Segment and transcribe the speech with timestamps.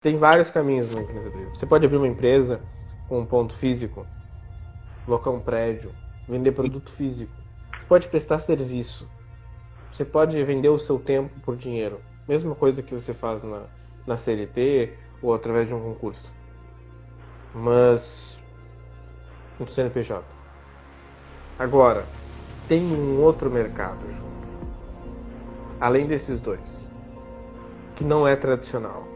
[0.00, 1.54] Tem vários caminhos no empreendedorismo.
[1.54, 2.62] Você pode abrir uma empresa
[3.06, 4.06] com um ponto físico,
[5.04, 5.92] colocar um prédio,
[6.26, 7.30] vender produto físico.
[7.70, 9.06] Você pode prestar serviço.
[9.92, 12.00] Você pode vender o seu tempo por dinheiro.
[12.26, 13.64] Mesma coisa que você faz na,
[14.06, 16.32] na CLT ou através de um concurso.
[17.54, 18.40] Mas
[19.58, 20.24] no CNPJ.
[21.58, 22.06] Agora,
[22.66, 24.00] tem um outro mercado,
[25.78, 26.88] além desses dois,
[27.96, 29.09] que não é tradicional.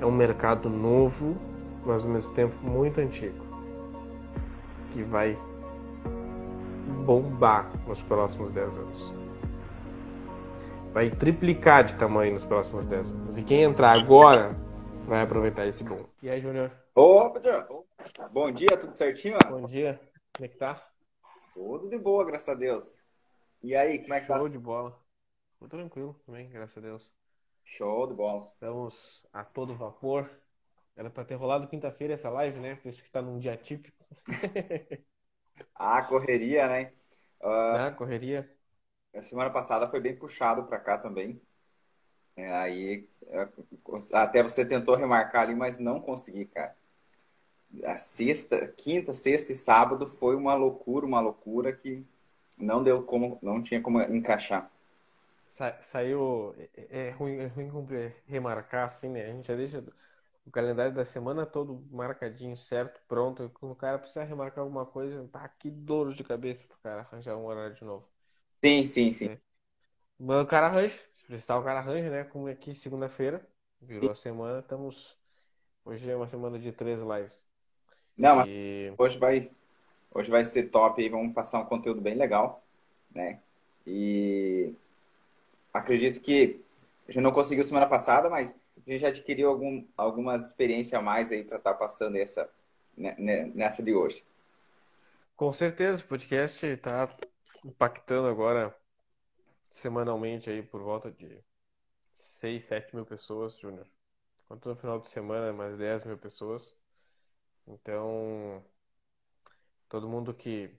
[0.00, 1.36] É um mercado novo,
[1.84, 3.44] mas ao mesmo tempo muito antigo,
[4.92, 5.38] que vai
[7.04, 9.14] bombar nos próximos 10 anos.
[10.92, 13.38] Vai triplicar de tamanho nos próximos 10 anos.
[13.38, 14.56] E quem entrar agora
[15.06, 16.04] vai aproveitar esse boom.
[16.22, 16.72] E aí, Júnior?
[16.94, 17.40] Opa,
[18.32, 19.38] Bom dia, tudo certinho?
[19.48, 20.00] Bom dia.
[20.34, 20.82] Como é que tá?
[21.54, 23.06] Tudo de boa, graças a Deus.
[23.62, 24.40] E aí, como é que Show tá?
[24.40, 24.98] Show de bola.
[25.58, 27.19] Tô tranquilo também, graças a Deus.
[27.64, 28.46] Show de bola.
[28.46, 30.30] Estamos a todo vapor.
[30.96, 32.76] Era para ter rolado quinta-feira essa live, né?
[32.76, 34.04] Por isso que tá num dia típico.
[35.74, 36.92] ah, correria, né?
[37.40, 38.50] Uh, ah, correria.
[39.14, 41.40] A semana passada foi bem puxado para cá também.
[42.36, 43.48] É, aí é,
[44.12, 46.76] até você tentou remarcar ali, mas não consegui, cara
[47.84, 52.04] a sexta, quinta, sexta e sábado foi uma loucura, uma loucura que
[52.58, 54.70] não deu como, não tinha como encaixar.
[55.50, 57.68] Sa saiu, é, é, ruim, é ruim
[58.26, 59.26] remarcar assim, né?
[59.26, 59.84] A gente já deixa
[60.46, 63.50] o calendário da semana todo marcadinho, certo, pronto.
[63.54, 67.36] Quando o cara precisa remarcar alguma coisa, tá que dor de cabeça pro cara arranjar
[67.36, 68.08] um horário de novo.
[68.62, 69.30] Sim, sim, sim.
[69.30, 69.38] É.
[70.18, 72.24] Mas o cara arranja, se precisar o cara arranja, né?
[72.24, 73.46] Como aqui segunda-feira,
[73.80, 75.18] virou a semana, estamos.
[75.84, 77.44] Hoje é uma semana de três lives.
[78.16, 78.92] Não, mas e...
[78.98, 79.50] hoje vai,
[80.12, 82.62] hoje vai ser top aí, vamos passar um conteúdo bem legal,
[83.14, 83.40] né?
[83.86, 84.74] E
[85.72, 86.62] acredito que
[87.08, 91.02] a gente não conseguiu semana passada, mas a gente já adquiriu algum, algumas experiências a
[91.02, 92.48] mais aí para estar tá passando essa,
[92.96, 94.24] né, né, nessa de hoje.
[95.36, 97.08] Com certeza, o podcast está
[97.64, 98.74] impactando agora
[99.70, 101.42] semanalmente aí por volta de
[102.40, 103.86] 6, 7 mil pessoas, Júnior.
[104.44, 106.74] Enquanto no final de semana mais 10 mil pessoas.
[107.66, 108.64] Então,
[109.88, 110.70] todo mundo que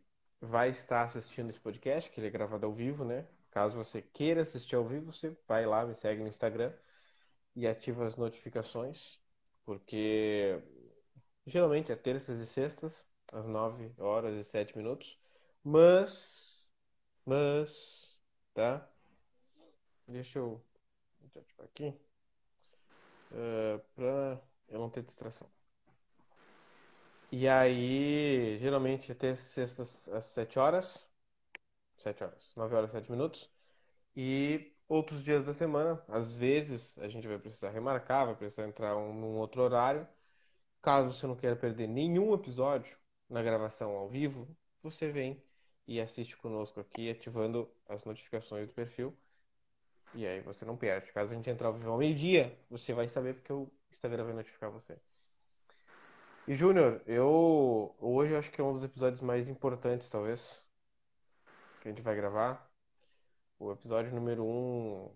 [0.42, 3.26] vai estar assistindo esse podcast, que ele é gravado ao vivo, né?
[3.52, 6.74] Caso você queira assistir ao vivo, você vai lá, me segue no Instagram
[7.56, 9.20] e ativa as notificações,
[9.66, 10.62] porque
[11.46, 15.20] geralmente é terças e sextas, às 9 horas e 7 minutos.
[15.64, 16.66] Mas,
[17.26, 18.18] mas,
[18.54, 18.88] tá?
[20.08, 20.62] Deixa eu,
[21.36, 21.94] ativar aqui,
[23.32, 25.50] uh, pra eu não ter distração.
[27.32, 31.11] E aí, geralmente até sextas às 7 horas.
[31.98, 33.50] 7 horas, 9 horas e 7 minutos.
[34.16, 38.98] E outros dias da semana, às vezes a gente vai precisar remarcar, vai precisar entrar
[38.98, 40.08] um, num outro horário.
[40.82, 42.98] Caso você não queira perder nenhum episódio
[43.30, 44.48] na gravação ao vivo,
[44.84, 45.42] você vem
[45.88, 49.16] e assiste conosco aqui, ativando as notificações do perfil.
[50.14, 51.12] E aí você não perde.
[51.12, 54.34] Caso a gente entrar ao vivo ao meio-dia, você vai saber porque o Instagram vai
[54.34, 54.98] notificar você.
[56.48, 60.61] E Júnior, eu hoje acho que é um dos episódios mais importantes, talvez,
[61.82, 62.70] que a gente vai gravar.
[63.60, 65.12] O episódio número um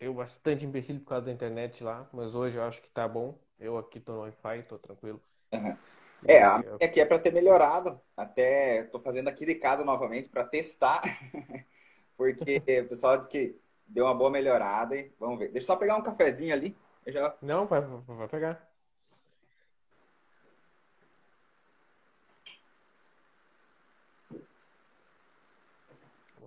[0.00, 3.38] eu bastante empecilho por causa da internet lá, mas hoje eu acho que tá bom.
[3.58, 5.20] Eu aqui tô no Wi-Fi, tô tranquilo.
[5.52, 5.76] Uhum.
[6.26, 8.00] É, a minha aqui é para ter melhorado.
[8.16, 11.00] Até tô fazendo aqui de casa novamente para testar,
[12.16, 15.48] porque o pessoal disse que deu uma boa melhorada e vamos ver.
[15.48, 16.76] Deixa eu só pegar um cafezinho ali.
[17.06, 17.34] Já...
[17.40, 18.68] Não, vai, vai pegar.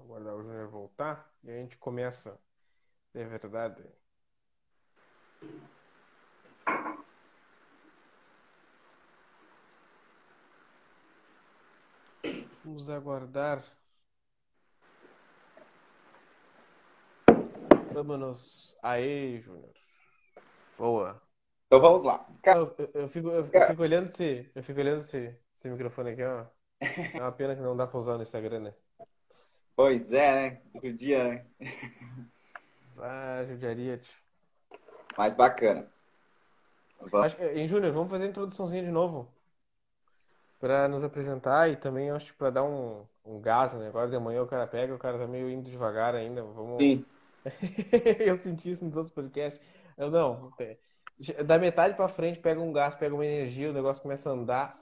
[0.09, 2.39] Aguardar o Júnior voltar e a gente começa
[3.13, 3.83] de verdade.
[12.63, 13.63] Vamos aguardar.
[17.93, 19.73] Vamos aí, Júnior.
[20.77, 21.21] Boa.
[21.67, 22.27] Então vamos lá.
[22.45, 26.23] Eu, eu, eu, fico, eu, fico olhando esse, eu fico olhando esse, esse microfone aqui,
[26.23, 26.47] ó.
[27.13, 28.73] É uma pena que não dá pra usar no Instagram, né?
[29.79, 30.61] Pois é, né?
[30.83, 31.45] Judia, né?
[33.01, 34.01] Ah, judiaria.
[35.17, 35.87] Mais bacana.
[36.99, 39.31] Que, em Júnior, vamos fazer a introduçãozinha de novo.
[40.59, 43.87] Pra nos apresentar e também acho que pra dar um, um gás, né?
[43.87, 46.43] Agora de manhã o cara pega, o cara tá meio indo devagar ainda.
[46.43, 46.83] Vamos...
[46.83, 47.05] Sim.
[48.19, 49.61] eu senti isso nos outros podcasts.
[49.97, 50.51] Eu não.
[51.45, 54.77] Da metade pra frente, pega um gás, pega uma energia, o negócio começa a andar.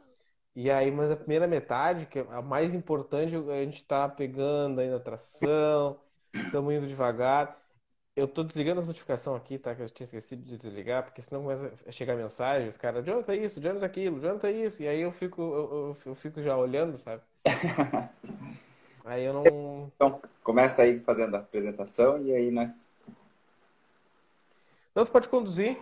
[0.57, 4.81] E aí, mas a primeira metade, que é a mais importante, a gente está pegando
[4.81, 6.00] ainda a tração,
[6.33, 7.62] estamos indo devagar.
[8.15, 9.75] eu tô desligando a notificação aqui, tá?
[9.75, 13.36] Que eu tinha esquecido de desligar, porque senão começa a chegar mensagem, os caras, Jonathan
[13.36, 16.98] isso, Jonathan aquilo, Jonathan isso, e aí eu fico, eu, eu, eu fico já olhando,
[16.98, 17.21] sabe?
[19.06, 19.92] aí eu não.
[19.95, 22.89] Então, começa aí fazendo a apresentação e aí nós.
[24.95, 25.77] Não, tu pode conduzir,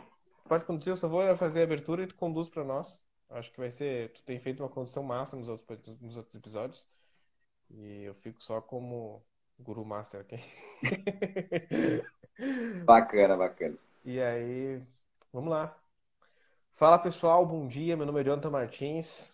[0.49, 3.04] pode conduzir, eu só vou fazer a abertura e tu conduz para nós.
[3.29, 4.11] Acho que vai ser.
[4.13, 6.87] Tu tem feito uma condução massa nos outros, nos outros episódios.
[7.69, 9.23] E eu fico só como
[9.59, 10.39] Guru Master aqui.
[12.85, 13.77] bacana, bacana.
[14.03, 14.81] E aí,
[15.33, 15.75] vamos lá.
[16.75, 17.97] Fala pessoal, bom dia.
[17.97, 19.33] Meu nome é Jonathan Martins.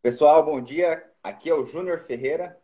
[0.00, 1.12] Pessoal, bom dia.
[1.22, 2.58] Aqui é o Júnior Ferreira.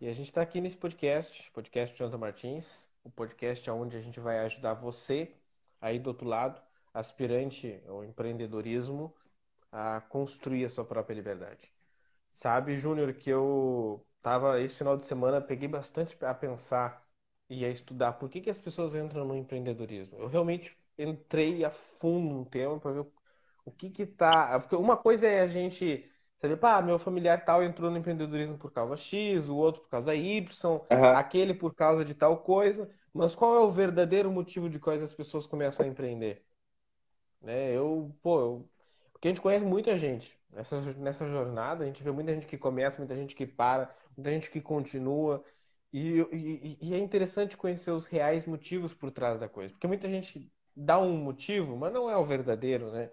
[0.00, 4.20] E a gente está aqui nesse podcast, podcast Jonathan Martins, o podcast onde a gente
[4.20, 5.34] vai ajudar você
[5.80, 6.60] aí do outro lado,
[6.94, 9.14] aspirante ao empreendedorismo,
[9.72, 11.72] a construir a sua própria liberdade.
[12.32, 17.04] Sabe, Júnior, que eu tava esse final de semana, peguei bastante a pensar
[17.50, 20.18] e a estudar por que, que as pessoas entram no empreendedorismo.
[20.18, 23.06] Eu realmente entrei a fundo no tema para ver
[23.64, 24.58] o que que tá.
[24.60, 26.08] Porque uma coisa é a gente
[26.40, 30.14] saber, pá, meu familiar tal entrou no empreendedorismo por causa X, o outro por causa
[30.14, 30.46] Y,
[30.90, 31.04] uhum.
[31.16, 32.90] aquele por causa de tal coisa.
[33.12, 36.44] Mas qual é o verdadeiro motivo de quais as pessoas começam a empreender?
[37.44, 37.72] Né?
[37.76, 38.70] Eu, pô, eu,
[39.12, 42.58] porque a gente conhece muita gente nessa, nessa jornada, a gente vê muita gente que
[42.58, 45.44] começa, muita gente que para, muita gente que continua.
[45.92, 49.72] E, e, e, é interessante conhecer os reais motivos por trás da coisa.
[49.72, 53.10] Porque muita gente dá um motivo, mas não é o verdadeiro, né?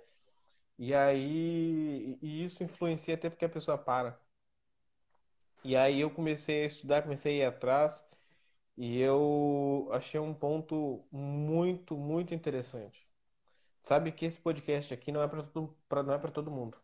[0.78, 4.20] E aí e isso influencia até porque a pessoa para.
[5.64, 8.06] E aí eu comecei a estudar, comecei a ir atrás
[8.78, 13.11] e eu achei um ponto muito, muito interessante.
[13.84, 15.76] Sabe que esse podcast aqui não é para todo,
[16.06, 16.78] não é para todo mundo.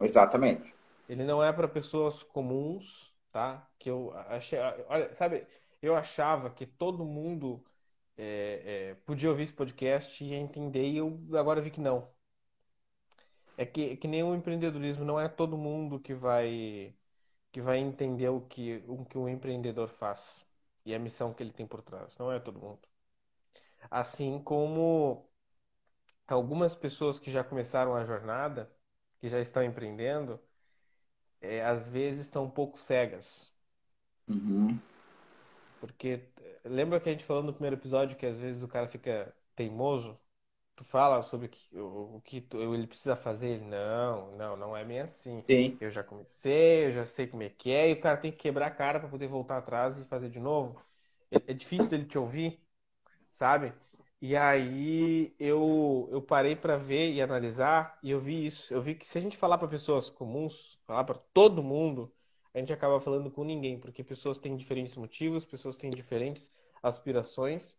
[0.00, 0.74] Exatamente.
[1.08, 3.66] Ele não é para pessoas comuns, tá?
[3.78, 4.58] Que eu achei,
[4.88, 5.46] olha, sabe,
[5.82, 7.62] eu achava que todo mundo
[8.16, 12.08] é, é, podia ouvir esse podcast e entender, e eu agora vi que não.
[13.56, 16.94] É que, que nem o empreendedorismo, não é todo mundo que vai
[17.52, 20.44] que vai entender o que o que o empreendedor faz
[20.84, 22.16] e a missão que ele tem por trás.
[22.18, 22.80] Não é todo mundo.
[23.90, 25.28] Assim como
[26.32, 28.70] algumas pessoas que já começaram a jornada,
[29.20, 30.40] que já estão empreendendo,
[31.40, 33.52] é, às vezes estão um pouco cegas.
[34.28, 34.78] Uhum.
[35.80, 36.20] Porque
[36.64, 40.18] lembra que a gente falou no primeiro episódio que às vezes o cara fica teimoso?
[40.76, 43.48] Tu fala sobre que, o, o que tu, ele precisa fazer.
[43.48, 45.44] Ele, não, não, não é bem assim.
[45.48, 45.76] Sim.
[45.80, 48.38] Eu já comecei, eu já sei como é que é, e o cara tem que
[48.38, 50.80] quebrar a cara para poder voltar atrás e fazer de novo.
[51.30, 52.60] É, é difícil dele te ouvir,
[53.30, 53.72] sabe?
[54.22, 58.72] E aí eu, eu parei para ver e analisar e eu vi isso.
[58.72, 62.08] Eu vi que se a gente falar para pessoas comuns, falar para todo mundo,
[62.54, 67.76] a gente acaba falando com ninguém, porque pessoas têm diferentes motivos, pessoas têm diferentes aspirações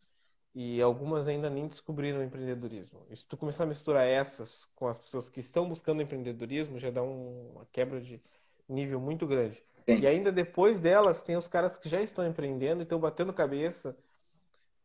[0.53, 3.05] e algumas ainda nem descobriram o empreendedorismo.
[3.09, 6.91] E se tu começar a misturar essas com as pessoas que estão buscando empreendedorismo, já
[6.91, 8.21] dá um, uma quebra de
[8.67, 9.63] nível muito grande.
[9.87, 9.99] Sim.
[9.99, 13.97] E ainda depois delas, tem os caras que já estão empreendendo e estão batendo cabeça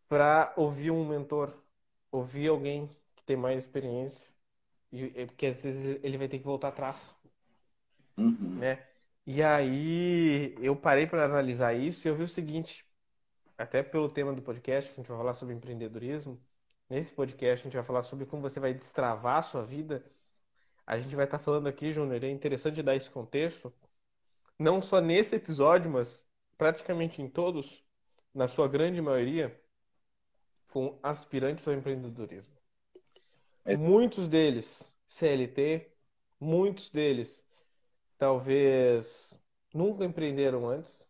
[0.08, 1.55] para ouvir um mentor,
[2.10, 4.31] ouvir alguém que tem mais experiência,
[4.93, 7.14] e, porque às vezes ele vai ter que voltar atrás,
[8.16, 8.56] uhum.
[8.58, 8.84] né?
[9.26, 12.87] E aí eu parei para analisar isso e eu vi o seguinte,
[13.58, 16.40] até pelo tema do podcast, que a gente vai falar sobre empreendedorismo,
[16.88, 20.05] nesse podcast a gente vai falar sobre como você vai destravar a sua vida.
[20.86, 23.72] A gente vai estar tá falando aqui, Júnior, é interessante dar esse contexto,
[24.58, 26.24] não só nesse episódio, mas
[26.56, 27.84] praticamente em todos,
[28.34, 29.58] na sua grande maioria,
[30.69, 32.53] com aspirantes ao empreendedorismo.
[33.65, 33.77] É.
[33.77, 35.89] Muitos deles CLT,
[36.41, 37.44] muitos deles
[38.17, 39.34] talvez
[39.72, 41.06] nunca empreenderam antes,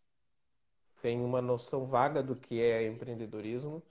[1.00, 3.82] têm uma noção vaga do que é empreendedorismo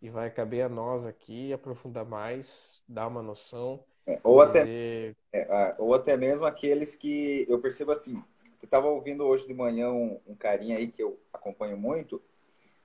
[0.00, 3.84] e vai caber a nós aqui aprofundar mais, dar uma noção.
[4.06, 8.22] É, ou, até, é, ou até mesmo aqueles que eu percebo assim,
[8.60, 12.22] eu estava ouvindo hoje de manhã um, um carinha aí que eu acompanho muito,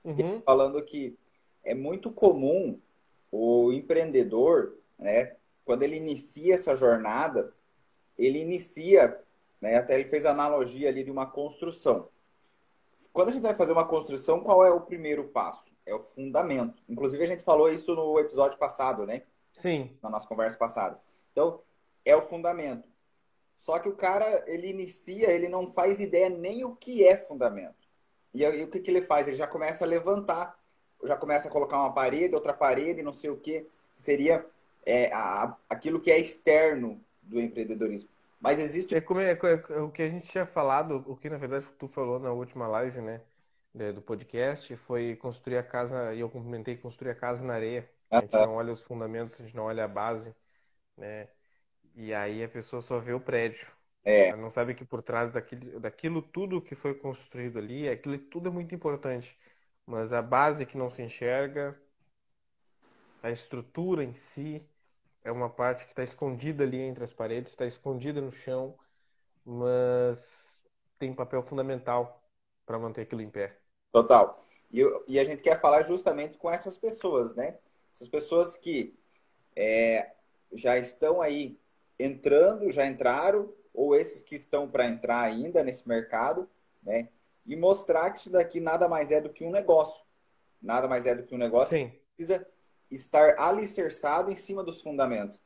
[0.04, 0.40] uhum.
[0.42, 1.16] falando que
[1.64, 2.80] é muito comum
[3.30, 7.52] o empreendedor, né, quando ele inicia essa jornada,
[8.16, 9.20] ele inicia,
[9.60, 12.08] né, até ele fez a analogia ali de uma construção.
[13.12, 15.72] Quando a gente vai fazer uma construção, qual é o primeiro passo?
[15.84, 16.80] É o fundamento.
[16.88, 19.22] Inclusive, a gente falou isso no episódio passado, né?
[19.52, 19.96] Sim.
[20.00, 21.00] Na nossa conversa passada.
[21.32, 21.60] Então,
[22.04, 22.88] é o fundamento.
[23.56, 27.88] Só que o cara, ele inicia, ele não faz ideia nem o que é fundamento.
[28.32, 29.26] E aí, o que, que ele faz?
[29.26, 30.56] Ele já começa a levantar
[31.06, 33.66] já começa a colocar uma parede, outra parede, não sei o que.
[33.96, 34.44] Seria
[34.84, 38.10] é, a, aquilo que é externo do empreendedorismo.
[38.40, 38.94] Mas existe.
[38.94, 41.66] É, como é, é, é, o que a gente tinha falado, o que na verdade
[41.78, 43.20] tu falou na última live, né?
[43.92, 47.90] do podcast foi construir a casa, e eu cumprimentei construir a casa na areia.
[48.08, 50.32] A gente não olha os fundamentos, a gente não olha a base,
[50.96, 51.26] né?
[51.96, 53.66] E aí a pessoa só vê o prédio.
[54.04, 54.28] É.
[54.28, 58.48] Ela não sabe que por trás daquilo, daquilo tudo que foi construído ali, aquilo tudo
[58.48, 59.36] é muito importante.
[59.86, 61.78] Mas a base que não se enxerga,
[63.22, 64.62] a estrutura em si,
[65.22, 68.74] é uma parte que está escondida ali entre as paredes, está escondida no chão,
[69.44, 70.62] mas
[70.98, 72.22] tem papel fundamental
[72.66, 73.56] para manter aquilo em pé.
[73.92, 74.36] Total.
[74.72, 77.56] E, e, a gente quer falar justamente com essas pessoas, né?
[77.92, 78.94] Essas pessoas que
[79.54, 80.10] é,
[80.52, 81.58] já estão aí
[81.98, 86.48] entrando, já entraram, ou esses que estão para entrar ainda nesse mercado,
[86.82, 87.08] né?
[87.46, 90.04] E mostrar que isso daqui nada mais é do que um negócio.
[90.62, 91.92] Nada mais é do que um negócio Sim.
[92.16, 92.46] precisa
[92.90, 95.40] estar alicerçado em cima dos fundamentos.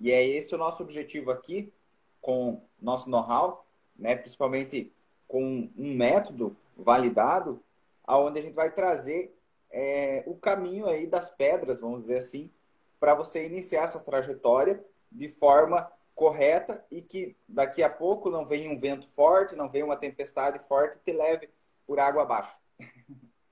[0.00, 1.72] E é esse o nosso objetivo aqui,
[2.20, 3.64] com nosso know-how,
[3.96, 4.16] né?
[4.16, 4.92] principalmente
[5.28, 7.62] com um método validado,
[8.04, 9.34] aonde a gente vai trazer
[9.70, 12.50] é, o caminho aí das pedras, vamos dizer assim,
[12.98, 18.70] para você iniciar essa trajetória de forma correta e que daqui a pouco não venha
[18.70, 21.50] um vento forte, não venha uma tempestade forte que te leve
[21.86, 22.60] por água abaixo.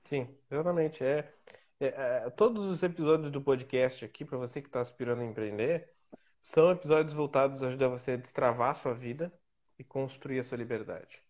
[0.05, 1.03] Sim, exatamente.
[1.03, 1.33] É,
[1.79, 1.87] é,
[2.25, 5.89] é todos os episódios do podcast aqui, para você que está aspirando a empreender,
[6.41, 9.31] são episódios voltados a ajudar você a destravar a sua vida
[9.77, 11.21] e construir a sua liberdade.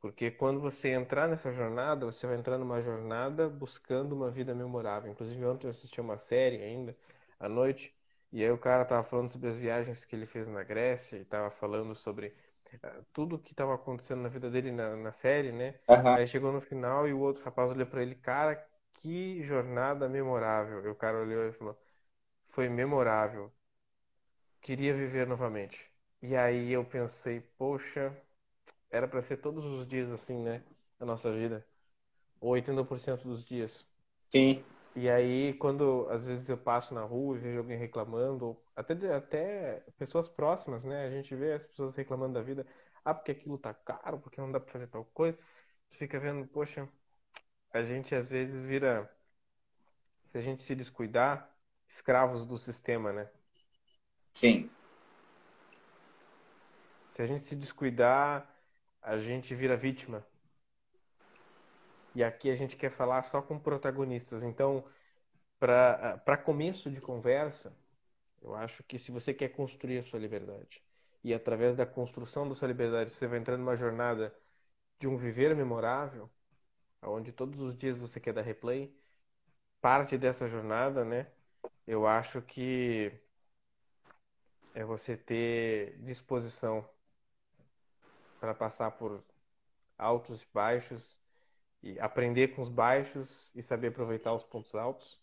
[0.00, 5.10] Porque quando você entrar nessa jornada, você vai entrar numa jornada buscando uma vida memorável.
[5.10, 6.96] Inclusive, ontem eu assisti uma série ainda,
[7.38, 7.94] à noite,
[8.32, 11.24] e aí o cara tava falando sobre as viagens que ele fez na Grécia, e
[11.24, 12.34] tava falando sobre
[12.74, 15.74] uh, tudo que estava acontecendo na vida dele na, na série, né?
[15.88, 16.14] Uhum.
[16.16, 20.84] Aí chegou no final e o outro rapaz olhou para ele, cara, que jornada memorável.
[20.84, 21.76] E o cara olhou e falou,
[22.50, 23.52] foi memorável.
[24.60, 25.90] Queria viver novamente.
[26.22, 28.14] E aí eu pensei, poxa,
[28.90, 30.62] era para ser todos os dias assim, né?
[30.98, 31.66] Na nossa vida.
[32.40, 33.84] Ou 80% dos dias.
[34.32, 34.62] Sim.
[34.96, 39.80] E aí, quando às vezes eu passo na rua e vejo alguém reclamando, até, até
[39.98, 41.06] pessoas próximas, né?
[41.06, 42.66] A gente vê as pessoas reclamando da vida.
[43.04, 45.38] Ah, porque aquilo tá caro, porque não dá pra fazer tal coisa.
[45.92, 46.88] Fica vendo, poxa,
[47.72, 49.10] a gente às vezes vira,
[50.32, 51.48] se a gente se descuidar,
[51.88, 53.28] escravos do sistema, né?
[54.32, 54.70] Sim.
[57.14, 58.48] Se a gente se descuidar,
[59.02, 60.24] a gente vira vítima.
[62.14, 64.42] E aqui a gente quer falar só com protagonistas.
[64.42, 64.84] Então,
[65.58, 67.72] para começo de conversa,
[68.42, 70.82] eu acho que se você quer construir a sua liberdade
[71.22, 74.34] e através da construção da sua liberdade você vai entrar numa jornada
[74.98, 76.30] de um viver memorável,
[77.02, 78.94] onde todos os dias você quer dar replay,
[79.80, 81.26] parte dessa jornada, né?
[81.86, 83.12] Eu acho que
[84.74, 86.88] é você ter disposição
[88.40, 89.22] para passar por
[89.98, 91.16] altos e baixos
[91.82, 95.20] e aprender com os baixos e saber aproveitar os pontos altos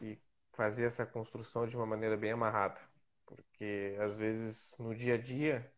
[0.00, 0.18] e
[0.52, 2.78] fazer essa construção de uma maneira bem amarrada,
[3.26, 5.72] porque às vezes no dia a dia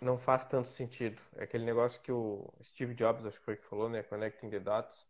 [0.00, 1.20] não faz tanto sentido.
[1.36, 4.58] É aquele negócio que o Steve Jobs acho que foi que falou, né, connecting the
[4.60, 5.06] dots.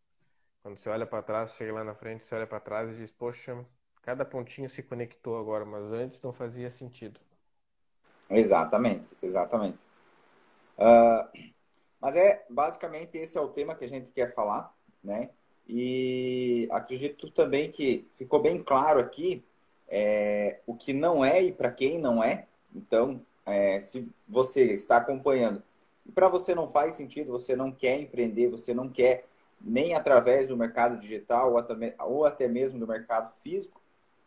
[0.63, 3.11] Quando você olha para trás, chega lá na frente, você olha para trás e diz,
[3.11, 3.65] poxa,
[4.03, 7.21] cada pontinho se conectou agora, mas antes não fazia sentido.
[8.31, 9.79] Exatamente, exatamente.
[10.79, 11.29] Uh,
[12.01, 15.31] mas é basicamente esse é o tema que a gente quer falar, né?
[15.69, 19.45] E acredito também que ficou bem claro aqui
[19.89, 22.47] é, o que não é e para quem não é.
[22.75, 25.63] Então, é, se você está acompanhando
[26.07, 29.27] e para você não faz sentido, você não quer empreender, você não quer
[29.61, 33.81] nem através do mercado digital ou até, ou até mesmo do mercado físico,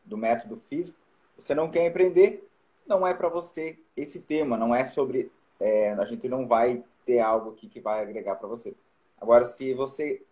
[0.03, 0.97] do método físico,
[1.37, 2.47] você não quer empreender,
[2.85, 7.19] não é para você esse tema, não é sobre é, a gente não vai ter
[7.19, 8.75] algo aqui que vai agregar para você.
[9.19, 10.25] Agora, se você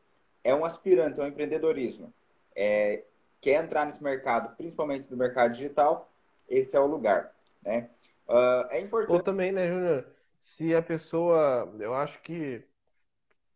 [0.43, 2.13] é um aspirante ao empreendedorismo,
[2.55, 3.03] é,
[3.39, 6.11] quer entrar nesse mercado, principalmente no mercado digital,
[6.47, 7.89] esse é o lugar, né?
[8.27, 9.11] Uh, é importante.
[9.11, 10.05] Ou também, né, Júnior?
[10.41, 12.63] Se a pessoa, eu acho que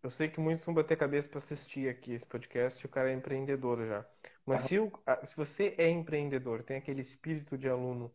[0.04, 3.14] eu sei que muitos vão bater cabeça para assistir aqui esse podcast o cara é
[3.14, 4.06] empreendedor já.
[4.46, 4.92] Mas se, o,
[5.24, 8.12] se você é empreendedor, tem aquele espírito de aluno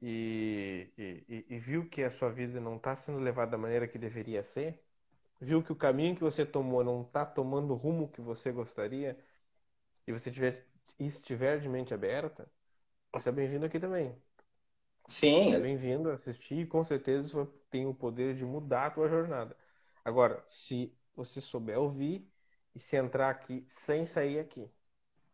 [0.00, 3.98] e, e, e viu que a sua vida não está sendo levada da maneira que
[3.98, 4.82] deveria ser,
[5.40, 9.18] viu que o caminho que você tomou não está tomando o rumo que você gostaria,
[10.06, 10.66] e você tiver,
[10.98, 12.48] estiver de mente aberta,
[13.12, 14.14] você é bem-vindo aqui também.
[15.08, 15.54] Sim.
[15.54, 19.08] É bem-vindo a assistir e com certeza você tem o poder de mudar a tua
[19.08, 19.56] jornada.
[20.04, 22.28] Agora, se você souber ouvir
[22.74, 24.68] e se entrar aqui sem sair aqui,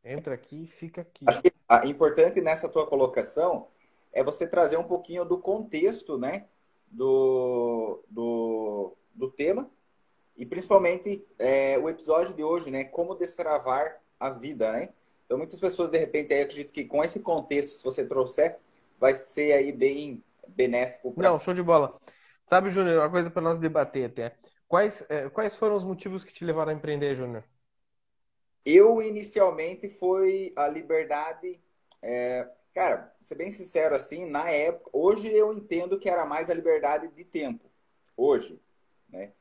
[0.04, 1.24] entra aqui e fica aqui.
[1.26, 3.68] Acho que é importante nessa tua colocação
[4.12, 6.46] é você trazer um pouquinho do contexto, né?
[6.90, 9.70] Do, do, do tema,
[10.36, 12.84] e principalmente é, o episódio de hoje, né?
[12.84, 14.90] Como destravar a vida, né?
[15.24, 18.58] Então, muitas pessoas, de repente, aí, acredito que com esse contexto, se você trouxer,
[19.00, 21.12] vai ser aí bem benéfico.
[21.12, 21.30] Pra...
[21.30, 21.98] Não, show de bola.
[22.44, 24.36] Sabe, Júnior, uma coisa para nós debater até.
[24.68, 27.44] Quais, é, quais foram os motivos que te levaram a empreender, Júnior?
[28.64, 31.60] Eu, inicialmente, foi a liberdade.
[32.00, 36.54] É, cara, ser bem sincero assim, na época, hoje eu entendo que era mais a
[36.54, 37.70] liberdade de tempo.
[38.16, 38.60] Hoje,
[39.08, 39.32] né?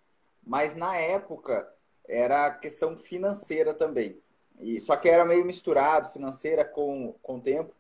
[0.46, 1.72] Mas na época
[2.08, 4.22] era a questão financeira também.
[4.60, 7.74] E, só que era meio misturado, financeira com, com tempo.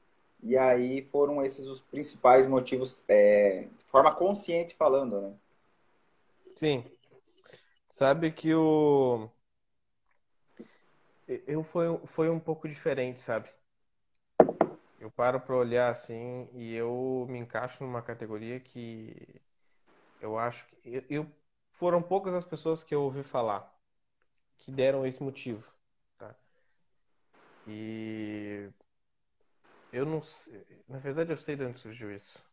[0.43, 5.33] E aí foram esses os principais motivos, é, de forma consciente falando, né?
[6.55, 6.83] Sim.
[7.89, 9.29] Sabe que o.
[11.27, 13.49] Eu foi, foi um pouco diferente, sabe?
[15.01, 19.41] Eu paro para olhar assim e eu me encaixo numa categoria que
[20.19, 21.27] eu acho que eu,
[21.73, 23.73] foram poucas as pessoas que eu ouvi falar
[24.59, 25.65] que deram esse motivo,
[26.17, 26.35] tá?
[27.65, 28.71] E
[29.91, 32.43] eu não sei, na verdade eu sei de onde surgiu isso.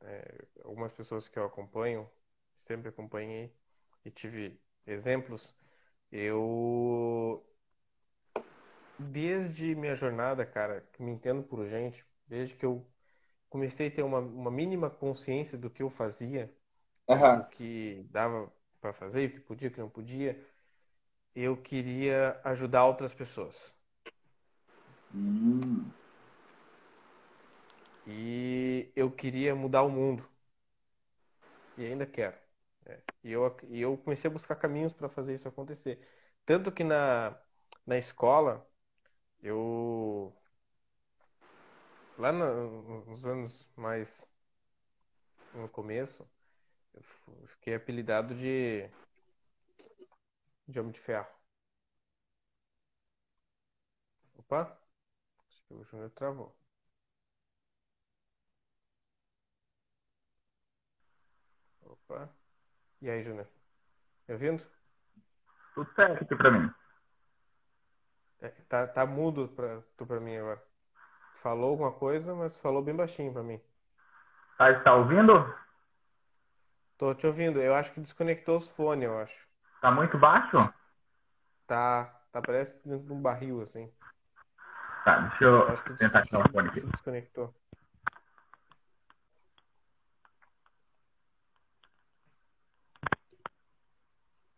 [0.00, 2.08] É, algumas pessoas que eu acompanho,
[2.58, 3.52] sempre acompanhei
[4.04, 5.54] e tive exemplos.
[6.12, 7.44] Eu
[8.98, 12.86] desde minha jornada, cara, que me entendo por gente, desde que eu
[13.48, 16.52] comecei a ter uma, uma mínima consciência do que eu fazia,
[17.08, 17.38] uhum.
[17.38, 20.38] do que dava para fazer, o que podia, o que não podia,
[21.34, 23.56] eu queria ajudar outras pessoas.
[25.14, 25.90] Hum.
[28.06, 30.26] E eu queria mudar o mundo.
[31.76, 32.36] E ainda quero.
[32.86, 33.00] É.
[33.22, 36.00] E, eu, e eu comecei a buscar caminhos para fazer isso acontecer.
[36.46, 37.38] Tanto que na,
[37.86, 38.67] na escola,
[39.42, 40.32] eu.
[42.18, 44.26] Lá no, nos anos mais.
[45.54, 46.26] No começo,
[46.94, 47.02] eu
[47.48, 48.88] fiquei apelidado de.
[50.68, 51.28] de Homem de Ferro.
[54.38, 54.78] Opa!
[55.48, 56.54] Acho que o Júnior travou.
[61.82, 62.28] Opa!
[63.02, 63.46] E aí, Júnior?
[64.26, 64.64] Me ouvindo?
[65.74, 66.77] Tudo certo aqui pra mim.
[68.40, 70.62] É, tá, tá mudo pra, tu pra mim agora.
[71.42, 73.60] Falou alguma coisa, mas falou bem baixinho pra mim.
[74.56, 75.54] Tá, está ouvindo?
[76.96, 77.60] Tô te ouvindo.
[77.60, 79.48] Eu acho que desconectou os fones, eu acho.
[79.80, 80.56] Tá muito baixo?
[81.66, 83.92] Tá, tá parece dentro de um barril, assim.
[85.04, 86.80] Tá, deixa eu, eu acho que tentar tirar o fone aqui.
[86.80, 87.54] Desconectou.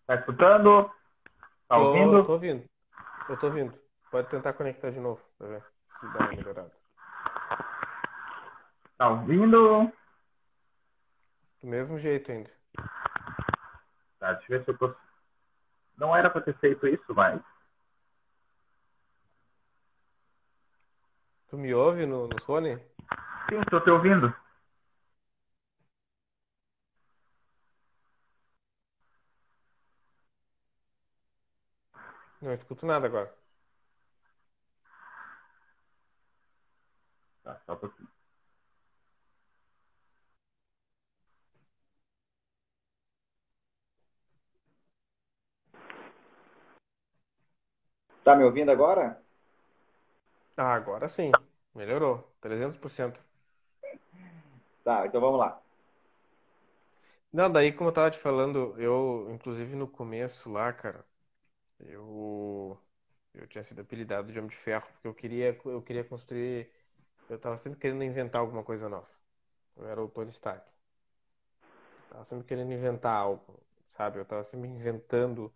[0.06, 0.90] Tá escutando?
[1.68, 2.24] Tá tô, ouvindo?
[2.24, 2.69] Tô ouvindo.
[3.30, 3.72] Eu tô ouvindo.
[4.10, 5.62] Pode tentar conectar de novo pra ver
[6.00, 6.72] se dá uma melhorada.
[8.98, 9.92] Tá ouvindo?
[11.60, 12.50] Do mesmo jeito ainda.
[14.18, 14.92] Tá, deixa eu ver se eu tô.
[15.96, 17.40] Não era pra ter feito isso, mas.
[21.50, 22.78] Tu me ouve no, no fone?
[23.48, 24.34] Sim, tô te ouvindo.
[32.40, 33.34] Não escuto nada agora.
[37.42, 38.08] Tá, só um pouquinho.
[48.24, 49.20] Tá me ouvindo agora?
[50.56, 51.30] Ah, agora sim.
[51.74, 52.30] Melhorou.
[52.40, 53.20] 300%.
[54.84, 55.60] Tá, então vamos lá.
[57.32, 61.04] Não, daí como eu tava te falando, eu, inclusive no começo lá, cara,
[61.86, 62.78] eu,
[63.34, 66.70] eu tinha sido apelidado de Homem de Ferro porque eu queria, eu queria construir.
[67.28, 69.08] Eu estava sempre querendo inventar alguma coisa nova.
[69.76, 70.66] Eu era o Tony Stark.
[71.98, 73.60] Eu tava sempre querendo inventar algo,
[73.96, 74.18] sabe?
[74.18, 75.52] Eu estava sempre inventando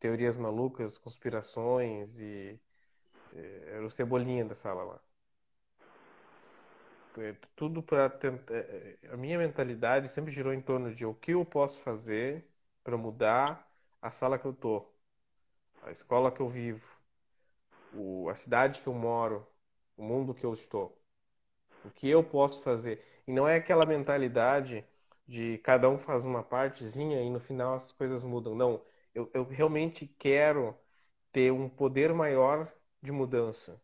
[0.00, 2.58] teorias malucas, conspirações e
[3.68, 5.00] era o cebolinha da sala lá.
[7.18, 8.54] É, tudo para tentar.
[8.54, 12.46] É, é, a minha mentalidade sempre girou em torno de o que eu posso fazer
[12.84, 13.66] para mudar
[14.02, 14.86] a sala que eu tô
[15.86, 16.84] a escola que eu vivo,
[17.94, 19.46] o, a cidade que eu moro,
[19.96, 21.00] o mundo que eu estou.
[21.84, 23.02] O que eu posso fazer.
[23.26, 24.84] E não é aquela mentalidade
[25.26, 28.54] de cada um faz uma partezinha e no final as coisas mudam.
[28.54, 28.82] Não,
[29.14, 30.76] eu, eu realmente quero
[31.32, 32.72] ter um poder maior
[33.02, 33.80] de mudança.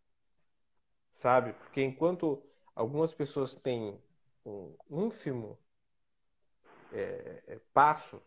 [1.14, 1.52] Sabe?
[1.52, 2.42] Porque enquanto
[2.74, 4.00] algumas pessoas têm
[4.44, 5.58] um ínfimo
[6.92, 8.20] é, é, passo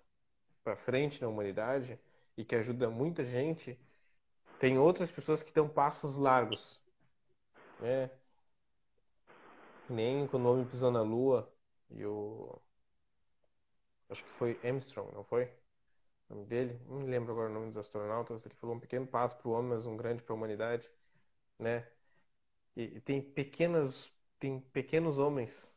[0.64, 2.00] para frente na humanidade,
[2.38, 3.80] e que ajuda muita gente,
[4.60, 6.82] tem outras pessoas que dão passos largos,
[7.80, 8.10] né?
[9.90, 11.52] Nem quando o homem pisou na lua
[11.90, 12.62] e o
[14.10, 15.46] acho que foi Armstrong, não foi?
[16.30, 19.08] o nome dele, não me lembro agora o nome dos astronautas, ele falou um pequeno
[19.08, 20.90] passo para o homem, mas um grande para a humanidade,
[21.60, 21.88] né?
[22.76, 25.76] E, e tem pequenas, tem pequenos homens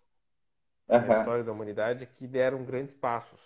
[0.89, 0.99] Aham.
[0.99, 3.41] na história da humanidade que deram grandes passos.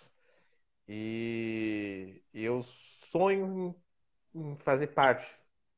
[0.87, 2.63] E eu
[3.13, 3.75] sonho
[4.35, 5.27] em, fazer parte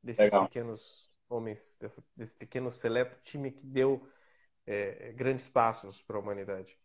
[0.04, 0.50] desses Legal.
[0.50, 4.08] pequenos homens, dessa- desse pequeno seleto time que deu
[4.68, 6.78] é, grandes passos para a humanidade.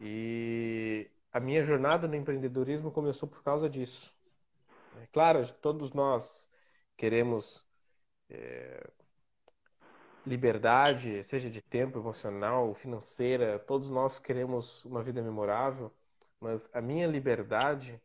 [0.00, 4.14] E a minha jornada no empreendedorismo começou por causa disso.
[4.96, 6.50] É claro, todos nós
[6.96, 7.66] queremos
[8.30, 8.90] é,
[10.24, 15.92] liberdade, seja de tempo, emocional, financeira, todos nós queremos uma vida memorável,
[16.40, 18.00] mas a minha liberdade,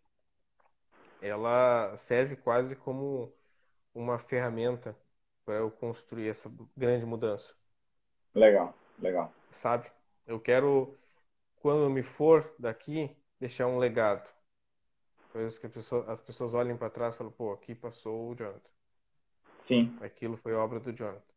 [1.23, 3.33] ela serve quase como
[3.95, 4.97] uma ferramenta
[5.45, 7.55] para eu construir essa grande mudança,
[8.35, 9.33] Legal, legal.
[9.51, 9.89] sabe?
[10.25, 10.97] Eu quero,
[11.61, 14.29] quando eu me for daqui, deixar um legado.
[15.33, 18.69] Coisas que pessoa- as pessoas olhem para trás e falam, pô, aqui passou o Jonathan.
[19.67, 21.33] Sim, Aquilo foi obra do Jonathan.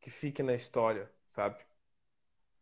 [0.00, 1.64] Que fique na história, sabe?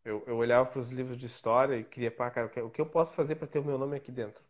[0.05, 2.85] Eu, eu olhava para os livros de história e queria, pá, cara, o que eu
[2.85, 4.41] posso fazer para ter o meu nome aqui dentro?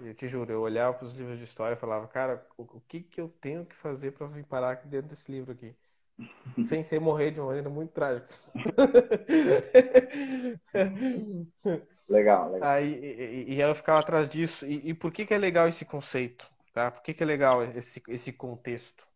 [0.00, 2.80] Eu te juro, eu olhava para os livros de história e falava, cara, o, o
[2.82, 5.74] que que eu tenho que fazer para vir parar aqui dentro desse livro aqui?
[6.64, 8.28] Sem ser morrer de uma maneira muito trágica.
[12.08, 12.60] legal, legal.
[12.60, 14.66] Aí, e, e- eu ficava atrás disso.
[14.66, 16.90] E, e por que que é legal esse conceito, tá?
[16.90, 19.06] Por que que é legal esse, esse contexto?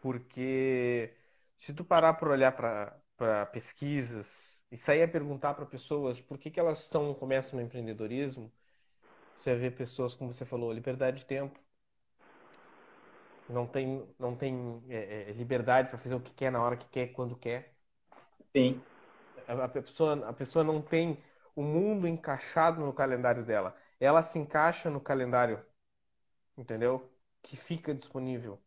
[0.00, 1.14] Porque
[1.58, 6.38] se tu parar para olhar para para pesquisas e sair a perguntar para pessoas por
[6.38, 8.50] que que elas estão começam no empreendedorismo,
[9.42, 11.58] você ver pessoas, como você falou, liberdade de tempo.
[13.48, 16.88] Não tem, não tem é, é, liberdade para fazer o que quer na hora que
[16.88, 17.76] quer, quando quer.
[18.54, 18.84] Sim,
[19.46, 21.22] A a pessoa, a pessoa não tem
[21.54, 23.76] o mundo encaixado no calendário dela.
[23.98, 25.62] Ela se encaixa no calendário,
[26.56, 27.10] entendeu?
[27.42, 28.60] Que fica disponível.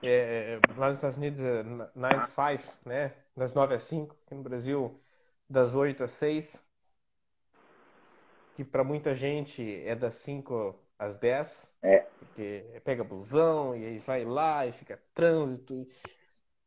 [0.00, 1.62] É, é, lá nos Estados Unidos é
[1.94, 3.14] 9 to 5, né?
[3.36, 4.16] Das 9 às 5.
[4.24, 5.02] Aqui no Brasil,
[5.48, 6.64] das 8 às 6.
[8.58, 11.72] Que para muita gente é das 5 às 10.
[11.80, 11.98] É.
[12.00, 15.82] Porque pega busão e aí vai lá e fica trânsito.
[15.82, 15.86] O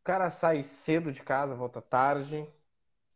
[0.01, 2.47] cara sai cedo de casa, volta tarde.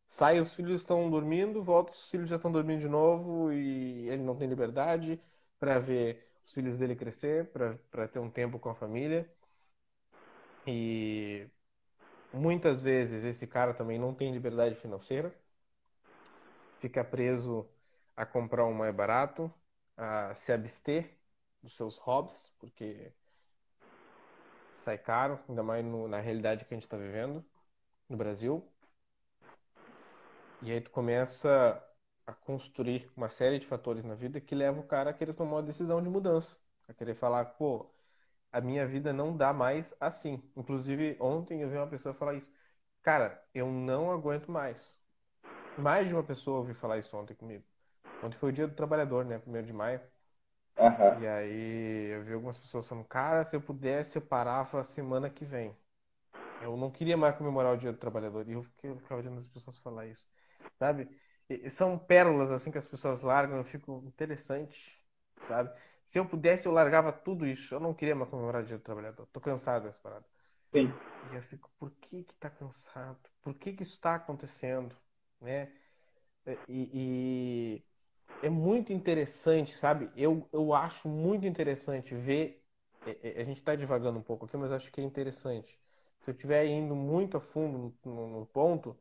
[0.09, 4.23] Sai, os filhos estão dormindo, volta, os filhos já estão dormindo de novo e ele
[4.23, 5.21] não tem liberdade
[5.57, 7.49] para ver os filhos dele crescer,
[7.89, 9.25] para ter um tempo com a família.
[10.67, 11.47] E
[12.33, 15.33] muitas vezes esse cara também não tem liberdade financeira,
[16.81, 17.65] fica preso
[18.15, 19.53] a comprar um mais barato,
[19.97, 21.17] a se abster
[21.63, 23.13] dos seus hobbies, porque
[24.85, 27.43] sai caro, ainda mais no- na realidade que a gente está vivendo
[28.09, 28.71] no Brasil.
[30.61, 31.81] E aí tu começa
[32.25, 35.57] a construir uma série de fatores na vida que leva o cara a querer tomar
[35.57, 37.89] uma decisão de mudança, a querer falar, pô,
[38.51, 40.43] a minha vida não dá mais assim.
[40.55, 42.51] Inclusive, ontem eu vi uma pessoa falar isso.
[43.03, 44.97] Cara, eu não aguento mais.
[45.77, 47.65] Mais de uma pessoa ouviu falar isso ontem comigo.
[48.25, 49.39] Ontem foi o dia do trabalhador, né?
[49.39, 50.01] Primeiro de maio.
[50.77, 54.83] aham, E aí eu vi algumas pessoas falando, cara, se eu pudesse, eu parava a
[54.83, 55.75] semana que vem.
[56.59, 58.47] Eu não queria mais comemorar o Dia do Trabalhador.
[58.49, 60.27] E eu fiquei, eu ficava olhando as pessoas falar isso.
[60.79, 61.09] Sabe?
[61.49, 65.01] E são pérolas assim que as pessoas largam, eu fico interessante,
[65.47, 65.71] sabe?
[66.07, 67.73] Se eu pudesse, eu largava tudo isso.
[67.75, 69.27] Eu não queria mais comemorar o Dia do Trabalhador.
[69.33, 70.25] Tô cansado dessa parada.
[70.73, 73.19] sim, E eu fico, por que que tá cansado?
[73.41, 74.95] Por que que isso tá acontecendo?
[75.41, 75.71] Né?
[76.67, 77.85] E, e
[78.41, 80.11] é muito interessante, sabe?
[80.15, 82.63] Eu, eu acho muito interessante ver.
[83.05, 85.79] é, é, A gente tá divagando um pouco aqui, mas acho que é interessante.
[86.21, 88.97] Se eu estiver indo muito a fundo no, no- ponto,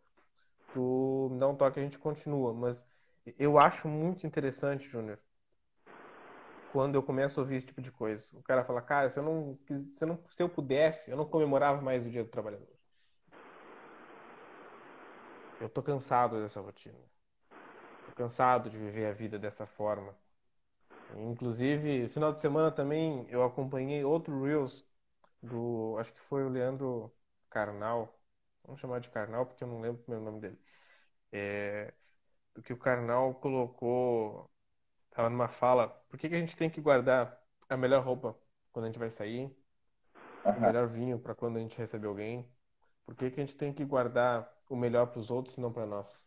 [0.72, 2.54] tu me dá um toque a gente continua.
[2.54, 2.86] Mas
[3.38, 5.18] eu acho muito interessante, Júnior,
[6.66, 8.26] quando eu começo a ouvir esse tipo de coisa.
[8.34, 9.58] O cara fala, cara, se eu não,
[9.92, 12.68] se eu não, se eu pudesse, eu não comemorava mais o Dia do Trabalhador.
[15.58, 16.96] Eu tô cansado dessa rotina.
[18.14, 20.16] Cansado de viver a vida dessa forma.
[21.16, 24.84] Inclusive, final de semana também eu acompanhei outro Reels
[25.42, 27.12] do, acho que foi o Leandro
[27.50, 28.18] Carnal.
[28.64, 30.58] Vamos chamar de Carnal porque eu não lembro o primeiro nome dele.
[31.32, 31.94] É,
[32.54, 34.50] do que o Karnal colocou,
[35.10, 38.38] tava numa fala, por que que a gente tem que guardar a melhor roupa
[38.72, 39.54] quando a gente vai sair,
[40.54, 42.48] o melhor vinho para quando a gente recebe alguém?
[43.06, 45.72] Por que que a gente tem que guardar o melhor para os outros e não
[45.72, 46.26] para nós?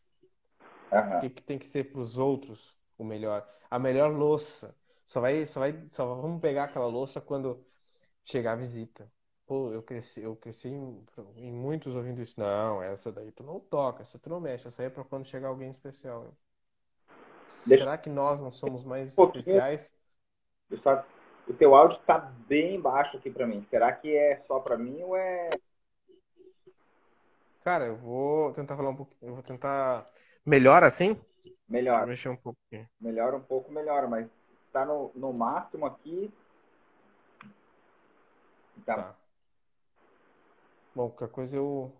[0.90, 3.48] Por aham, que que tem que ser para os outros o melhor?
[3.70, 4.76] A melhor louça.
[5.08, 7.66] Só vai, só vai, só vamos pegar aquela louça quando
[8.26, 9.10] chegar a visita.
[9.46, 11.06] Pô, eu cresci, eu cresci em,
[11.38, 12.38] em muitos ouvindo isso.
[12.40, 15.26] Não, essa daí tu não toca, essa tu não mexe, essa aí é pra quando
[15.26, 16.34] chegar alguém especial.
[17.66, 17.84] Deixa...
[17.84, 19.96] Será que nós não somos mais um especiais?
[20.84, 21.06] Só...
[21.48, 23.66] O teu áudio está bem baixo aqui para mim.
[23.70, 25.50] Será que é só para mim ou é
[27.68, 29.30] Cara, eu vou tentar falar um pouquinho.
[29.30, 30.06] Eu vou tentar.
[30.48, 31.20] Melhor assim?
[31.68, 32.00] Melhor.
[32.00, 32.88] Vou mexer um pouco aqui.
[33.02, 34.30] Melhor um pouco, melhor, mas
[34.72, 36.32] tá no, no máximo aqui.
[38.86, 38.96] Tá.
[38.96, 39.16] tá.
[40.96, 41.92] Bom, qualquer coisa eu,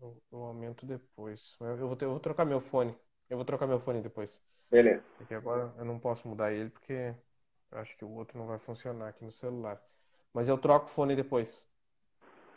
[0.00, 1.56] eu, eu aumento depois.
[1.60, 2.92] Eu, eu, vou ter, eu vou trocar meu fone.
[3.30, 4.42] Eu vou trocar meu fone depois.
[4.68, 5.04] Beleza.
[5.16, 7.14] Porque agora eu não posso mudar ele porque
[7.70, 9.80] eu acho que o outro não vai funcionar aqui no celular.
[10.34, 11.64] Mas eu troco o fone depois.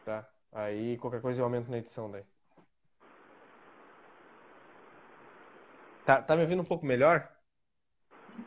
[0.03, 0.27] Tá?
[0.51, 2.25] Aí qualquer coisa eu aumento na edição daí.
[6.05, 7.27] Tá, tá me ouvindo um pouco melhor?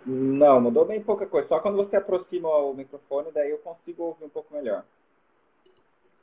[0.06, 1.48] Não, mudou bem pouca coisa.
[1.48, 4.84] Só quando você aproxima o microfone, daí eu consigo ouvir um pouco melhor.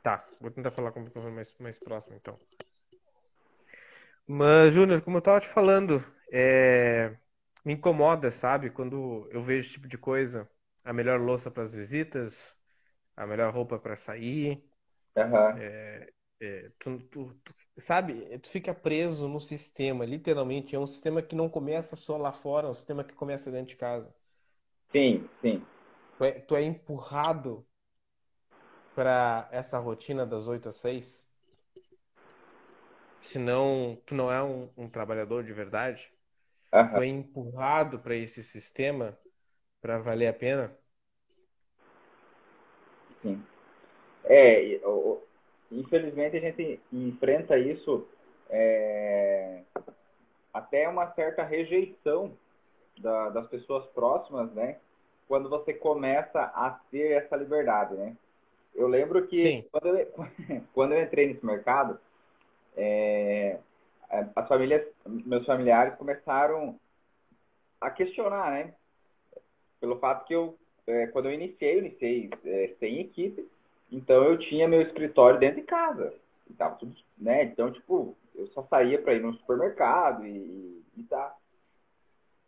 [0.02, 2.38] Tá, vou tentar falar com o microfone mais, mais próximo, então.
[4.26, 7.16] Mas, Júnior, como eu tava te falando, é...
[7.64, 8.70] me incomoda, sabe?
[8.70, 10.48] Quando eu vejo esse tipo de coisa.
[10.84, 12.56] A melhor louça para as visitas,
[13.16, 14.64] a melhor roupa para sair.
[15.16, 15.58] Uhum.
[15.58, 16.12] É...
[16.38, 20.74] É, tu, tu, tu, sabe, tu fica preso no sistema, literalmente.
[20.74, 23.68] É um sistema que não começa só lá fora, é um sistema que começa dentro
[23.68, 24.14] de casa.
[24.92, 25.62] Sim, sim.
[26.18, 27.66] Tu é, tu é empurrado
[28.94, 31.26] para essa rotina das 8 às 6.
[33.20, 36.10] Senão, tu não é um, um trabalhador de verdade.
[36.72, 36.88] Uhum.
[36.88, 39.18] Tu é empurrado para esse sistema
[39.80, 40.76] para valer a pena.
[43.22, 43.42] Sim.
[44.24, 44.80] É,
[45.70, 48.06] infelizmente a gente enfrenta isso
[48.48, 49.62] é,
[50.52, 52.32] até uma certa rejeição
[52.98, 54.78] da, das pessoas próximas, né?
[55.28, 58.16] Quando você começa a ter essa liberdade, né?
[58.74, 60.06] Eu lembro que quando eu,
[60.72, 61.98] quando eu, entrei nesse mercado,
[62.76, 63.58] é,
[64.34, 66.78] as famílias, meus familiares começaram
[67.80, 68.74] a questionar, né?
[69.80, 73.46] Pelo fato que eu, é, quando eu iniciei, eu iniciei é, sem equipe,
[73.90, 76.12] então eu tinha meu escritório dentro de casa.
[76.48, 77.44] E tava tudo, né?
[77.44, 81.34] Então, tipo, eu só saía para ir no supermercado e, e tá.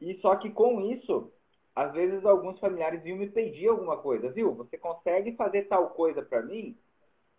[0.01, 1.33] E só que com isso,
[1.75, 4.55] às vezes alguns familiares iam me pedir alguma coisa, viu?
[4.55, 6.77] Você consegue fazer tal coisa para mim?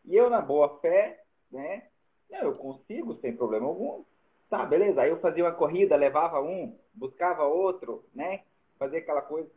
[0.05, 1.83] E eu, na boa fé, né?
[2.29, 4.03] Não, eu consigo, sem problema algum.
[4.49, 5.01] Tá, beleza.
[5.01, 8.41] Aí eu fazia uma corrida, levava um, buscava outro, né?
[8.77, 9.49] Fazia aquela coisa.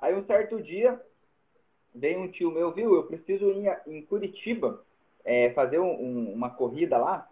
[0.00, 1.00] Aí um certo dia,
[1.94, 2.94] veio um tio meu, viu?
[2.94, 4.82] Eu preciso ir em Curitiba
[5.24, 7.28] é, fazer um, um, uma corrida lá,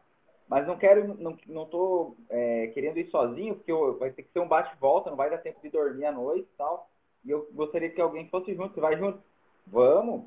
[0.49, 4.33] mas não quero, não, não tô é, querendo ir sozinho, porque eu, vai ter que
[4.33, 6.91] ser um bate-volta, não vai dar tempo de dormir à noite e tal.
[7.25, 8.75] E eu gostaria que alguém fosse junto.
[8.75, 9.21] Você vai junto?
[9.67, 10.25] Vamos!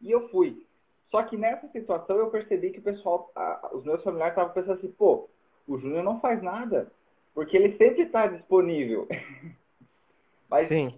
[0.00, 0.64] E eu fui.
[1.10, 4.78] Só que nessa situação eu percebi que o pessoal, a, os meus familiares estavam pensando
[4.78, 5.28] assim, pô,
[5.66, 6.90] o Júnior não faz nada,
[7.34, 9.08] porque ele sempre está disponível.
[10.48, 10.94] Mas Sim.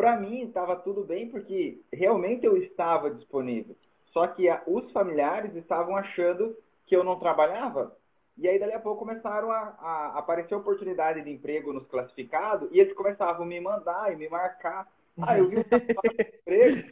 [0.00, 3.76] Para mim estava tudo bem porque realmente eu estava disponível.
[4.14, 7.94] Só que a, os familiares estavam achando que eu não trabalhava.
[8.38, 12.80] E aí, dali a pouco, começaram a, a aparecer oportunidade de emprego nos classificados e
[12.80, 14.90] eles começavam a me mandar e me marcar.
[15.20, 16.88] Ah, eu vi um emprego.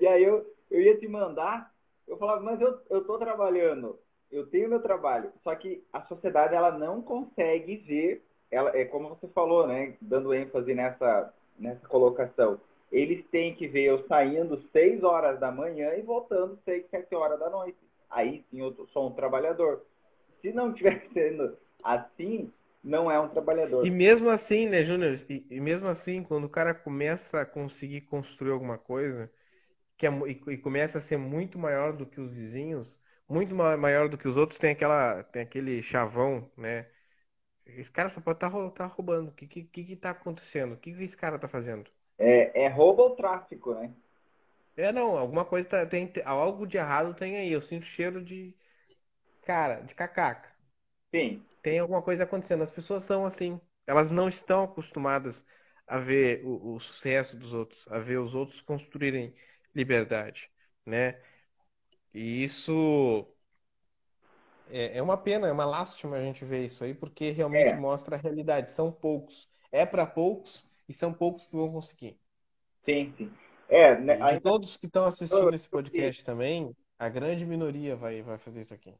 [0.00, 1.74] e aí eu, eu ia te mandar.
[2.06, 3.98] Eu falava, mas eu, eu tô trabalhando.
[4.30, 5.32] Eu tenho meu trabalho.
[5.42, 8.24] Só que a sociedade, ela não consegue ver.
[8.52, 9.96] Ela, é como você falou, né?
[10.00, 12.60] Dando ênfase nessa nessa colocação.
[12.90, 17.38] Eles têm que ver eu saindo 6 horas da manhã e voltando 6, 7 horas
[17.38, 17.78] da noite.
[18.08, 19.82] Aí sim eu sou um trabalhador.
[20.40, 23.84] Se não estiver sendo assim, não é um trabalhador.
[23.84, 25.18] E mesmo assim, né, Júnior?
[25.28, 29.30] E, e, mesmo assim, quando o cara começa a conseguir construir alguma coisa
[29.96, 34.08] que é, e, e, começa a ser muito maior do que os vizinhos, muito maior
[34.08, 36.86] do que os outros, tem aquela, tem aquele chavão, né?
[37.66, 39.28] Esse cara só pode estar tá, tá roubando.
[39.30, 40.74] O que, que, que tá acontecendo?
[40.74, 41.90] O que, que esse cara tá fazendo?
[42.18, 43.92] É, é roubo ou tráfico, né?
[44.76, 47.50] É, não, alguma coisa tá, tem, algo de errado tem aí.
[47.50, 48.54] Eu sinto cheiro de,
[49.44, 50.50] cara, de cacaca.
[51.14, 51.42] Sim.
[51.62, 52.62] Tem alguma coisa acontecendo.
[52.62, 55.44] As pessoas são assim, elas não estão acostumadas
[55.86, 59.34] a ver o, o sucesso dos outros, a ver os outros construírem
[59.74, 60.50] liberdade,
[60.84, 61.20] né?
[62.14, 63.26] E isso
[64.70, 67.76] é, é uma pena, é uma lástima a gente ver isso aí, porque realmente é.
[67.76, 68.70] mostra a realidade.
[68.70, 69.48] São poucos.
[69.70, 72.18] É para poucos e são poucos que vão conseguir.
[72.84, 73.32] Sim, sim.
[73.68, 78.38] É, né, de todos que estão assistindo esse podcast também, a grande minoria vai, vai
[78.38, 78.94] fazer isso aqui.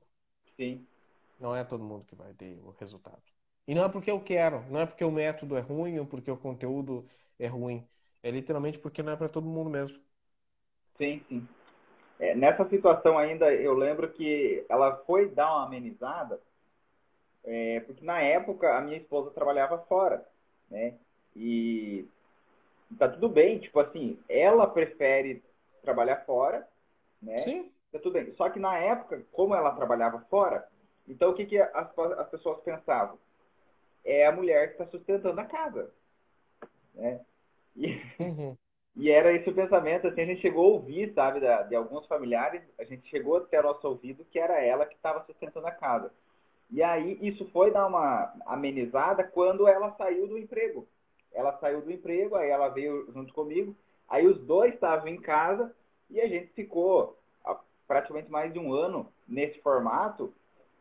[0.56, 0.84] Sim.
[1.38, 3.22] Não é todo mundo que vai ter o resultado.
[3.68, 6.30] E não é porque eu quero, não é porque o método é ruim ou porque
[6.30, 7.06] o conteúdo
[7.38, 7.86] é ruim.
[8.22, 9.98] É literalmente porque não é para todo mundo mesmo.
[10.98, 11.46] Sim, sim.
[12.18, 16.40] É, nessa situação ainda, eu lembro que ela foi dar uma amenizada,
[17.44, 20.26] é, porque na época a minha esposa trabalhava fora.
[20.70, 20.94] né?
[21.34, 22.06] E
[22.98, 25.42] tá tudo bem, tipo assim, ela prefere
[25.82, 26.66] trabalhar fora,
[27.22, 27.44] né?
[27.44, 27.72] Sim.
[27.92, 28.32] Tá tudo bem.
[28.34, 30.66] Só que na época, como ela trabalhava fora,
[31.08, 33.18] então o que, que as, as pessoas pensavam?
[34.04, 35.92] É a mulher que está sustentando a casa,
[36.94, 37.20] né?
[37.76, 38.56] E, uhum.
[38.96, 42.06] E era esse o pensamento, assim, a gente chegou a ouvir, sabe, da, de alguns
[42.06, 45.70] familiares, a gente chegou até o nosso ouvido que era ela que estava sustentando a
[45.70, 46.10] casa.
[46.70, 50.86] E aí isso foi dar uma amenizada quando ela saiu do emprego.
[51.34, 53.76] Ela saiu do emprego, aí ela veio junto comigo,
[54.08, 55.70] aí os dois estavam em casa
[56.10, 57.16] e a gente ficou
[57.86, 60.32] praticamente mais de um ano nesse formato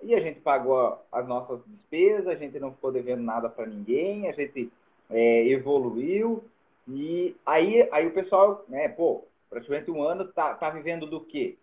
[0.01, 4.27] e a gente pagou as nossas despesas, a gente não ficou devendo nada para ninguém,
[4.27, 4.71] a gente
[5.09, 6.43] é, evoluiu
[6.87, 11.57] e aí, aí o pessoal, né, pô, praticamente um ano tá, tá vivendo do quê?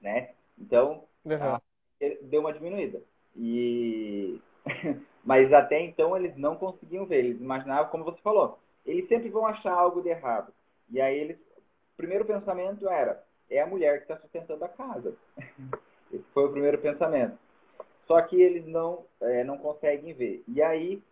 [0.00, 0.30] Né?
[0.58, 2.08] Então, uhum.
[2.22, 3.00] deu uma diminuída.
[3.34, 4.40] E
[5.24, 9.46] mas até então eles não conseguiam ver, eles imaginavam como você falou, eles sempre vão
[9.46, 10.52] achar algo de errado.
[10.90, 15.14] E aí eles, o primeiro pensamento era, é a mulher que está sustentando a casa.
[16.12, 17.36] Esse foi o primeiro pensamento.
[18.06, 20.44] Só que eles não é, não conseguem ver.
[20.46, 21.02] E aí,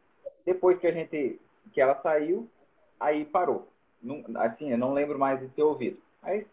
[0.44, 1.40] depois que a gente
[1.72, 2.48] que ela saiu,
[2.98, 3.68] aí parou.
[4.02, 5.98] Não, assim, eu não lembro mais de ter ouvido.
[6.22, 6.44] Mas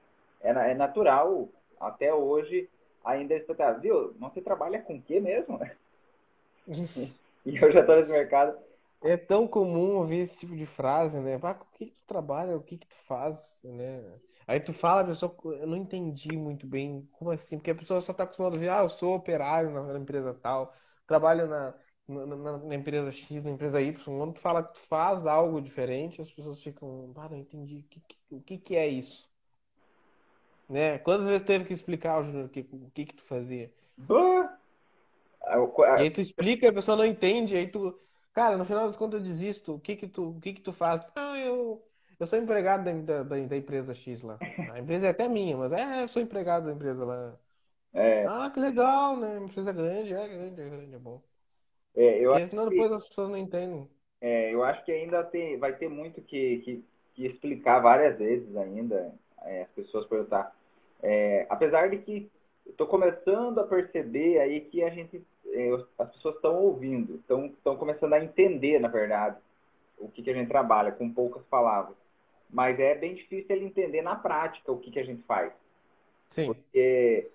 [0.42, 1.50] é, é natural,
[1.80, 2.70] até hoje,
[3.04, 4.14] ainda está, viu?
[4.20, 5.60] Você trabalha com o quê mesmo?
[7.46, 8.58] e eu já estou nesse mercado.
[9.04, 11.40] É tão comum ouvir esse tipo de frase, né?
[11.42, 12.56] Ah, com o que, que tu trabalha?
[12.56, 13.60] O que, que tu faz?
[13.64, 14.04] Né?
[14.48, 17.58] Aí tu fala, a pessoa, eu não entendi muito bem, como assim?
[17.58, 20.76] Porque a pessoa só está acostumada a ver, ah, eu sou operário na, empresa tal,
[21.08, 21.74] trabalho na,
[22.08, 23.94] na, na, empresa X, na empresa Y.
[24.04, 27.84] Quando tu fala que tu faz algo diferente, as pessoas ficam, ah, não entendi, o
[27.84, 29.30] que, o que, que é isso?
[30.68, 30.98] Né?
[31.00, 33.72] Quantas vezes teve que explicar, Júnior, o que, o que que tu fazia?
[36.00, 38.00] E aí tu explica, a pessoa não entende, aí tu,
[38.34, 39.76] cara, no final das contas eu desisto.
[39.76, 41.06] O que que tu, o que que tu faz?
[41.16, 41.84] Ah, eu,
[42.20, 44.38] eu sou empregado da, da, da empresa X lá.
[44.74, 47.38] A empresa é até minha, mas é, eu sou empregado da empresa lá.
[47.94, 48.26] É.
[48.26, 49.38] Ah, que legal, né?
[49.40, 51.22] Empresa grande, é grande, é grande, é bom.
[51.96, 53.88] É, eu Porque senão depois que, as pessoas não entendem.
[54.22, 58.56] É, eu acho que ainda tem, vai ter muito que, que, que explicar várias vezes
[58.56, 59.14] ainda.
[59.44, 60.56] É, as pessoas perguntar.
[61.02, 62.30] É, apesar de que
[62.68, 68.14] estou começando a perceber aí que a gente, é, as pessoas estão ouvindo, estão começando
[68.14, 69.38] a entender, na verdade,
[69.98, 71.96] o que, que a gente trabalha, com poucas palavras.
[72.50, 75.52] Mas é bem difícil ele entender na prática o que, que a gente faz.
[76.30, 76.48] Sim.
[76.48, 77.30] Porque,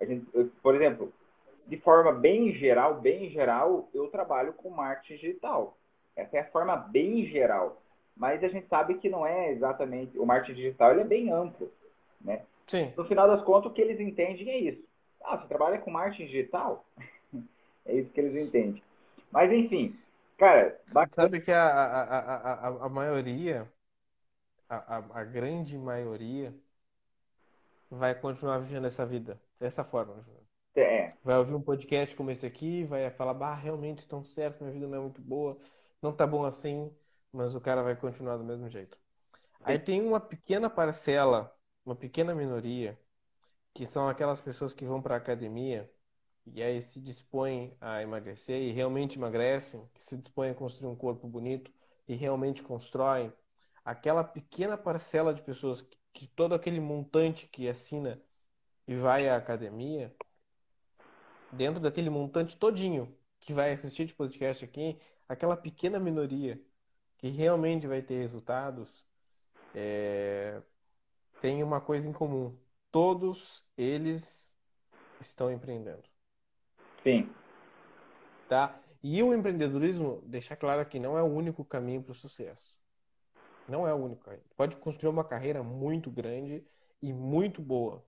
[0.00, 0.26] a gente,
[0.62, 1.12] por exemplo,
[1.66, 5.76] de forma bem geral, bem geral, eu trabalho com marketing digital.
[6.16, 7.80] Essa é a forma bem geral.
[8.16, 10.18] Mas a gente sabe que não é exatamente.
[10.18, 11.70] O marketing digital ele é bem amplo.
[12.20, 12.42] Né?
[12.66, 12.92] Sim.
[12.96, 14.84] No final das contas, o que eles entendem é isso.
[15.24, 16.84] Ah, você trabalha com marketing digital?
[17.86, 18.82] é isso que eles entendem.
[19.30, 19.96] Mas, enfim,
[20.36, 20.78] cara...
[20.92, 21.28] Bacana...
[21.28, 23.66] Sabe que a, a, a, a, a maioria,
[24.68, 26.52] a, a, a grande maioria,
[27.90, 30.14] vai continuar vivendo essa vida dessa forma.
[30.74, 31.12] É.
[31.22, 34.86] Vai ouvir um podcast como esse aqui, vai falar, bah, realmente estão certo, minha vida
[34.86, 35.58] não é muito boa,
[36.00, 36.90] não tá bom assim,
[37.32, 38.96] mas o cara vai continuar do mesmo jeito.
[39.62, 41.54] Aí tem uma pequena parcela
[41.84, 42.98] uma pequena minoria,
[43.74, 45.90] que são aquelas pessoas que vão para a academia
[46.46, 50.96] e aí se dispõem a emagrecer e realmente emagrecem, que se dispõem a construir um
[50.96, 51.72] corpo bonito
[52.08, 53.32] e realmente constroem,
[53.84, 58.20] aquela pequena parcela de pessoas que, que todo aquele montante que assina
[58.86, 60.14] e vai à academia,
[61.52, 66.60] dentro daquele montante todinho que vai assistir de podcast aqui, aquela pequena minoria
[67.18, 69.04] que realmente vai ter resultados,
[69.74, 70.60] é,
[71.40, 72.56] tem uma coisa em comum.
[72.90, 74.56] Todos eles
[75.20, 76.02] estão empreendendo.
[77.02, 77.30] Sim.
[78.48, 78.80] Tá?
[79.02, 82.76] E o empreendedorismo, deixar claro que não é o único caminho para o sucesso.
[83.68, 84.42] Não é o único caminho.
[84.56, 86.64] Pode construir uma carreira muito grande
[87.00, 88.04] e muito boa.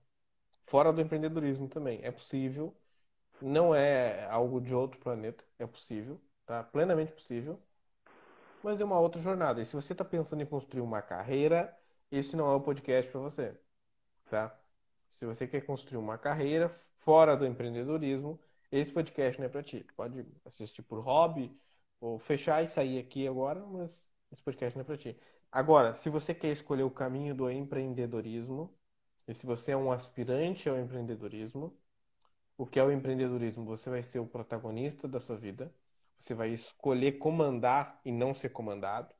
[0.65, 1.99] Fora do empreendedorismo também.
[2.03, 2.75] É possível.
[3.41, 5.43] Não é algo de outro planeta.
[5.59, 6.19] É possível.
[6.45, 6.63] Tá?
[6.63, 7.59] Plenamente possível.
[8.63, 9.61] Mas é uma outra jornada.
[9.61, 11.75] E se você está pensando em construir uma carreira,
[12.11, 13.53] esse não é o podcast para você,
[14.29, 14.57] tá?
[15.09, 16.69] Se você quer construir uma carreira
[16.99, 18.39] fora do empreendedorismo,
[18.71, 19.85] esse podcast não é para ti.
[19.95, 21.55] Pode assistir por hobby
[21.99, 23.91] ou fechar e sair aqui agora, mas
[24.31, 25.17] esse podcast não é para ti.
[25.51, 28.73] Agora, se você quer escolher o caminho do empreendedorismo,
[29.27, 31.73] e se você é um aspirante ao empreendedorismo,
[32.57, 33.65] o que é o empreendedorismo?
[33.65, 35.73] Você vai ser o protagonista da sua vida,
[36.19, 39.13] você vai escolher comandar e não ser comandado.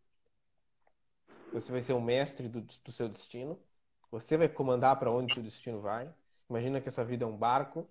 [1.52, 3.60] Você vai ser o mestre do, do seu destino.
[4.10, 6.12] Você vai comandar para onde seu destino vai.
[6.50, 7.88] Imagina que essa vida é um barco.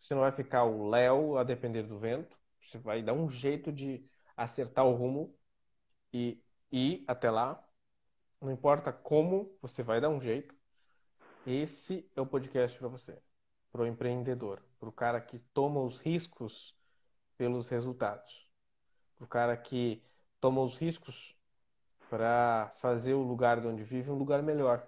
[0.00, 2.36] Você não vai ficar o Léo a depender do vento.
[2.60, 4.04] Você vai dar um jeito de
[4.36, 5.34] acertar o rumo.
[6.12, 7.62] E, e até lá,
[8.40, 10.54] não importa como, você vai dar um jeito.
[11.46, 13.18] Esse é o podcast para você,
[13.72, 16.74] para o empreendedor, para o cara que toma os riscos
[17.36, 18.48] pelos resultados,
[19.16, 20.02] para o cara que
[20.40, 21.34] toma os riscos
[22.08, 24.86] para fazer o lugar de onde vive um lugar melhor.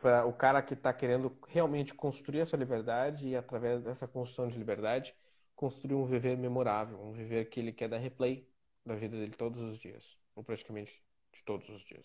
[0.00, 4.58] Para o cara que está querendo realmente construir essa liberdade e, através dessa construção de
[4.58, 5.14] liberdade,
[5.54, 8.48] construir um viver memorável, um viver que ele quer dar replay
[8.84, 11.00] da vida dele todos os dias, ou praticamente
[11.32, 12.04] de todos os dias.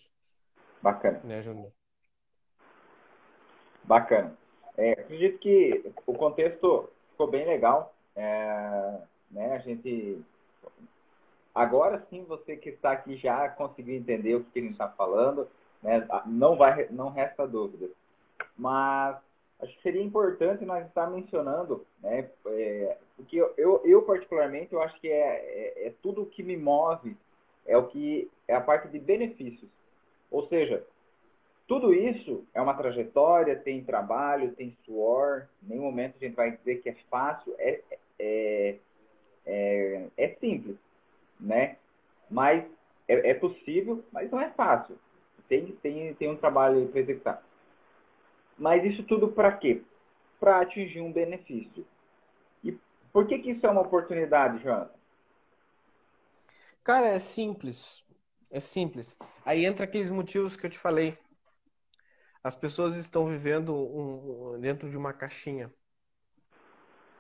[0.82, 1.20] Bacana.
[1.24, 1.72] Né, Júnior?
[3.84, 4.38] Bacana.
[4.78, 7.94] É, acredito que o contexto ficou bem legal.
[8.16, 9.00] É,
[9.32, 10.24] né, a gente
[11.58, 15.48] Agora sim, você que está aqui já conseguiu entender o que ele está falando,
[15.82, 16.08] né?
[16.28, 17.90] não, vai, não resta dúvida.
[18.56, 19.18] Mas
[19.60, 22.30] acho que seria importante nós estar mencionando, né?
[22.46, 26.56] É, porque eu, eu, particularmente, eu acho que é, é, é tudo o que me
[26.56, 27.18] move,
[27.66, 29.72] é o que é a parte de benefícios.
[30.30, 30.86] Ou seja,
[31.68, 35.48] tudo isso é uma trajetória, tem trabalho, tem suor.
[35.64, 37.54] Em nenhum momento a gente vai dizer que é fácil.
[37.58, 37.82] É,
[38.20, 38.76] é,
[39.46, 40.78] é, é simples
[41.40, 41.78] né?
[42.30, 42.66] Mas
[43.08, 44.98] é, é possível, mas não é fácil.
[45.48, 47.44] Tem, tem, tem um trabalho para executar.
[48.58, 49.82] Mas isso tudo para quê?
[50.40, 51.86] Para atingir um benefício.
[52.64, 52.78] E
[53.14, 54.90] por que, que isso é uma oportunidade, João?
[56.84, 58.04] Cara, é simples.
[58.50, 59.18] É simples.
[59.46, 61.18] Aí entra aqueles motivos que eu te falei.
[62.48, 65.72] As pessoas estão vivendo um, dentro de uma caixinha.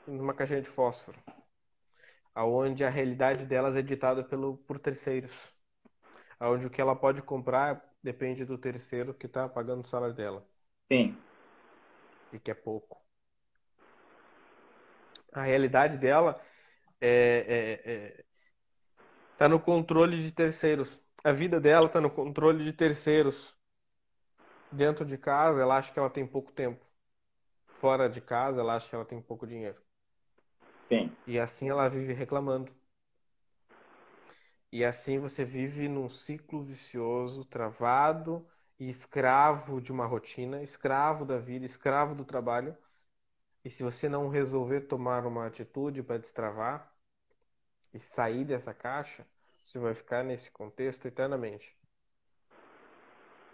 [0.08, 1.20] Numa caixinha de fósforo
[2.38, 5.32] aonde a realidade delas é ditada pelo, por terceiros.
[6.40, 10.48] Onde o que ela pode comprar depende do terceiro que está pagando o salário dela.
[10.92, 11.18] Sim.
[12.32, 13.02] E que é pouco.
[15.34, 16.40] A realidade dela
[17.02, 18.26] é, é, é
[19.36, 21.02] tá no controle de terceiros.
[21.24, 23.57] A vida dela está no controle de terceiros.
[24.72, 26.86] Dentro de casa, ela acha que ela tem pouco tempo.
[27.80, 29.82] Fora de casa, ela acha que ela tem pouco dinheiro.
[30.90, 31.12] Sim.
[31.28, 32.72] E assim ela vive reclamando.
[34.72, 38.48] E assim você vive num ciclo vicioso, travado
[38.80, 42.76] e escravo de uma rotina, escravo da vida, escravo do trabalho.
[43.66, 46.94] E se você não resolver tomar uma atitude para destravar
[47.94, 49.28] e sair dessa caixa,
[49.66, 51.76] você vai ficar nesse contexto eternamente.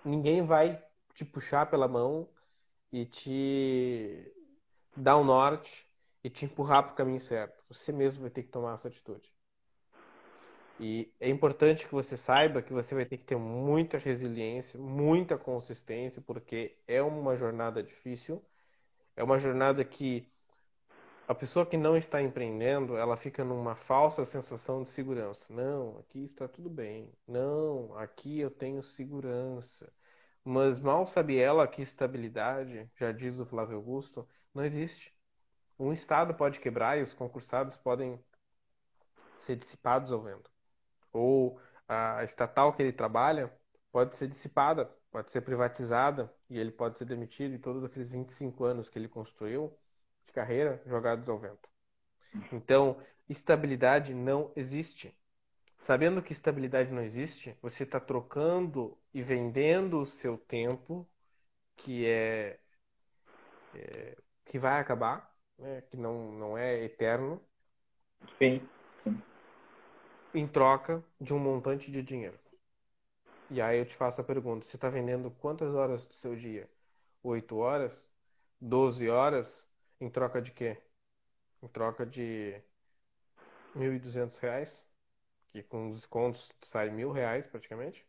[0.06, 0.82] Ninguém vai
[1.14, 2.28] te puxar pela mão
[2.92, 4.32] e te
[4.96, 5.88] dar um norte
[6.24, 7.64] e te empurrar para o caminho certo.
[7.70, 9.32] Você mesmo vai ter que tomar essa atitude.
[10.80, 15.38] E é importante que você saiba que você vai ter que ter muita resiliência, muita
[15.38, 18.44] consistência, porque é uma jornada difícil.
[19.16, 20.28] É uma jornada que
[21.28, 25.54] a pessoa que não está empreendendo, ela fica numa falsa sensação de segurança.
[25.54, 27.10] Não, aqui está tudo bem.
[27.28, 29.92] Não, aqui eu tenho segurança.
[30.44, 35.14] Mas mal sabe ela que estabilidade, já diz o Flávio Augusto, não existe
[35.78, 38.20] um estado pode quebrar e os concursados podem
[39.46, 40.50] ser dissipados ao vento.
[41.12, 43.52] Ou a estatal que ele trabalha
[43.92, 48.64] pode ser dissipada, pode ser privatizada e ele pode ser demitido e todos aqueles 25
[48.64, 49.78] anos que ele construiu
[50.26, 51.70] de carreira jogados ao vento.
[52.52, 52.98] Então,
[53.30, 55.16] estabilidade não existe.
[55.78, 61.08] Sabendo que estabilidade não existe, você está trocando e vendendo o seu tempo,
[61.76, 62.60] que é,
[63.76, 67.42] é que vai acabar, né, que não, não é eterno.
[68.38, 68.68] Sim.
[70.34, 72.40] Em troca de um montante de dinheiro.
[73.50, 76.68] E aí eu te faço a pergunta: você está vendendo quantas horas do seu dia?
[77.22, 78.04] Oito horas?
[78.60, 79.68] Doze horas?
[80.02, 80.78] Em troca de quê?
[81.62, 82.60] Em troca de
[83.76, 84.84] mil e duzentos reais?
[85.50, 88.04] Que com os descontos sai mil reais praticamente?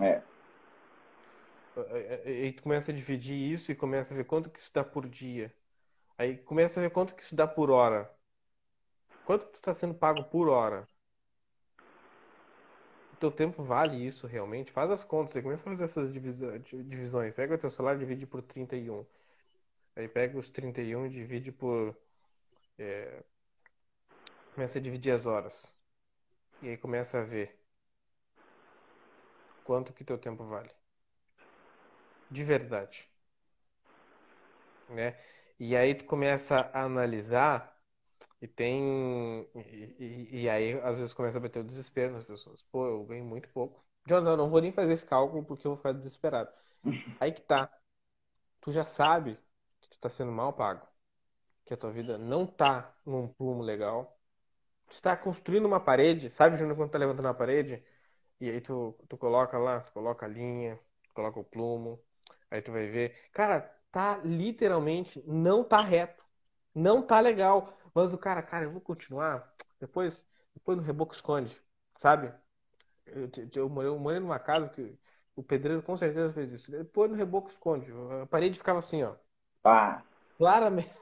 [0.00, 0.22] É.
[2.24, 5.08] E tu começa a dividir isso e começa a ver quanto que isso dá por
[5.08, 5.52] dia.
[6.18, 8.10] Aí começa a ver quanto que isso dá por hora.
[9.24, 10.86] Quanto que está sendo pago por hora?
[13.12, 14.70] O teu tempo vale isso realmente?
[14.72, 17.34] Faz as contas, aí começa a fazer essas divisões.
[17.34, 19.04] Pega o teu salário e divide por 31.
[19.96, 21.96] Aí pega os 31 e divide por...
[22.78, 23.22] É...
[24.54, 25.76] Começa a dividir as horas.
[26.62, 27.58] E aí começa a ver
[29.64, 30.70] quanto que teu tempo vale.
[32.30, 33.08] De verdade.
[34.88, 35.16] Né?
[35.58, 37.78] E aí tu começa a analisar
[38.42, 39.48] e tem.
[39.54, 42.62] E, e, e, aí às vezes começa a bater o desespero nas pessoas.
[42.72, 43.84] Pô, eu ganho muito pouco.
[44.06, 46.50] Jonathan, eu não vou nem fazer esse cálculo porque eu vou ficar desesperado.
[47.20, 47.70] Aí que tá.
[48.60, 49.38] Tu já sabe
[49.80, 50.86] que tu tá sendo mal pago.
[51.66, 54.18] Que a tua vida não tá num plumo legal.
[54.90, 57.82] está construindo uma parede, sabe, Júnior, quando tá levantando uma parede?
[58.40, 60.78] E aí tu, tu coloca lá, tu coloca a linha,
[61.08, 62.00] tu coloca o plumo,
[62.50, 63.16] aí tu vai ver.
[63.32, 63.60] Cara,
[63.90, 66.22] tá literalmente, não tá reto.
[66.74, 67.76] Não tá legal.
[67.94, 69.54] Mas o cara, cara, eu vou continuar.
[69.80, 70.20] Depois,
[70.54, 71.56] depois no reboco esconde,
[72.00, 72.32] sabe?
[73.06, 74.98] Eu, eu, morei, eu morei numa casa que
[75.36, 76.70] o pedreiro com certeza fez isso.
[76.70, 77.90] Depois no reboco esconde.
[78.22, 79.14] A parede ficava assim, ó.
[79.64, 80.02] Ah.
[80.38, 80.92] Claramente.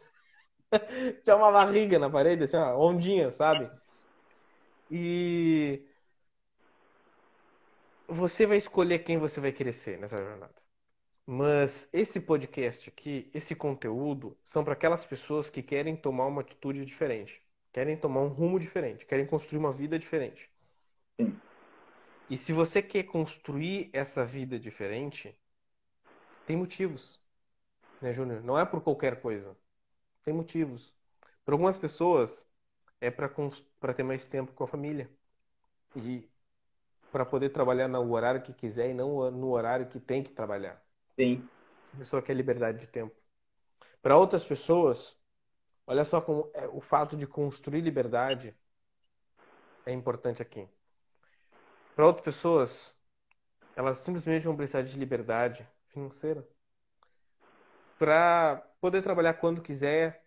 [1.25, 3.71] Tinha uma barriga na parede, assim, ó, ondinha, sabe?
[4.91, 5.83] E
[8.13, 10.55] você vai escolher quem você vai querer ser nessa jornada.
[11.27, 16.85] Mas esse podcast aqui, esse conteúdo, são para aquelas pessoas que querem tomar uma atitude
[16.85, 17.41] diferente,
[17.73, 20.51] querem tomar um rumo diferente, querem construir uma vida diferente.
[21.19, 21.41] Sim.
[22.29, 25.35] E se você quer construir essa vida diferente,
[26.47, 27.21] tem motivos,
[28.01, 28.43] né, Júnior?
[28.43, 29.57] Não é por qualquer coisa.
[30.25, 30.93] Tem motivos.
[31.45, 32.47] Para algumas pessoas,
[33.01, 35.11] é para ter mais tempo com a família.
[35.97, 36.29] E
[37.13, 40.83] para poder trabalhar no horário que quiser e não no horário que tem que trabalhar.
[41.15, 41.47] Sim.
[41.95, 43.15] A pessoa quer liberdade de tempo.
[44.01, 45.17] Para outras pessoas,
[45.87, 48.57] olha só como é, o fato de construir liberdade
[49.85, 50.67] é importante aqui.
[51.95, 52.95] Para outras pessoas,
[53.77, 56.43] elas simplesmente vão precisar de liberdade financeira
[57.99, 60.25] para poder trabalhar quando quiser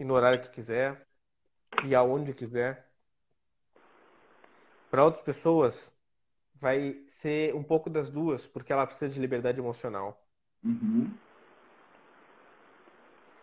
[0.00, 1.06] e no horário que quiser
[1.84, 2.90] e aonde quiser.
[4.90, 5.93] Para outras pessoas,
[6.54, 10.24] vai ser um pouco das duas, porque ela precisa de liberdade emocional.
[10.64, 11.10] Uhum.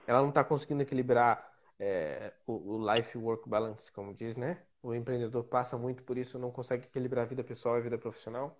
[0.07, 4.62] Ela não está conseguindo equilibrar é, o, o life-work balance, como diz, né?
[4.84, 7.97] O empreendedor passa muito por isso, não consegue equilibrar a vida pessoal e a vida
[7.97, 8.57] profissional.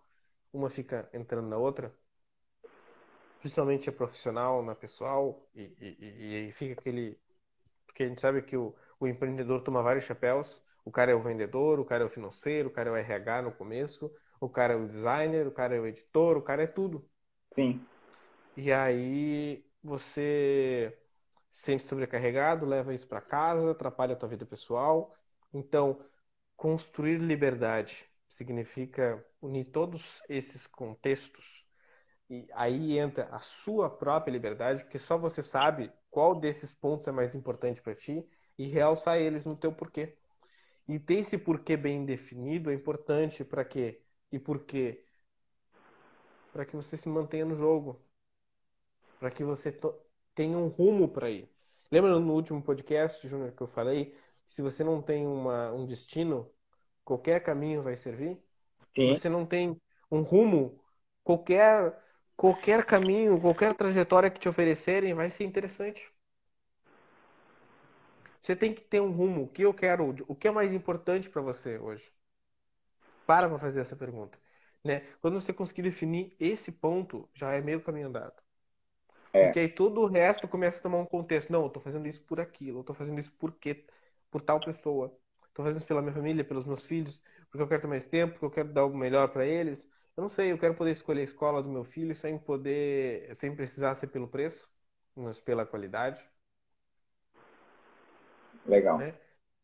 [0.54, 1.94] Uma fica entrando na outra,
[3.40, 7.18] principalmente a profissional na pessoal, e, e, e fica aquele.
[7.86, 10.64] Porque a gente sabe que o, o empreendedor toma vários chapéus.
[10.86, 13.42] O cara é o vendedor, o cara é o financeiro, o cara é o RH
[13.44, 14.12] no começo,
[14.42, 17.10] o cara é o designer, o cara é o editor, o cara é tudo.
[17.56, 17.86] Sim.
[18.58, 20.98] E aí você
[21.52, 25.16] se sente sobrecarregado, leva isso para casa, atrapalha a tua vida pessoal.
[25.54, 26.04] Então,
[26.58, 31.66] construir liberdade significa unir todos esses contextos
[32.30, 37.12] e aí entra a sua própria liberdade, porque só você sabe qual desses pontos é
[37.12, 38.26] mais importante para ti
[38.58, 40.18] e realçar eles no teu porquê.
[40.88, 44.02] E ter esse porquê bem definido é importante para quê?
[44.32, 45.06] E por quê?
[46.52, 48.00] Para que você se mantenha no jogo.
[49.20, 49.72] Para que você
[50.36, 51.50] tenha um rumo para ir.
[51.92, 54.16] Lembra no último podcast, Júnior, que eu falei?
[54.46, 56.52] Se você não tem uma, um destino,
[57.04, 58.38] qualquer caminho vai servir?
[58.96, 59.16] Sim.
[59.16, 59.80] Se você não tem
[60.10, 60.84] um rumo,
[61.24, 61.98] qualquer,
[62.36, 66.12] qualquer caminho, qualquer trajetória que te oferecerem vai ser interessante.
[68.42, 69.44] Você tem que ter um rumo.
[69.44, 72.12] O que eu quero, o que é mais importante para você hoje?
[73.32, 74.38] Para para fazer essa pergunta.
[74.84, 75.08] Né?
[75.22, 78.34] Quando você conseguir definir esse ponto, já é meio caminho andado.
[79.32, 79.46] É.
[79.46, 81.50] Porque aí todo o resto começa a tomar um contexto.
[81.50, 83.86] Não, eu tô fazendo isso por aquilo, eu tô fazendo isso por quê?
[84.30, 85.18] Por tal pessoa.
[85.54, 88.34] Tô fazendo isso pela minha família, pelos meus filhos, porque eu quero ter mais tempo,
[88.34, 89.82] porque eu quero dar o melhor para eles.
[90.18, 93.56] Eu não sei, eu quero poder escolher a escola do meu filho sem poder, sem
[93.56, 94.70] precisar ser pelo preço,
[95.16, 96.22] mas pela qualidade.
[98.66, 98.98] Legal.
[98.98, 99.14] Né?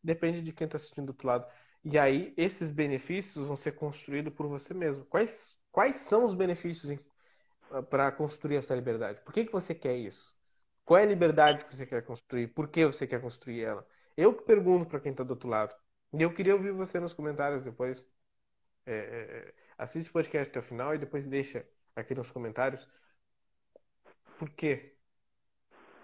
[0.02, 1.46] Depende de quem está assistindo do outro lado.
[1.84, 5.04] E aí, esses benefícios vão ser construídos por você mesmo.
[5.06, 6.98] Quais, quais são os benefícios
[7.90, 9.20] para construir essa liberdade?
[9.22, 10.36] Por que, que você quer isso?
[10.84, 12.48] Qual é a liberdade que você quer construir?
[12.48, 13.86] Por que você quer construir ela?
[14.16, 15.74] Eu que pergunto para quem está do outro lado.
[16.12, 18.02] E eu queria ouvir você nos comentários depois.
[18.86, 21.66] É, é, assiste o podcast até o final e depois deixa
[21.96, 22.88] aqui nos comentários.
[24.38, 24.96] Por quê?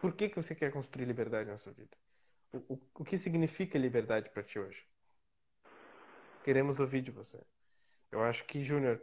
[0.01, 1.97] Por que, que você quer construir liberdade na sua vida?
[2.53, 4.83] O, o, o que significa liberdade para ti hoje?
[6.45, 7.41] Queremos ouvir de você.
[8.13, 9.01] Eu acho que, Júnior,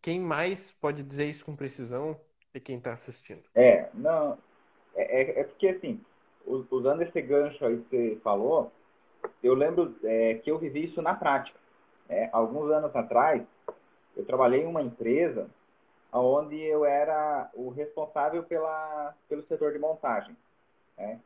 [0.00, 2.18] quem mais pode dizer isso com precisão
[2.54, 3.42] é quem está assistindo.
[3.54, 4.38] É, não.
[4.94, 6.00] É, é, é, porque, assim,
[6.46, 7.84] usando esse gancho aí que
[8.14, 8.72] você falou,
[9.42, 11.58] eu lembro é, que eu vivi isso na prática.
[12.08, 13.42] É, alguns anos atrás,
[14.16, 15.48] eu trabalhei em uma empresa
[16.10, 20.34] onde eu era o responsável pela, pelo setor de montagem.
[20.96, 21.20] Né?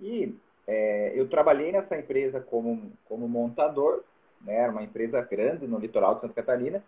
[0.00, 0.36] E
[0.66, 4.02] é, eu trabalhei nessa empresa como, como montador,
[4.40, 4.54] né?
[4.54, 6.82] era uma empresa grande no litoral de Santa Catarina,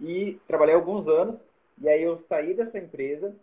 [0.00, 1.40] e trabalhei alguns anos,
[1.80, 3.34] e aí eu saí dessa empresa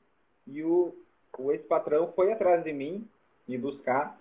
[0.47, 0.95] e o,
[1.37, 3.07] o ex-patrão foi atrás de mim
[3.47, 4.17] me buscar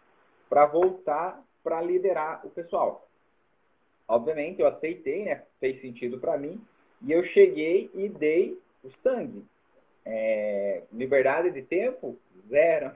[0.48, 3.08] para voltar para liderar o pessoal.
[4.06, 5.42] Obviamente, eu aceitei, né?
[5.58, 6.60] Fez sentido para mim.
[7.02, 9.44] E eu cheguei e dei o sangue.
[10.04, 12.18] É, liberdade de tempo,
[12.48, 12.92] zero.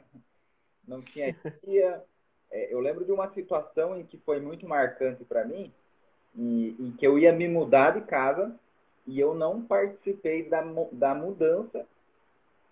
[0.86, 2.02] Não tinha dia.
[2.50, 5.72] É, eu lembro de uma situação em que foi muito marcante para mim,
[6.36, 8.54] e, e, que eu ia me mudar de casa
[9.06, 10.62] e eu não participei da,
[10.92, 11.86] da mudança.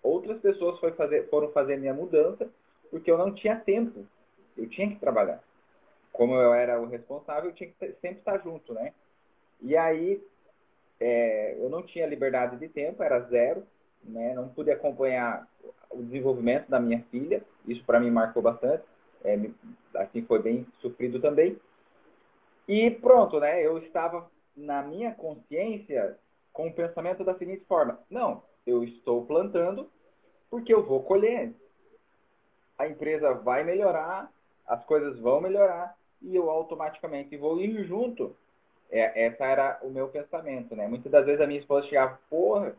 [0.01, 2.47] Outras pessoas fazer, foram fazer minha mudança
[2.89, 4.05] porque eu não tinha tempo.
[4.57, 5.41] Eu tinha que trabalhar.
[6.11, 8.93] Como eu era o responsável, eu tinha que sempre estar junto, né?
[9.61, 10.21] E aí,
[10.99, 13.63] é, eu não tinha liberdade de tempo, era zero,
[14.03, 14.33] né?
[14.33, 15.47] Não pude acompanhar
[15.91, 17.43] o desenvolvimento da minha filha.
[17.67, 18.83] Isso para mim marcou bastante.
[19.23, 19.37] É,
[19.95, 21.57] assim foi bem sofrido também.
[22.67, 23.65] E pronto, né?
[23.65, 26.17] Eu estava na minha consciência
[26.51, 29.89] com o pensamento da seguinte forma: não, eu estou plantando
[30.49, 31.53] porque eu vou colher.
[32.77, 34.31] A empresa vai melhorar,
[34.65, 38.35] as coisas vão melhorar e eu automaticamente vou ir junto.
[38.89, 40.87] É, essa era o meu pensamento, né?
[40.87, 42.75] Muitas das vezes a minha esposa chegava, porra,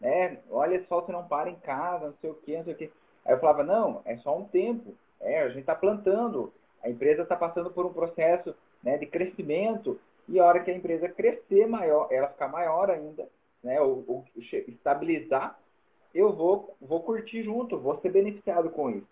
[0.00, 0.38] né?
[0.50, 2.90] Olha só, você não para em casa, não sei o quê, não sei o quê.
[3.24, 4.94] Aí eu falava, não, é só um tempo.
[5.20, 6.52] É, a gente está plantando.
[6.82, 10.74] A empresa está passando por um processo né, de crescimento e a hora que a
[10.74, 13.28] empresa crescer maior, ela ficar maior ainda,
[13.62, 14.24] né, ou, ou
[14.68, 15.58] estabilizar,
[16.14, 19.08] eu vou, vou curtir junto, vou ser beneficiado com isso.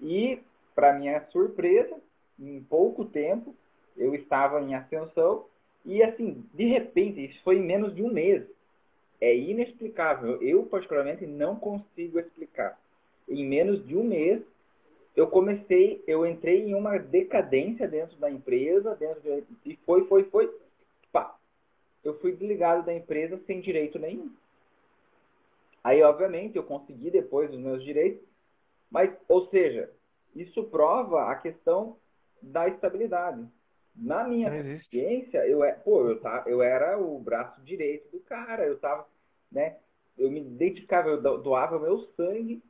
[0.00, 0.40] E,
[0.74, 1.96] para minha surpresa,
[2.38, 3.54] em pouco tempo,
[3.96, 5.44] eu estava em ascensão
[5.84, 8.44] e, assim, de repente, isso foi em menos de um mês.
[9.20, 10.40] É inexplicável.
[10.42, 12.78] Eu, particularmente, não consigo explicar.
[13.28, 14.42] Em menos de um mês,
[15.18, 20.22] eu comecei, eu entrei em uma decadência dentro da empresa, dentro de, e foi, foi,
[20.30, 20.48] foi,
[21.10, 21.36] pá,
[22.04, 24.30] eu fui desligado da empresa sem direito nenhum.
[25.82, 28.22] Aí, obviamente, eu consegui depois os meus direitos,
[28.88, 29.90] mas, ou seja,
[30.36, 31.96] isso prova a questão
[32.40, 33.44] da estabilidade.
[33.96, 38.64] Na minha consciência, eu, é, pô, eu, tá, eu era o braço direito do cara,
[38.64, 39.04] eu tava,
[39.50, 39.78] né,
[40.16, 42.62] eu me dedicava, eu doava o meu sangue,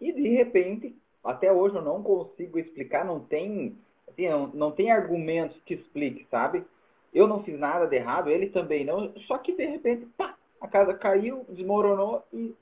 [0.00, 3.76] e de repente até hoje eu não consigo explicar, não tem,
[4.08, 6.64] assim, não, não tem argumentos que explique, sabe?
[7.12, 10.68] Eu não fiz nada de errado, ele também não, só que de repente, pá, a
[10.68, 12.54] casa caiu, desmoronou e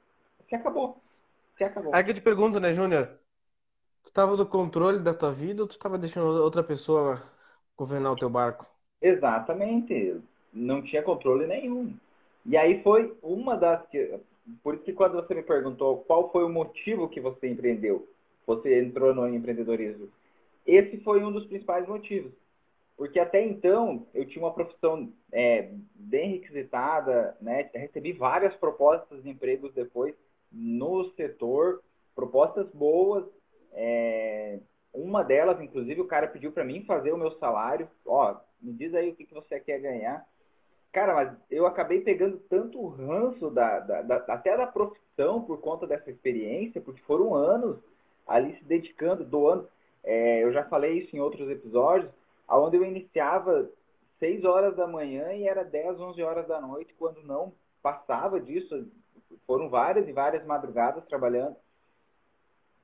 [0.49, 0.97] se acabou.
[1.57, 1.95] Se acabou.
[1.95, 3.09] Aí que eu te pergunto, né, Júnior?
[4.03, 7.23] Tu estava no controle da tua vida ou tu estava deixando outra pessoa
[7.77, 8.67] governar o teu barco?
[9.01, 10.21] Exatamente.
[10.53, 11.95] Não tinha controle nenhum.
[12.47, 14.19] E aí foi uma das que.
[14.63, 18.09] Por isso que quando você me perguntou qual foi o motivo que você empreendeu,
[18.47, 20.09] você entrou no empreendedorismo.
[20.67, 22.33] Esse foi um dos principais motivos.
[22.97, 27.71] Porque até então eu tinha uma profissão é, bem requisitada, né?
[27.75, 30.15] recebi várias propostas de empregos depois
[30.53, 31.83] no setor,
[32.15, 33.25] propostas boas.
[33.73, 34.59] É,
[34.93, 37.89] uma delas, inclusive, o cara pediu para mim fazer o meu salário.
[38.05, 40.27] Ó, me diz aí o que, que você quer ganhar.
[40.93, 45.87] Cara, mas eu acabei pegando tanto ranço da, da, da, até da profissão por conta
[45.87, 47.79] dessa experiência, porque foram anos
[48.27, 49.69] ali se dedicando, doando.
[50.03, 52.11] É, eu já falei isso em outros episódios,
[52.49, 53.69] onde eu iniciava
[54.19, 57.53] 6 horas da manhã e era 10, 11 horas da noite, quando não
[57.83, 58.87] passava disso.
[59.47, 61.57] Foram várias e várias madrugadas trabalhando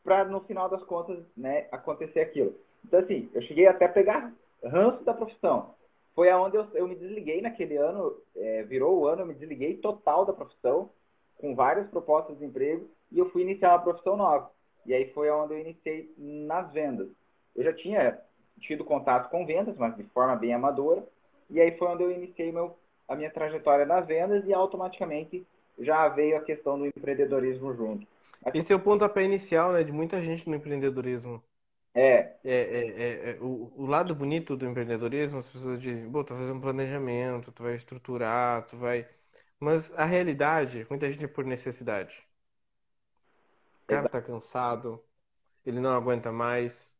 [0.03, 2.55] para no final das contas né, acontecer aquilo.
[2.85, 4.33] Então, assim, eu cheguei até a pegar
[4.65, 5.75] ranço da profissão.
[6.15, 9.77] Foi aonde eu, eu me desliguei naquele ano, é, virou o ano, eu me desliguei
[9.79, 10.91] total da profissão,
[11.39, 14.51] com várias propostas de emprego, e eu fui iniciar uma profissão nova.
[14.87, 17.09] E aí foi onde eu iniciei nas vendas.
[17.55, 18.19] Eu já tinha
[18.61, 21.05] tido contato com vendas, mas de forma bem amadora.
[21.51, 22.77] E aí foi onde eu iniciei meu,
[23.09, 25.47] a minha trajetória nas vendas e automaticamente
[25.79, 28.07] já veio a questão do empreendedorismo junto.
[28.55, 31.43] Esse é o pontapé inicial né, de muita gente no empreendedorismo.
[31.95, 32.37] É.
[32.45, 36.35] É, é, é, é o, o, lado bonito do empreendedorismo, as pessoas dizem, pô, tu
[36.35, 39.09] vai fazer um planejamento, tu vai estruturar, tu vai.
[39.59, 42.26] Mas a realidade, muita gente é por necessidade.
[43.87, 45.03] O cara tá cansado,
[45.67, 46.95] ele não aguenta mais,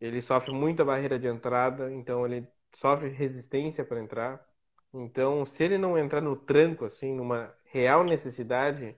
[0.00, 2.46] ele sofre muita barreira de entrada, então ele
[2.76, 4.46] sofre resistência para entrar.
[4.94, 8.96] Então, se ele não entrar no tranco, assim, numa real necessidade,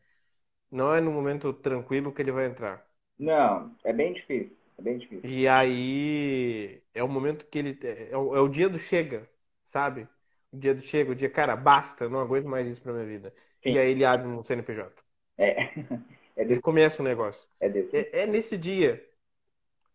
[0.71, 2.87] não é no momento tranquilo que ele vai entrar.
[3.19, 4.57] Não, é bem difícil.
[4.79, 5.23] É bem difícil.
[5.23, 7.79] E aí é o momento que ele.
[8.11, 9.29] É o, é o dia do chega,
[9.67, 10.09] sabe?
[10.53, 13.35] O dia do chega, o dia, cara, basta, não aguento mais isso pra minha vida.
[13.63, 13.73] Sim.
[13.73, 15.03] E aí ele abre um CNPJ.
[15.39, 15.73] É.
[16.37, 16.63] É desse...
[16.63, 17.49] Começa o negócio.
[17.61, 17.97] É, desse...
[17.97, 19.05] é, é nesse dia.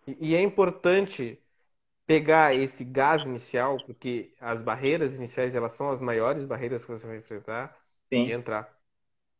[0.07, 1.39] E, e é importante
[2.05, 7.07] pegar esse gás inicial, porque as barreiras iniciais elas são as maiores barreiras que você
[7.07, 7.77] vai enfrentar
[8.09, 8.25] Sim.
[8.27, 8.77] e entrar.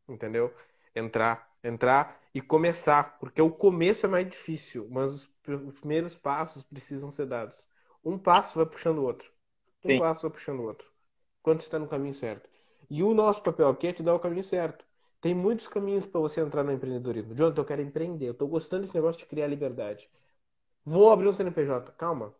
[0.08, 0.54] Entendeu?
[0.95, 5.30] Entrar, entrar e começar, porque o começo é mais difícil, mas os,
[5.68, 7.58] os primeiros passos precisam ser dados.
[8.04, 9.30] Um passo vai puxando o outro.
[9.84, 9.99] Um Sim.
[9.99, 10.88] passo vai puxando o outro.
[11.41, 12.49] Quando você está no caminho certo.
[12.89, 14.86] E o nosso papel aqui é te dar o caminho certo.
[15.22, 17.36] Tem muitos caminhos para você entrar no empreendedorismo.
[17.36, 18.28] Jonathan, eu quero empreender.
[18.28, 20.09] Eu estou gostando desse negócio de criar liberdade.
[20.84, 21.91] Vou abrir um CNPJ.
[21.93, 22.34] Calma.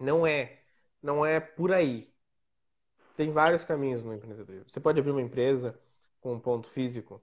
[0.00, 0.58] Não é.
[1.02, 2.12] Não é por aí.
[3.16, 4.68] Tem vários caminhos no empreendedorismo.
[4.68, 5.78] Você pode abrir uma empresa
[6.20, 7.22] com um ponto físico,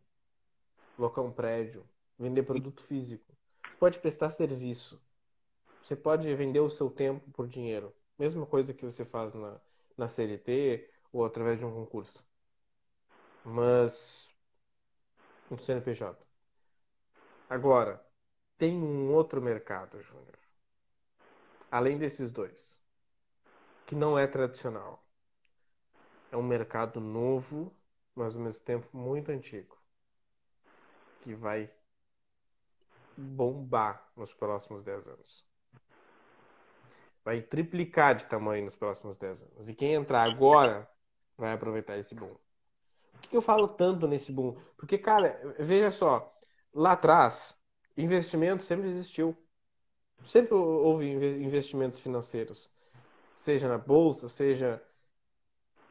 [0.95, 1.85] colocar um prédio,
[2.17, 3.31] vender produto físico.
[3.69, 4.99] Você pode prestar serviço.
[5.83, 7.93] Você pode vender o seu tempo por dinheiro.
[8.17, 9.59] Mesma coisa que você faz na,
[9.97, 12.23] na CLT ou através de um concurso.
[13.45, 14.29] Mas
[15.51, 16.17] um CNPJ.
[17.49, 18.03] Agora,
[18.57, 20.39] tem um outro mercado, Júnior.
[21.69, 22.81] Além desses dois,
[23.85, 25.03] que não é tradicional.
[26.31, 27.75] É um mercado novo,
[28.15, 29.77] mas ao mesmo tempo muito antigo,
[31.21, 31.69] que vai
[33.15, 35.45] bombar nos próximos 10 anos.
[37.23, 39.69] Vai triplicar de tamanho nos próximos 10 anos.
[39.69, 40.89] E quem entrar agora
[41.37, 42.35] vai aproveitar esse boom.
[43.23, 44.55] Por que eu falo tanto nesse boom?
[44.77, 46.37] Porque, cara, veja só,
[46.73, 47.57] lá atrás,
[47.97, 49.35] investimento sempre existiu.
[50.25, 52.69] Sempre houve investimentos financeiros.
[53.33, 54.81] Seja na bolsa, seja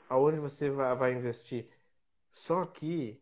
[0.09, 1.69] aonde você vai investir.
[2.31, 3.21] Só que,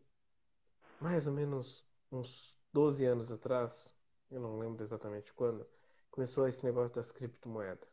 [0.99, 3.95] mais ou menos uns 12 anos atrás,
[4.29, 5.65] eu não lembro exatamente quando,
[6.09, 7.89] começou esse negócio das criptomoedas.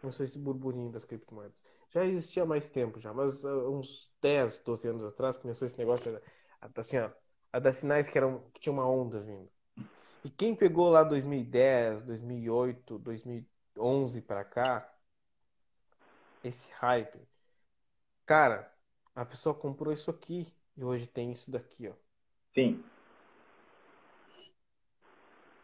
[0.00, 1.73] Começou esse burburinho das criptomoedas.
[1.94, 5.78] Já existia há mais tempo já, mas uh, uns 10, 12 anos atrás começou esse
[5.78, 6.20] negócio,
[6.76, 7.08] assim, ó,
[7.52, 9.48] a dar sinais que, eram, que tinha uma onda vindo.
[10.24, 14.92] E quem pegou lá 2010, 2008, 2011 para cá,
[16.42, 17.20] esse hype,
[18.26, 18.72] cara,
[19.14, 21.94] a pessoa comprou isso aqui e hoje tem isso daqui, ó.
[22.54, 22.82] Sim.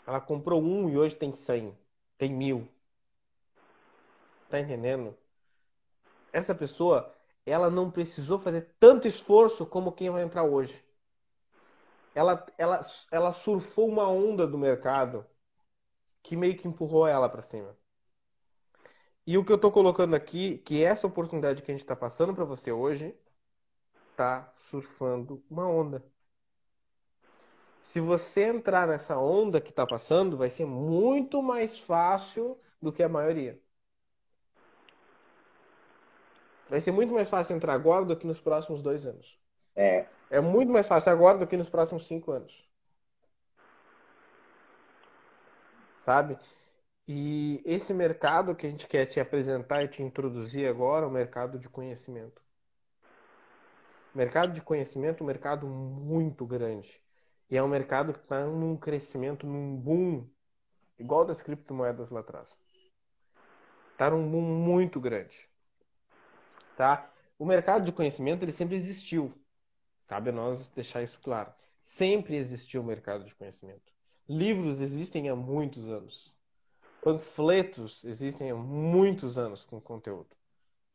[0.07, 1.77] Ela comprou um e hoje tem cem,
[2.17, 2.69] tem mil.
[4.49, 5.17] Tá entendendo?
[6.33, 7.13] Essa pessoa,
[7.45, 10.83] ela não precisou fazer tanto esforço como quem vai entrar hoje
[12.15, 15.27] ela, ela, ela surfou uma onda do mercado
[16.23, 17.77] que meio que empurrou ela para cima.
[19.27, 22.35] E o que eu estou colocando aqui, que essa oportunidade que a gente está passando
[22.35, 23.15] para você hoje,
[24.11, 26.05] está surfando uma onda.
[27.83, 33.03] Se você entrar nessa onda que está passando, vai ser muito mais fácil do que
[33.03, 33.61] a maioria.
[36.71, 39.37] Vai ser muito mais fácil entrar agora do que nos próximos dois anos.
[39.75, 42.65] É, é muito mais fácil agora do que nos próximos cinco anos.
[46.05, 46.39] Sabe?
[47.09, 51.11] E esse mercado que a gente quer te apresentar e te introduzir agora é o
[51.11, 52.41] mercado de conhecimento.
[54.15, 57.03] O mercado de conhecimento é um mercado muito grande.
[57.51, 60.25] E é um mercado que está num crescimento, num boom,
[60.97, 62.57] igual das criptomoedas lá atrás.
[63.91, 65.50] Está num boom muito grande.
[66.81, 67.13] Tá?
[67.39, 69.35] O mercado de conhecimento ele sempre existiu.
[70.07, 71.53] Cabe a nós deixar isso claro.
[71.83, 73.93] Sempre existiu o mercado de conhecimento.
[74.27, 76.33] Livros existem há muitos anos.
[77.03, 80.35] Panfletos existem há muitos anos com conteúdo.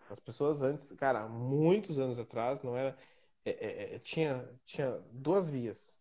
[0.10, 2.98] As pessoas antes, cara, há muitos anos atrás, não era.
[3.46, 6.00] É, é, é tinha, tinha duas vias.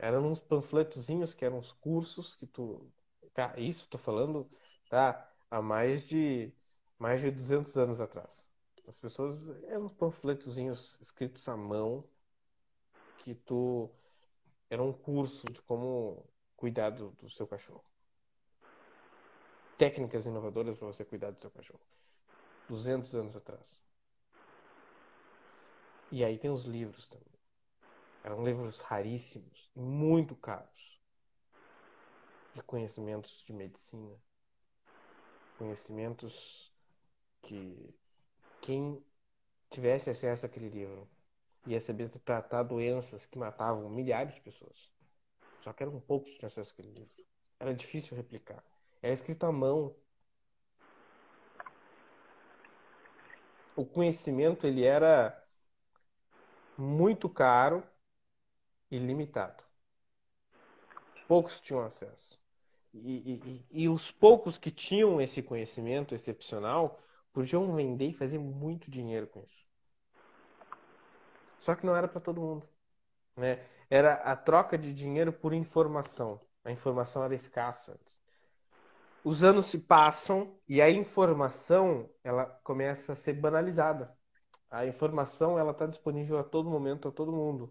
[0.00, 2.90] Eram uns panfletozinhos que eram os cursos que tu.
[3.34, 4.50] Cara, isso tô falando,
[4.90, 5.32] tá?
[5.48, 6.52] Há mais de
[6.98, 8.45] mais de 200 anos atrás.
[8.86, 12.04] As pessoas eram uns panfletozinhos escritos à mão,
[13.18, 13.90] que tu
[14.70, 16.24] era um curso de como
[16.56, 17.84] cuidar do, do seu cachorro.
[19.76, 21.80] Técnicas inovadoras para você cuidar do seu cachorro.
[22.68, 23.84] 200 anos atrás.
[26.10, 27.26] E aí tem os livros também.
[28.22, 31.00] Eram livros raríssimos, muito caros.
[32.54, 34.16] De conhecimentos de medicina.
[35.58, 36.72] Conhecimentos
[37.42, 37.94] que
[38.60, 39.02] quem
[39.70, 41.08] tivesse acesso àquele livro
[41.66, 44.90] ia saber tratar doenças que matavam milhares de pessoas.
[45.62, 47.26] Só que eram poucos que tinham acesso àquele livro.
[47.58, 48.62] Era difícil replicar.
[49.02, 49.94] Era escrito à mão.
[53.74, 55.44] O conhecimento ele era
[56.78, 57.82] muito caro
[58.90, 59.62] e limitado.
[61.26, 62.38] Poucos tinham acesso.
[62.94, 66.98] E, e, e, os poucos que tinham esse conhecimento excepcional
[67.36, 69.66] podiam vender e fazer muito dinheiro com isso.
[71.60, 72.66] Só que não era para todo mundo.
[73.36, 73.62] Né?
[73.90, 76.40] Era a troca de dinheiro por informação.
[76.64, 78.00] A informação era escassa.
[79.22, 84.16] Os anos se passam e a informação ela começa a ser banalizada.
[84.70, 87.70] A informação ela está disponível a todo momento, a todo mundo.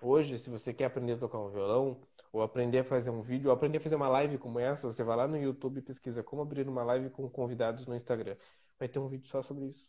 [0.00, 2.00] Hoje, se você quer aprender a tocar um violão,
[2.32, 5.02] ou aprender a fazer um vídeo, ou aprender a fazer uma live como essa, você
[5.02, 8.36] vai lá no YouTube e pesquisa como abrir uma live com convidados no Instagram.
[8.78, 9.88] Vai ter um vídeo só sobre isso.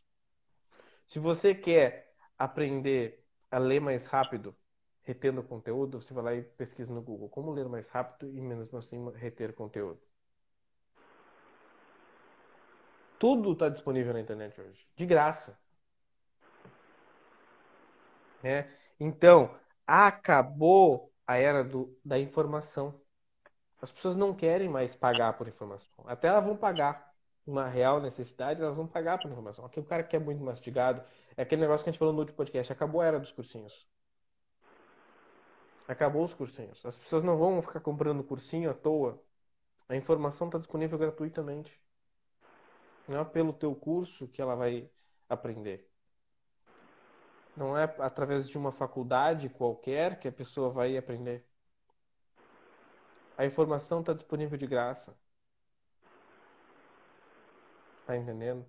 [1.08, 4.56] Se você quer aprender a ler mais rápido,
[5.04, 8.74] retendo conteúdo, você vai lá e pesquisa no Google como ler mais rápido e menos
[8.74, 10.00] assim reter conteúdo.
[13.20, 15.60] Tudo está disponível na internet hoje, de graça.
[18.44, 18.66] É.
[19.00, 19.54] Então,
[19.90, 22.94] acabou a era do, da informação.
[23.82, 26.06] As pessoas não querem mais pagar por informação.
[26.08, 27.12] Até elas vão pagar
[27.46, 29.66] uma real necessidade, elas vão pagar por informação.
[29.66, 31.02] Aqui o cara que é muito mastigado,
[31.36, 33.88] é aquele negócio que a gente falou no último podcast, acabou a era dos cursinhos.
[35.88, 36.86] Acabou os cursinhos.
[36.86, 39.20] As pessoas não vão ficar comprando cursinho à toa.
[39.88, 41.82] A informação está disponível gratuitamente.
[43.08, 44.88] Não é pelo teu curso que ela vai
[45.28, 45.89] aprender.
[47.56, 51.46] Não é através de uma faculdade qualquer que a pessoa vai aprender.
[53.38, 55.18] A informação está disponível de graça.
[58.06, 58.66] Tá entendendo?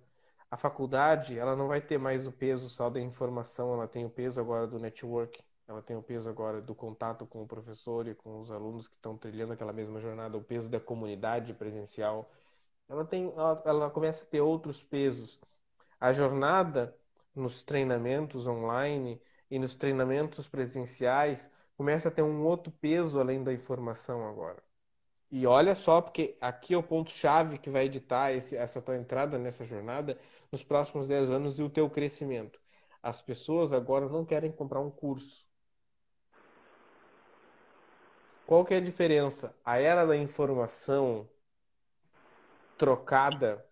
[0.49, 4.09] A faculdade, ela não vai ter mais o peso só da informação, ela tem o
[4.09, 8.13] peso agora do network, ela tem o peso agora do contato com o professor e
[8.15, 12.29] com os alunos que estão trilhando aquela mesma jornada, o peso da comunidade presencial.
[12.89, 15.39] Ela tem, ela, ela começa a ter outros pesos.
[15.99, 16.95] A jornada
[17.35, 23.53] nos treinamentos online e nos treinamentos presenciais começa a ter um outro peso além da
[23.53, 24.61] informação agora.
[25.31, 29.37] E olha só, porque aqui é o ponto-chave que vai editar esse, essa tua entrada
[29.39, 30.19] nessa jornada
[30.51, 32.59] nos próximos 10 anos e o teu crescimento.
[33.01, 35.45] As pessoas agora não querem comprar um curso.
[38.45, 39.55] Qual que é a diferença?
[39.63, 41.27] A era da informação
[42.77, 43.65] trocada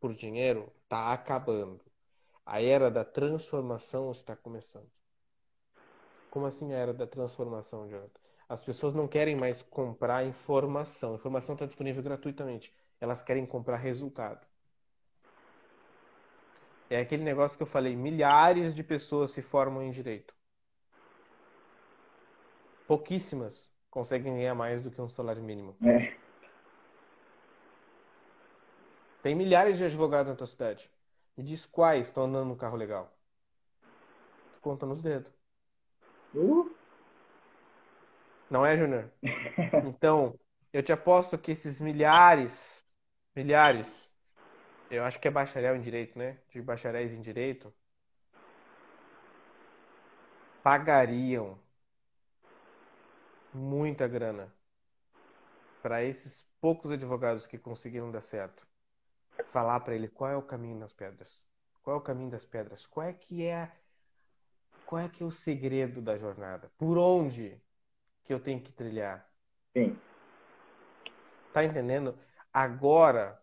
[0.00, 1.87] por dinheiro está acabando.
[2.48, 4.90] A era da transformação está começando.
[6.30, 8.20] Como assim a era da transformação, Jonathan?
[8.48, 11.12] As pessoas não querem mais comprar informação.
[11.12, 12.74] A informação está disponível gratuitamente.
[12.98, 14.46] Elas querem comprar resultado.
[16.88, 20.34] É aquele negócio que eu falei: milhares de pessoas se formam em direito.
[22.86, 25.76] Pouquíssimas conseguem ganhar mais do que um salário mínimo.
[25.84, 26.16] É.
[29.22, 30.90] Tem milhares de advogados na tua cidade.
[31.38, 33.16] Me diz quais estão andando no carro legal.
[34.60, 35.32] Conta nos dedos.
[36.34, 36.68] Uh.
[38.50, 39.08] Não é, Júnior?
[39.86, 40.36] Então,
[40.72, 42.84] eu te aposto que esses milhares,
[43.36, 44.12] milhares,
[44.90, 46.40] eu acho que é bacharel em direito, né?
[46.50, 47.72] De bacharéis em direito,
[50.60, 51.56] pagariam
[53.54, 54.52] muita grana
[55.80, 58.67] para esses poucos advogados que conseguiram dar certo
[59.52, 61.44] falar para ele qual é o caminho das pedras.
[61.82, 62.86] Qual é o caminho das pedras?
[62.86, 63.70] Qual é que é
[64.86, 66.70] qual é que é o segredo da jornada?
[66.78, 67.60] Por onde
[68.24, 69.28] que eu tenho que trilhar?
[69.76, 69.98] Sim.
[71.52, 72.18] Tá entendendo?
[72.52, 73.38] Agora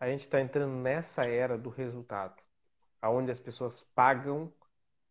[0.00, 2.42] a gente está entrando nessa era do resultado,
[3.00, 4.52] aonde as pessoas pagam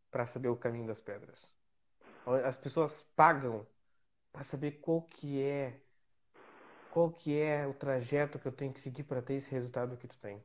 [0.09, 1.53] para saber o caminho das pedras.
[2.43, 3.65] As pessoas pagam
[4.31, 5.79] para saber qual que é
[6.95, 10.07] qual que é o trajeto que eu tenho que seguir para ter esse resultado que
[10.07, 10.41] tu tem.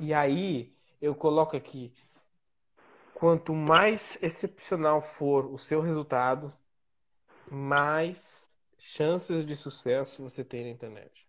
[0.00, 1.92] E aí eu coloco aqui,
[3.12, 6.50] quanto mais excepcional for o seu resultado,
[7.50, 11.28] mais chances de sucesso você tem na internet.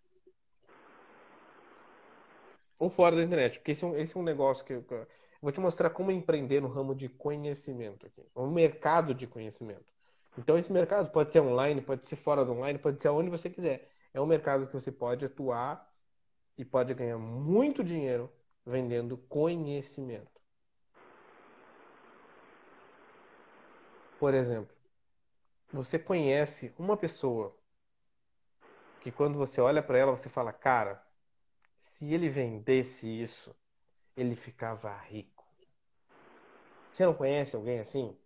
[2.78, 5.06] Ou fora da internet, porque esse é um, esse é um negócio que eu, eu
[5.42, 9.93] vou te mostrar como empreender no ramo de conhecimento aqui, um mercado de conhecimento.
[10.36, 13.48] Então, esse mercado pode ser online, pode ser fora do online, pode ser onde você
[13.48, 13.90] quiser.
[14.12, 15.92] É um mercado que você pode atuar
[16.58, 18.30] e pode ganhar muito dinheiro
[18.66, 20.40] vendendo conhecimento.
[24.18, 24.74] Por exemplo,
[25.72, 27.54] você conhece uma pessoa
[29.02, 31.04] que quando você olha para ela, você fala, cara,
[31.98, 33.54] se ele vendesse isso,
[34.16, 35.44] ele ficava rico.
[36.92, 38.16] Você não conhece alguém assim?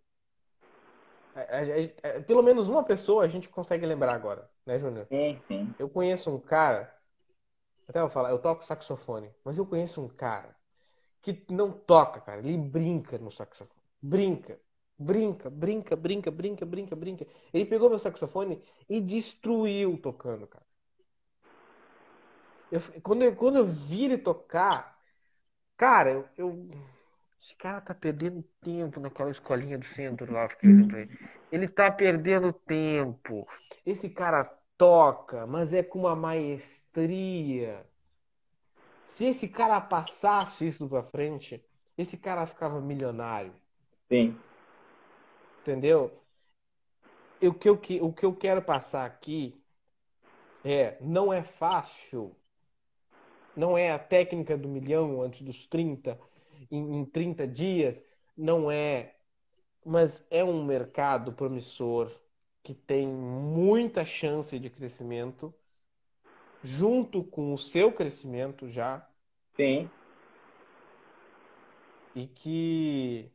[2.27, 5.07] Pelo menos uma pessoa a gente consegue lembrar agora, né, Júnior?
[5.09, 5.75] Sim, sim.
[5.77, 6.93] Eu conheço um cara,
[7.87, 10.55] até eu falar, eu toco saxofone, mas eu conheço um cara
[11.21, 13.81] que não toca, cara, ele brinca no saxofone.
[14.01, 14.59] Brinca,
[14.97, 17.27] brinca, brinca, brinca, brinca, brinca, brinca.
[17.53, 20.65] Ele pegou meu saxofone e destruiu tocando, cara.
[22.71, 24.99] Eu, quando, eu, quando eu vi ele tocar,
[25.77, 26.69] cara, eu, eu
[27.41, 30.49] esse cara tá perdendo tempo naquela escolinha do centro lá.
[31.51, 33.47] Ele tá perdendo tempo.
[33.85, 34.43] Esse cara
[34.77, 37.85] toca, mas é com uma maestria.
[39.05, 41.63] Se esse cara passasse isso pra frente,
[41.97, 43.53] esse cara ficava milionário.
[44.09, 44.37] Sim.
[45.61, 46.21] Entendeu?
[47.41, 49.57] O que, eu, o que eu quero passar aqui
[50.63, 52.35] é: não é fácil.
[53.55, 56.17] Não é a técnica do milhão antes dos 30
[56.71, 57.95] em, em 30 dias
[58.37, 59.15] não é
[59.85, 62.11] mas é um mercado promissor
[62.61, 65.53] que tem muita chance de crescimento
[66.63, 69.07] junto com o seu crescimento já.
[69.55, 69.89] Sim.
[72.15, 73.31] E que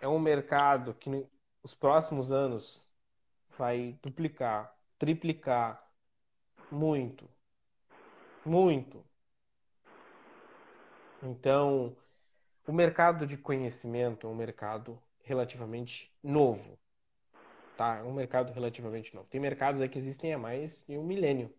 [0.00, 2.90] é um mercado que nos próximos anos
[3.56, 5.82] vai duplicar, triplicar
[6.70, 7.28] muito.
[8.44, 9.04] Muito.
[11.22, 11.94] Então,
[12.66, 16.78] o mercado de conhecimento é um mercado relativamente novo.
[17.76, 17.98] Tá?
[17.98, 19.28] É um mercado relativamente novo.
[19.28, 21.52] Tem mercados aí que existem há mais de um milênio.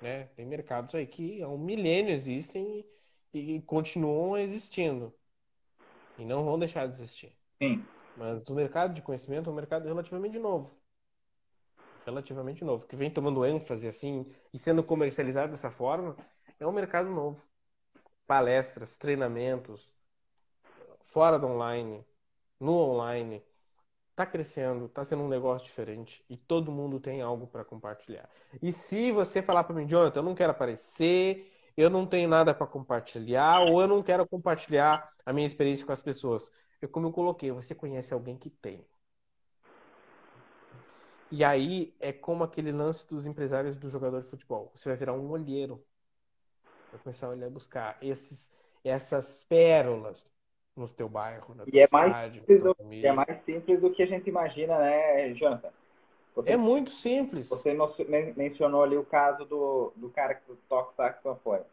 [0.00, 0.24] Né?
[0.36, 2.84] Tem mercados aí que há um milênio existem
[3.32, 5.12] e, e continuam existindo.
[6.18, 7.32] E não vão deixar de existir.
[7.58, 7.84] Sim.
[8.16, 10.70] Mas o mercado de conhecimento é um mercado relativamente novo.
[12.06, 12.86] Relativamente novo.
[12.86, 16.16] Que vem tomando ênfase assim e sendo comercializado dessa forma,
[16.58, 17.42] é um mercado novo.
[18.26, 19.88] Palestras, treinamentos,
[21.12, 22.04] fora do online,
[22.60, 23.42] no online,
[24.10, 28.28] está crescendo, está sendo um negócio diferente e todo mundo tem algo para compartilhar.
[28.62, 32.54] E se você falar para mim, Jonathan, eu não quero aparecer, eu não tenho nada
[32.54, 36.50] para compartilhar ou eu não quero compartilhar a minha experiência com as pessoas,
[36.80, 38.86] eu como eu coloquei, você conhece alguém que tem.
[41.30, 44.70] E aí é como aquele lance dos empresários do jogador de futebol.
[44.74, 45.84] Você vai virar um olheiro.
[46.90, 48.50] Vai começar a olhar buscar esses,
[48.84, 50.28] essas pérolas
[50.76, 54.06] no teu bairro, na e é mais simples do, é mais simples do que a
[54.06, 55.70] gente imagina, né, Jonathan?
[56.34, 57.48] Você, é muito simples.
[57.48, 57.74] Você
[58.36, 61.64] mencionou ali o caso do, do cara que toca saxofone.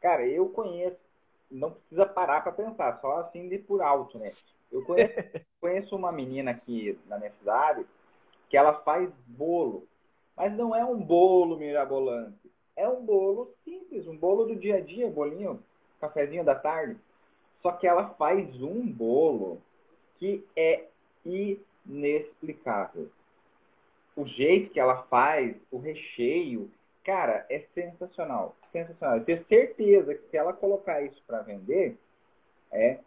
[0.00, 0.96] Cara, eu conheço,
[1.50, 4.32] não precisa parar para pensar, só assim de por alto, né?
[4.72, 5.12] Eu conheço,
[5.60, 7.84] conheço uma menina aqui na minha cidade
[8.48, 9.86] que ela faz bolo,
[10.36, 12.50] mas não é um bolo mirabolante.
[12.76, 15.62] É um bolo simples, um bolo do dia a dia, bolinho,
[16.00, 16.96] cafezinho da tarde.
[17.62, 19.60] Só que ela faz um bolo
[20.18, 20.84] que é
[21.24, 23.10] inexplicável.
[24.14, 26.70] O jeito que ela faz, o recheio,
[27.04, 28.54] cara, é sensacional.
[28.72, 29.18] Sensacional.
[29.18, 31.96] Eu tenho certeza que se ela colocar isso para vender,
[32.70, 32.98] é,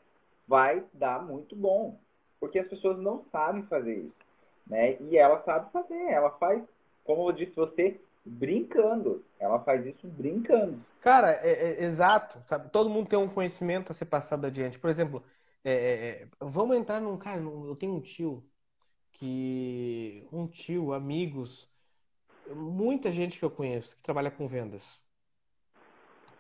[0.48, 1.98] vai dar muito bom.
[2.40, 4.30] Porque as pessoas não sabem fazer isso.
[4.68, 4.98] Né?
[5.02, 6.04] E ela sabe fazer.
[6.10, 6.64] Ela faz,
[7.04, 8.00] como eu disse você,
[8.30, 9.26] brincando.
[9.40, 10.84] Ela faz isso brincando.
[11.02, 12.40] Cara, é, é, exato.
[12.46, 12.70] Sabe?
[12.70, 14.78] Todo mundo tem um conhecimento a ser passado adiante.
[14.80, 15.24] Por exemplo,
[15.64, 17.42] é, é, é vamos entrar num cara.
[17.42, 18.44] Eu tenho um tio
[19.12, 20.28] que.
[20.32, 21.70] Um tio, amigos,
[22.48, 25.02] muita gente que eu conheço que trabalha com vendas.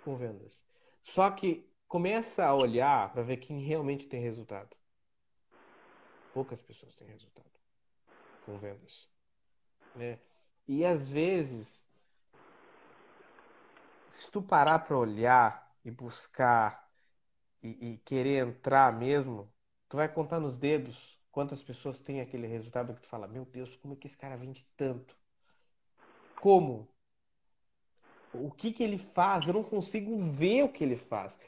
[0.03, 0.61] Com vendas.
[1.03, 4.75] Só que começa a olhar para ver quem realmente tem resultado.
[6.33, 7.49] Poucas pessoas têm resultado
[8.45, 9.07] com vendas.
[9.95, 10.19] Né?
[10.69, 11.83] E às vezes,
[14.11, 16.87] se tu parar para olhar e buscar
[17.63, 19.51] e, e, querer entrar mesmo,
[19.89, 23.75] tu vai contar nos dedos quantas pessoas têm aquele resultado que tu fala, meu Deus,
[23.77, 25.17] como é que esse cara vende tanto?
[26.39, 26.87] Como?
[28.31, 29.47] O que que ele faz?
[29.47, 31.39] Eu não consigo ver o que ele faz.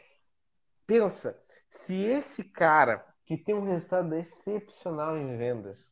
[0.87, 5.90] Pensa, se esse cara que tem um resultado excepcional em vendas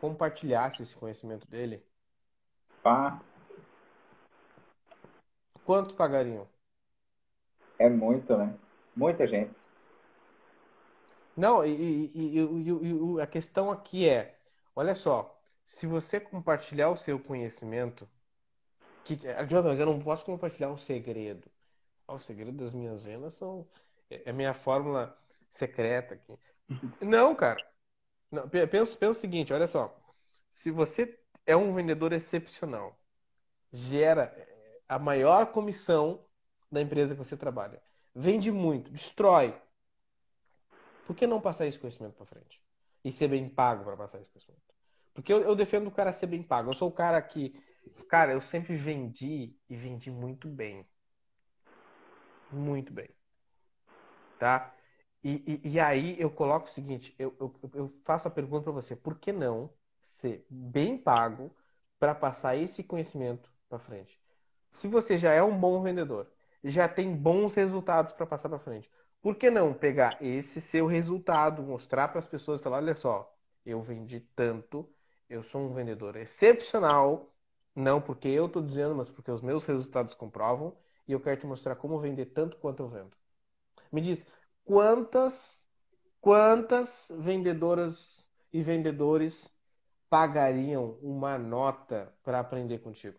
[0.00, 1.84] compartilhasse esse conhecimento dele,
[2.82, 3.20] Pá.
[5.64, 6.48] quanto pagariam?
[7.78, 8.54] É muito, né?
[8.96, 9.54] Muita gente.
[11.36, 14.38] Não, e, e, e, e, a questão aqui é,
[14.74, 18.08] olha só, se você compartilhar o seu conhecimento,
[19.04, 19.18] que,
[19.64, 21.50] mas eu não posso compartilhar um segredo.
[22.08, 23.66] o segredo das minhas vendas são
[24.10, 25.16] é, é a minha fórmula
[25.50, 26.38] secreta aqui.
[27.00, 27.69] Não, cara.
[28.30, 29.96] Não, pensa, pensa o seguinte, olha só.
[30.50, 32.98] Se você é um vendedor excepcional,
[33.72, 36.24] gera eh, a maior comissão
[36.72, 37.82] da empresa que você trabalha,
[38.14, 39.54] vende muito, destrói.
[41.04, 42.60] Por que não passar esse conhecimento para frente?
[43.04, 44.62] E ser bem pago para passar esse conhecimento?
[45.14, 46.70] Porque eu, eu defendo o cara ser bem pago.
[46.70, 47.52] Eu sou o cara que,
[48.08, 50.86] cara, eu sempre vendi e vendi muito bem.
[52.50, 53.08] Muito bem.
[54.38, 54.74] Tá?
[55.22, 58.72] E, e, e, aí eu coloco o seguinte, eu, eu, eu faço a pergunta para
[58.72, 59.70] você, por que não
[60.02, 61.54] ser bem pago
[61.98, 64.18] para passar esse conhecimento para frente?
[64.72, 66.30] Se você já é um bom vendedor,
[66.64, 68.90] já tem bons resultados para passar para frente,
[69.20, 73.82] por que não pegar esse seu resultado, mostrar para as pessoas, falar, olha só, eu
[73.82, 74.88] vendi tanto,
[75.28, 77.34] eu sou um vendedor excepcional,
[77.74, 80.74] não porque eu estou dizendo, mas porque os meus resultados comprovam,
[81.06, 83.10] e eu quero te mostrar como vender tanto quanto eu vendo.
[83.92, 84.24] Me diz,
[84.64, 85.60] quantas
[86.20, 89.50] quantas vendedoras e vendedores
[90.08, 93.18] pagariam uma nota para aprender contigo?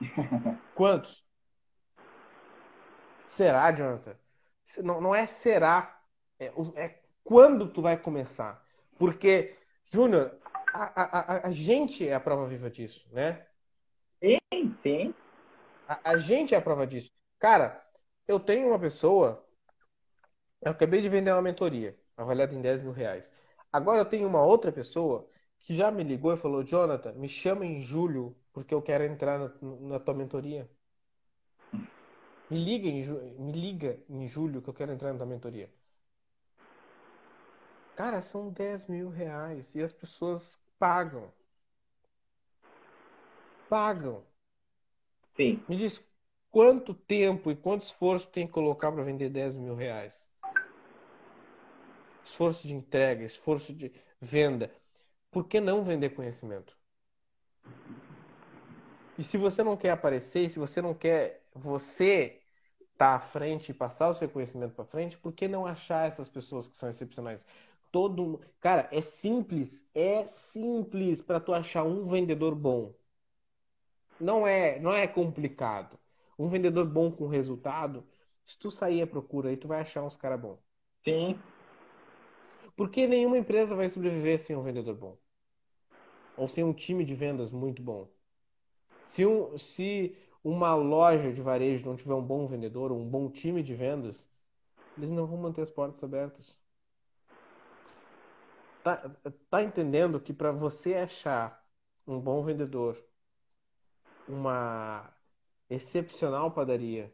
[0.74, 1.24] Quantos?
[3.26, 4.16] Será, Jonathan?
[4.78, 6.00] Não, não é será,
[6.38, 8.64] é, é quando tu vai começar.
[8.98, 10.38] Porque, Júnior,
[10.72, 13.46] a, a, a, gente é a prova viva disso, né?
[14.22, 15.14] Sim, sim.
[15.86, 17.10] A, a gente é a prova disso.
[17.38, 17.82] Cara,
[18.26, 19.46] eu tenho uma pessoa,
[20.60, 23.32] eu acabei de vender uma mentoria, avaliada em 10 mil reais.
[23.72, 25.28] Agora eu tenho uma outra pessoa
[25.60, 29.38] que já me ligou e falou, Jonathan, me chama em julho porque eu quero entrar
[29.38, 30.68] na, na tua mentoria.
[32.50, 33.02] Me liga, em,
[33.40, 35.68] me liga em julho que eu quero entrar na tua mentoria.
[37.96, 41.32] Cara, são 10 mil reais e as pessoas pagam.
[43.68, 44.24] Pagam.
[45.36, 45.62] Sim.
[45.68, 46.00] Me diz
[46.52, 50.30] quanto tempo e quanto esforço tem que colocar para vender 10 mil reais?
[52.24, 53.90] Esforço de entrega, esforço de
[54.20, 54.70] venda.
[55.30, 56.76] Por que não vender conhecimento?
[59.18, 62.40] E se você não quer aparecer, se você não quer você
[62.80, 66.06] estar tá à frente e passar o seu conhecimento para frente, por que não achar
[66.06, 67.44] essas pessoas que são excepcionais?
[67.90, 72.94] Todo, cara, é simples, é simples para tu achar um vendedor bom.
[74.20, 76.01] Não é, não é complicado.
[76.42, 78.04] Um vendedor bom com resultado,
[78.44, 80.58] se tu sair à procura aí, tu vai achar uns cara bom.
[81.04, 81.38] Sim.
[82.76, 85.16] Porque nenhuma empresa vai sobreviver sem um vendedor bom.
[86.36, 88.08] Ou sem um time de vendas muito bom.
[89.06, 93.62] Se, um, se uma loja de varejo não tiver um bom vendedor, um bom time
[93.62, 94.28] de vendas,
[94.98, 96.58] eles não vão manter as portas abertas.
[98.82, 99.08] Tá,
[99.48, 101.64] tá entendendo que para você achar
[102.04, 102.98] um bom vendedor,
[104.26, 105.08] uma
[105.74, 107.12] excepcional padaria,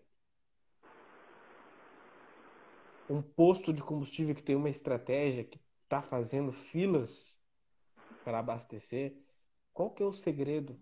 [3.09, 7.39] um posto de combustível que tem uma estratégia que está fazendo filas
[8.25, 9.17] para abastecer,
[9.73, 10.79] qual que é o segredo?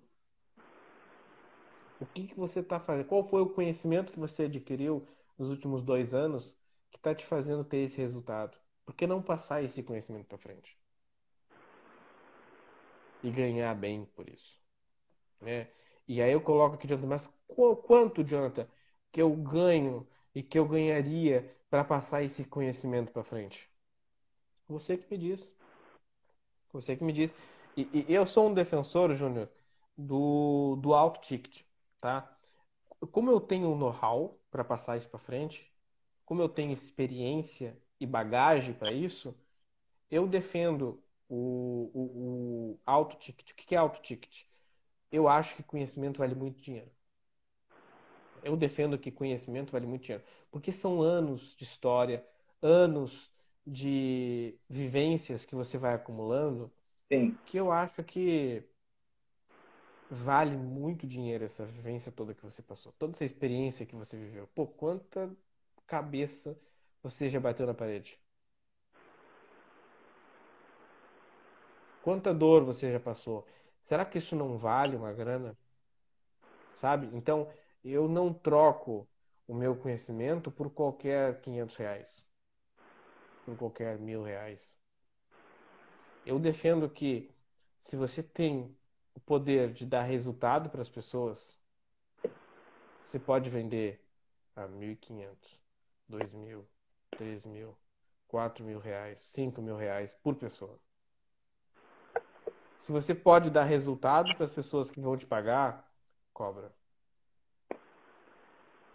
[2.01, 3.07] O que, que você está fazendo?
[3.07, 5.07] Qual foi o conhecimento que você adquiriu
[5.39, 6.59] nos últimos dois anos
[6.91, 8.59] que está te fazendo ter esse resultado?
[8.85, 10.77] Por que não passar esse conhecimento para frente?
[13.23, 14.61] E ganhar bem por isso.
[15.41, 15.69] Né?
[16.09, 18.67] E aí eu coloco aqui, Jonathan, mas quanto, Jonathan,
[19.13, 23.71] que eu ganho e que eu ganharia para passar esse conhecimento para frente?
[24.69, 25.53] Você que me diz.
[26.73, 27.35] Você que me diz.
[27.77, 29.49] E, e eu sou um defensor, Júnior,
[29.97, 31.63] do, do alto ticket
[32.01, 32.37] tá?
[33.13, 35.73] Como eu tenho know-how para passar isso para frente,
[36.25, 39.35] como eu tenho experiência e bagagem para isso,
[40.11, 43.53] eu defendo o, o, o auto ticket.
[43.53, 44.45] O que é auto ticket?
[45.13, 46.91] Eu acho que conhecimento vale muito dinheiro.
[48.47, 52.27] Eu defendo que conhecimento vale muito dinheiro, porque são anos de história,
[52.63, 53.33] anos
[53.67, 56.73] de vivências que você vai acumulando,
[57.11, 57.39] Sim.
[57.47, 58.65] que eu acho que
[60.11, 64.47] vale muito dinheiro essa vivência toda que você passou, toda essa experiência que você viveu.
[64.49, 65.31] Pô, quanta
[65.87, 66.59] cabeça
[67.03, 68.21] você já bateu na parede?
[72.01, 73.47] Quanta dor você já passou?
[73.83, 75.57] Será que isso não vale uma grana?
[76.73, 77.09] Sabe?
[77.15, 77.49] Então,
[77.93, 79.09] eu não troco
[79.47, 82.27] o meu conhecimento por qualquer 500 reais,
[83.45, 84.79] por qualquer mil reais.
[86.25, 87.31] Eu defendo que
[87.83, 88.77] se você tem
[89.15, 91.61] o poder de dar resultado para as pessoas,
[93.07, 94.05] você pode vender
[94.57, 95.37] a 1.500,
[96.11, 96.65] 2.000,
[97.13, 97.75] 3.000,
[98.29, 100.79] 4.000 reais, 5 mil reais por pessoa.
[102.81, 105.89] Se você pode dar resultado para as pessoas que vão te pagar,
[106.33, 106.73] cobra.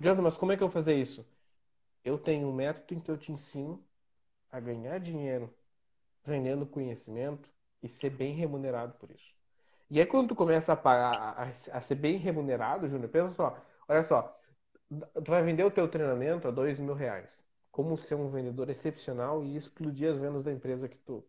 [0.02, 1.26] Jonathan, mas como é que eu vou fazer isso?
[2.04, 3.84] Eu tenho um método em que eu te ensino
[4.52, 5.54] a ganhar dinheiro
[6.26, 7.50] vendendo conhecimento
[7.84, 9.34] e ser bem remunerado por isso.
[9.90, 11.44] E aí quando tu começa a, pagar, a,
[11.78, 13.58] a ser bem remunerado, Júnior, pensa só,
[13.88, 14.40] olha só,
[15.14, 17.30] tu vai vender o teu treinamento a dois mil reais.
[17.72, 21.24] Como ser um vendedor excepcional e explodir as vendas da empresa que tu,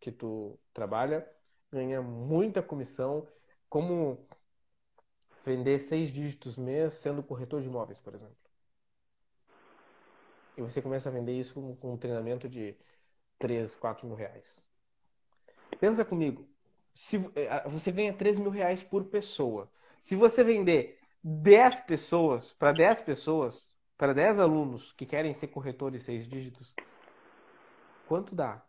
[0.00, 1.26] que tu trabalha,
[1.72, 3.26] ganha muita comissão,
[3.68, 4.26] como
[5.44, 8.36] vender seis dígitos mês sendo corretor de imóveis, por exemplo.
[10.56, 12.76] E você começa a vender isso com, um treinamento de
[13.38, 14.62] 3, 4 mil reais.
[15.80, 16.46] Pensa comigo,
[16.94, 19.70] se, é, você ganha 3 mil reais por pessoa.
[20.00, 26.02] Se você vender 10 pessoas, para 10 pessoas, para 10 alunos que querem ser corretores
[26.02, 26.74] seis dígitos,
[28.06, 28.62] quanto dá?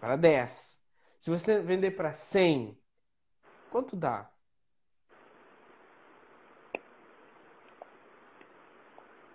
[0.00, 0.78] Para 10.
[1.20, 2.78] Se você vender para 100,
[3.74, 4.30] quanto dá?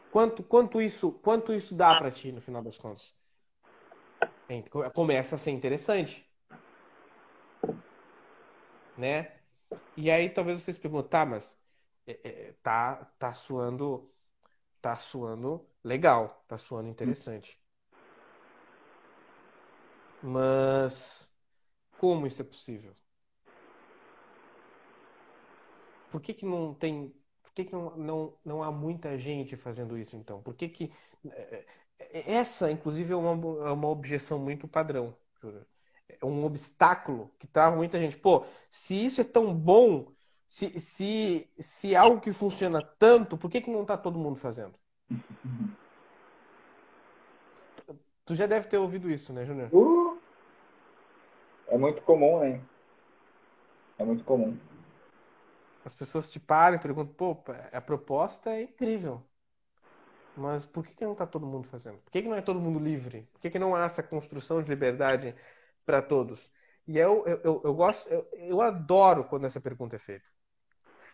[0.10, 3.14] Quanto, quanto, isso, quanto isso dá para ti no final das contas?
[4.94, 6.26] começa a ser interessante.
[8.96, 9.40] Né?
[9.98, 11.60] E aí talvez vocês perguntem, tá, mas
[12.08, 14.12] é, é, tá, tá suando
[14.82, 17.60] tá suando legal, tá suando interessante.
[20.22, 21.30] Mas
[21.98, 22.96] como isso é possível?
[26.12, 27.14] Por que, que não tem.
[27.44, 30.42] Por que, que não, não, não há muita gente fazendo isso então?
[30.42, 30.92] Por que, que.
[31.32, 31.66] É,
[32.00, 35.66] é, essa, inclusive, é uma, é uma objeção muito padrão, Júlio.
[36.08, 38.18] É um obstáculo que trava muita gente.
[38.18, 40.12] Pô, se isso é tão bom,
[40.48, 44.36] se, se, se é algo que funciona tanto, por que, que não está todo mundo
[44.36, 44.74] fazendo?
[48.26, 49.70] Tu já deve ter ouvido isso, né, Júnior?
[49.74, 50.18] Uh,
[51.68, 52.62] é muito comum, né?
[53.98, 54.58] É muito comum.
[55.86, 57.38] As pessoas te param e perguntam, pô,
[57.72, 59.24] a proposta é incrível.
[60.36, 61.98] Mas por que, que não está todo mundo fazendo?
[62.00, 63.28] Por que, que não é todo mundo livre?
[63.34, 65.36] Por que, que não há essa construção de liberdade
[65.86, 66.50] para todos?
[66.88, 70.26] E eu, eu, eu, eu gosto, eu, eu, adoro quando essa pergunta é feita.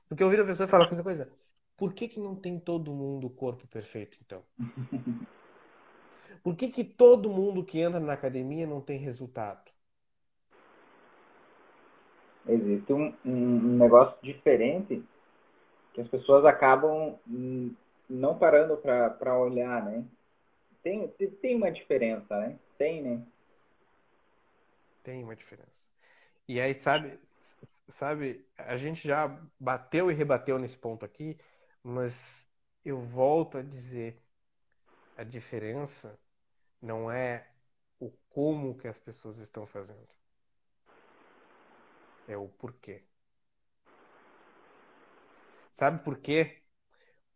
[0.08, 1.32] Porque eu ouvi a pessoa falar essa coisa.
[1.76, 4.44] Por que, que não tem todo mundo o corpo perfeito, então?
[6.44, 9.72] Por que, que todo mundo que entra na academia não tem resultado?
[12.48, 15.04] Existe um, um negócio diferente
[15.94, 17.18] que as pessoas acabam
[18.10, 20.06] não parando para olhar, né?
[20.84, 21.08] Tem,
[21.42, 22.60] tem uma diferença, né?
[22.78, 23.26] Tem, né?
[25.04, 25.88] Tem uma diferença.
[26.48, 27.20] E aí, sabe,
[27.90, 29.28] sabe, a gente já
[29.60, 31.38] bateu e rebateu nesse ponto aqui,
[31.84, 32.48] mas
[32.84, 34.22] eu volto a dizer,
[35.18, 36.20] a diferença
[36.82, 37.48] não é
[38.00, 40.08] o como que as pessoas estão fazendo.
[42.28, 42.96] É o porquê.
[45.74, 46.62] Sabe por quê?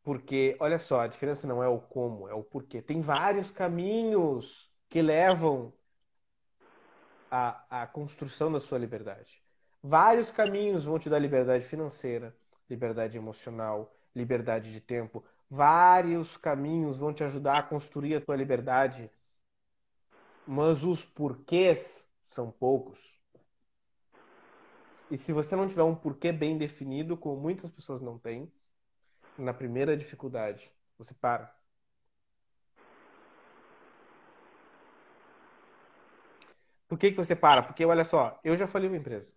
[0.03, 2.81] Porque, olha só, a diferença não é o como, é o porquê.
[2.81, 5.73] Tem vários caminhos que levam
[7.29, 9.41] à, à construção da sua liberdade.
[9.81, 12.35] Vários caminhos vão te dar liberdade financeira,
[12.69, 15.23] liberdade emocional, liberdade de tempo.
[15.49, 19.09] Vários caminhos vão te ajudar a construir a tua liberdade.
[20.45, 22.99] Mas os porquês são poucos.
[25.11, 28.51] E se você não tiver um porquê bem definido, como muitas pessoas não têm,
[29.37, 31.55] na primeira dificuldade, você para.
[36.87, 37.63] Por que, que você para?
[37.63, 39.31] Porque, olha só, eu já falei uma empresa.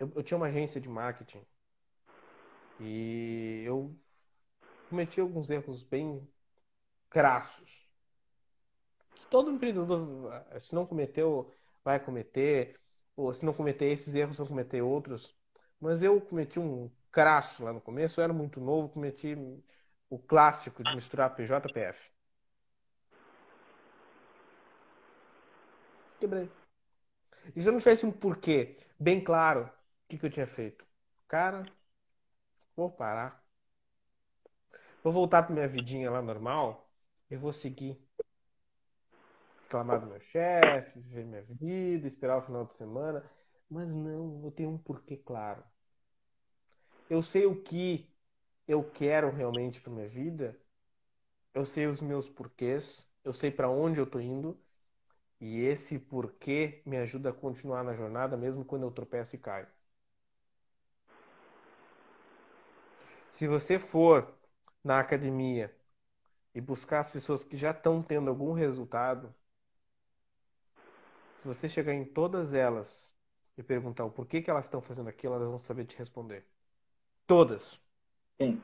[0.00, 1.46] Eu, eu tinha uma agência de marketing
[2.78, 3.96] e eu
[4.88, 6.28] cometi alguns erros bem
[7.10, 7.88] crassos.
[9.14, 11.52] Que todo empreendedor, se não cometeu,
[11.84, 12.79] vai cometer.
[13.22, 15.34] Ou se não cometer esses erros, vai cometer outros.
[15.80, 19.36] Mas eu cometi um crasso lá no começo, eu era muito novo, cometi
[20.10, 22.10] o clássico de misturar PJ e PF.
[26.18, 26.50] Quebrei.
[27.54, 29.70] E se eu não tivesse um porquê bem claro, o
[30.08, 30.84] que, que eu tinha feito?
[31.28, 31.70] Cara,
[32.76, 33.44] vou parar.
[35.02, 36.90] Vou voltar para minha vidinha lá normal.
[37.30, 37.98] Eu vou seguir.
[39.70, 43.24] Reclamar do meu chefe, viver minha vida, esperar o final de semana.
[43.70, 45.62] Mas não, eu tenho um porquê claro
[47.10, 48.08] eu sei o que
[48.68, 50.56] eu quero realmente para minha vida,
[51.52, 54.56] eu sei os meus porquês, eu sei para onde eu estou indo,
[55.40, 59.66] e esse porquê me ajuda a continuar na jornada mesmo quando eu tropeço e caio.
[63.38, 64.32] Se você for
[64.84, 65.74] na academia
[66.54, 69.34] e buscar as pessoas que já estão tendo algum resultado,
[71.40, 73.10] se você chegar em todas elas
[73.56, 76.44] e perguntar o porquê que elas estão fazendo aquilo, elas vão saber te responder.
[77.26, 77.80] Todas.
[78.38, 78.62] Sim.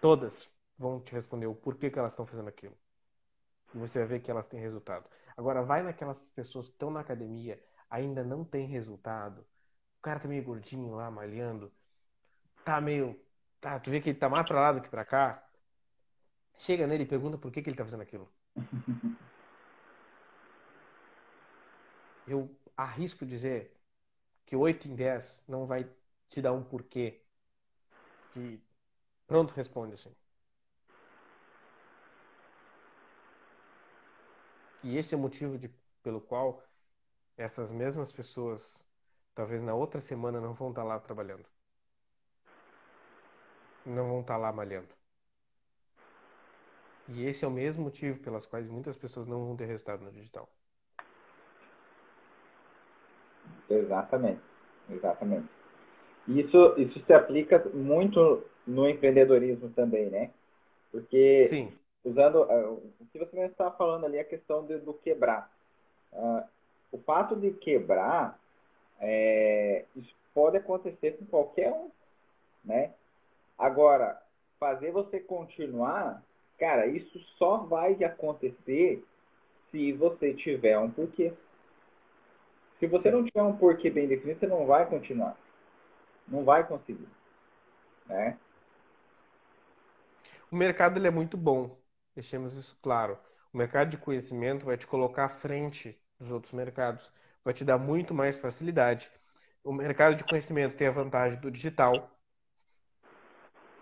[0.00, 2.76] Todas vão te responder o porquê que elas estão fazendo aquilo.
[3.74, 5.08] E você vai ver que elas têm resultado.
[5.36, 9.40] Agora, vai naquelas pessoas que estão na academia, ainda não tem resultado.
[9.98, 11.72] O cara tá meio gordinho lá, malhando.
[12.64, 13.18] Tá meio.
[13.60, 15.48] Tá, tu vê que ele tá mais pra lá do que pra cá.
[16.58, 18.28] Chega nele e pergunta por que, que ele tá fazendo aquilo.
[22.26, 23.80] Eu arrisco dizer
[24.46, 25.84] que 8 em 10 não vai
[26.28, 27.22] te dá um porquê.
[28.32, 28.60] Que
[29.26, 30.14] pronto, responde assim.
[34.84, 35.68] E esse é o motivo de,
[36.02, 36.62] pelo qual
[37.36, 38.62] essas mesmas pessoas,
[39.34, 41.46] talvez na outra semana, não vão estar lá trabalhando.
[43.86, 44.94] Não vão estar lá malhando.
[47.08, 50.12] E esse é o mesmo motivo pelas quais muitas pessoas não vão ter resultado no
[50.12, 50.46] digital.
[53.68, 54.40] Exatamente.
[54.90, 55.48] Exatamente.
[56.28, 60.30] Isso, isso se aplica muito no empreendedorismo também, né?
[60.90, 61.72] Porque, Sim.
[62.04, 65.50] usando uh, o que você está falando ali, a questão de, do quebrar.
[66.12, 66.42] Uh,
[66.92, 68.38] o fato de quebrar,
[69.00, 71.90] é, isso pode acontecer com qualquer um,
[72.64, 72.92] né?
[73.58, 74.20] Agora,
[74.58, 76.22] fazer você continuar,
[76.58, 79.04] cara, isso só vai acontecer
[79.70, 81.32] se você tiver um porquê.
[82.84, 85.38] Se você não tiver um porquê bem definido, você não vai continuar.
[86.28, 87.08] Não vai conseguir.
[88.04, 88.38] Né?
[90.50, 91.80] O mercado ele é muito bom,
[92.14, 93.18] deixemos isso claro.
[93.54, 97.10] O mercado de conhecimento vai te colocar à frente dos outros mercados,
[97.42, 99.10] vai te dar muito mais facilidade.
[99.62, 102.10] O mercado de conhecimento tem a vantagem do digital.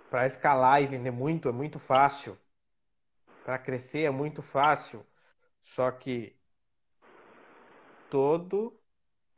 [0.09, 2.39] Para escalar e vender muito é muito fácil.
[3.45, 5.05] Para crescer é muito fácil.
[5.61, 6.37] Só que
[8.09, 8.81] todos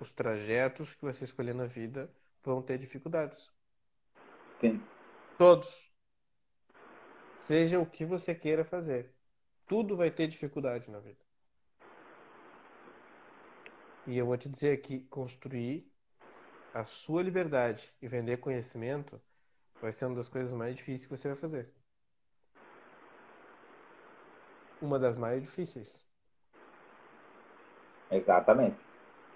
[0.05, 2.11] os trajetos que você escolher na vida
[2.43, 3.51] vão ter dificuldades.
[4.61, 4.81] Sim.
[5.39, 5.93] Todos.
[7.47, 9.13] Seja o que você queira fazer.
[9.67, 11.21] Tudo vai ter dificuldade na vida.
[14.07, 15.91] E eu vou te dizer que construir
[16.75, 19.21] a sua liberdade e vender conhecimento
[19.81, 21.73] vai ser uma das coisas mais difíceis que você vai fazer.
[24.83, 26.05] Uma das mais difíceis.
[28.11, 28.94] Exatamente.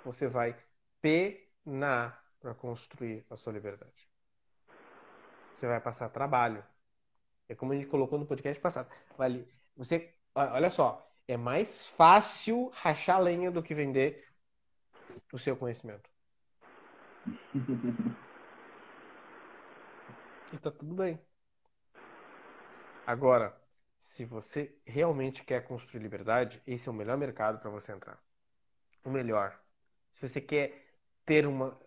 [0.09, 0.57] Você vai
[1.03, 4.09] penar para construir a sua liberdade.
[5.55, 6.65] Você vai passar trabalho.
[7.47, 8.91] É como a gente colocou no podcast passado.
[9.19, 14.27] Vale, você, olha só, é mais fácil rachar lenha do que vender
[15.31, 16.09] o seu conhecimento.
[20.55, 21.21] e tá tudo bem.
[23.07, 23.55] Agora,
[23.99, 28.19] se você realmente quer construir liberdade, esse é o melhor mercado para você entrar.
[29.05, 29.68] O melhor.
[30.19, 30.85] Se você quer
[31.25, 31.79] ter uma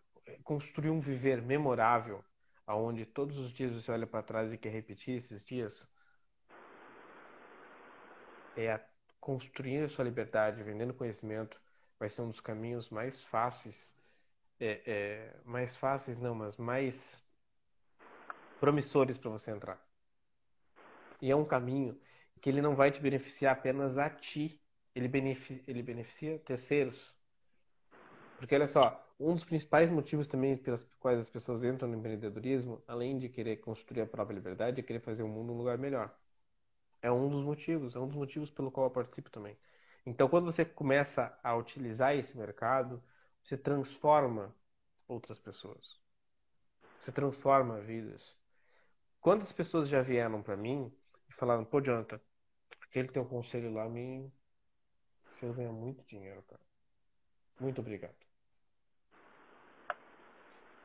[0.43, 2.23] construir um viver memorável,
[2.65, 5.89] aonde todos os dias você olha para trás e quer repetir esses dias,
[8.55, 8.81] é a,
[9.19, 11.59] construir a sua liberdade, vendendo conhecimento,
[11.99, 13.95] vai ser um dos caminhos mais fáceis,
[14.59, 17.21] é, é, mais fáceis não, mas mais
[18.59, 19.85] promissores para você entrar.
[21.21, 21.99] E é um caminho
[22.41, 24.59] que ele não vai te beneficiar apenas a ti,
[24.95, 27.13] ele beneficia, ele beneficia terceiros.
[28.41, 32.81] Porque olha só, um dos principais motivos também pelos quais as pessoas entram no empreendedorismo,
[32.87, 36.11] além de querer construir a própria liberdade, é querer fazer o mundo um lugar melhor.
[37.03, 39.55] É um dos motivos, é um dos motivos pelo qual eu participo também.
[40.07, 43.03] Então, quando você começa a utilizar esse mercado,
[43.43, 44.55] você transforma
[45.07, 45.99] outras pessoas.
[46.99, 48.35] Você transforma vidas.
[49.21, 50.91] Quantas pessoas já vieram para mim
[51.29, 52.19] e falaram, pô, Jonathan,
[52.81, 54.31] aquele teu conselho lá me
[55.35, 56.61] fez ganhar muito dinheiro, cara.
[57.59, 58.20] Muito obrigado.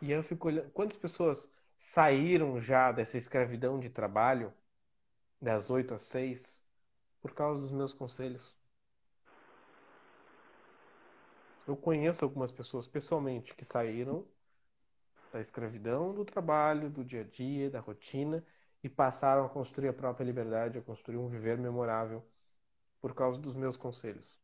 [0.01, 4.53] E eu fico olhando, quantas pessoas saíram já dessa escravidão de trabalho,
[5.41, 6.43] das 8 às 6,
[7.21, 8.55] por causa dos meus conselhos?
[11.67, 14.25] Eu conheço algumas pessoas pessoalmente que saíram
[15.33, 18.45] da escravidão do trabalho, do dia a dia, da rotina
[18.83, 22.25] e passaram a construir a própria liberdade, a construir um viver memorável
[23.01, 24.41] por causa dos meus conselhos.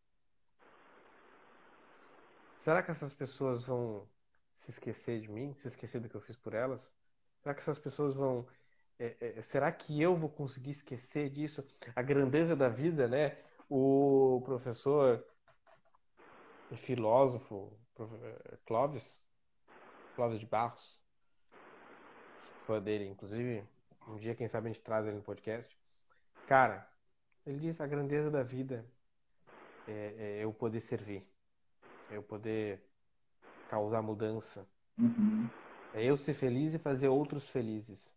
[2.64, 4.06] Será que essas pessoas vão
[4.62, 6.80] se esquecer de mim, se esquecer do que eu fiz por elas?
[7.42, 8.46] Será que essas pessoas vão.
[8.98, 11.66] É, é, será que eu vou conseguir esquecer disso?
[11.96, 13.38] A grandeza da vida, né?
[13.68, 15.24] O professor
[16.70, 19.20] e filósofo é, Clóvis,
[20.14, 21.00] Clóvis de Barros,
[22.64, 23.64] fã dele, inclusive,
[24.06, 25.76] um dia, quem sabe, a gente traz ele no podcast.
[26.46, 26.88] Cara,
[27.44, 28.86] ele diz a grandeza da vida
[29.88, 31.26] é, é eu poder servir,
[32.10, 32.91] é eu poder
[33.72, 34.66] causar mudança.
[34.98, 35.48] Uhum.
[35.94, 38.14] É eu ser feliz e fazer outros felizes.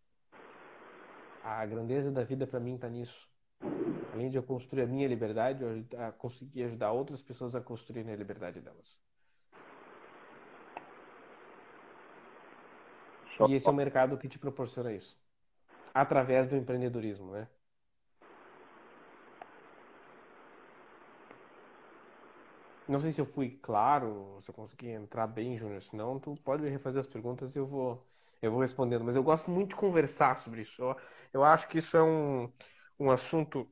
[1.41, 3.29] A grandeza da vida para mim está nisso.
[4.11, 5.85] Além de eu construir a minha liberdade, eu
[6.17, 8.97] conseguir ajudar outras pessoas a construírem a liberdade delas.
[13.47, 15.17] E esse é o mercado que te proporciona isso.
[15.93, 17.47] Através do empreendedorismo, né?
[22.87, 25.81] Não sei se eu fui claro, se eu consegui entrar bem, Júnior.
[25.81, 28.05] Senão, tu pode refazer as perguntas e eu vou,
[28.41, 29.03] eu vou respondendo.
[29.03, 30.81] Mas eu gosto muito de conversar sobre isso.
[30.81, 30.95] Eu,
[31.33, 32.51] eu acho que isso é um,
[32.99, 33.67] um assunto.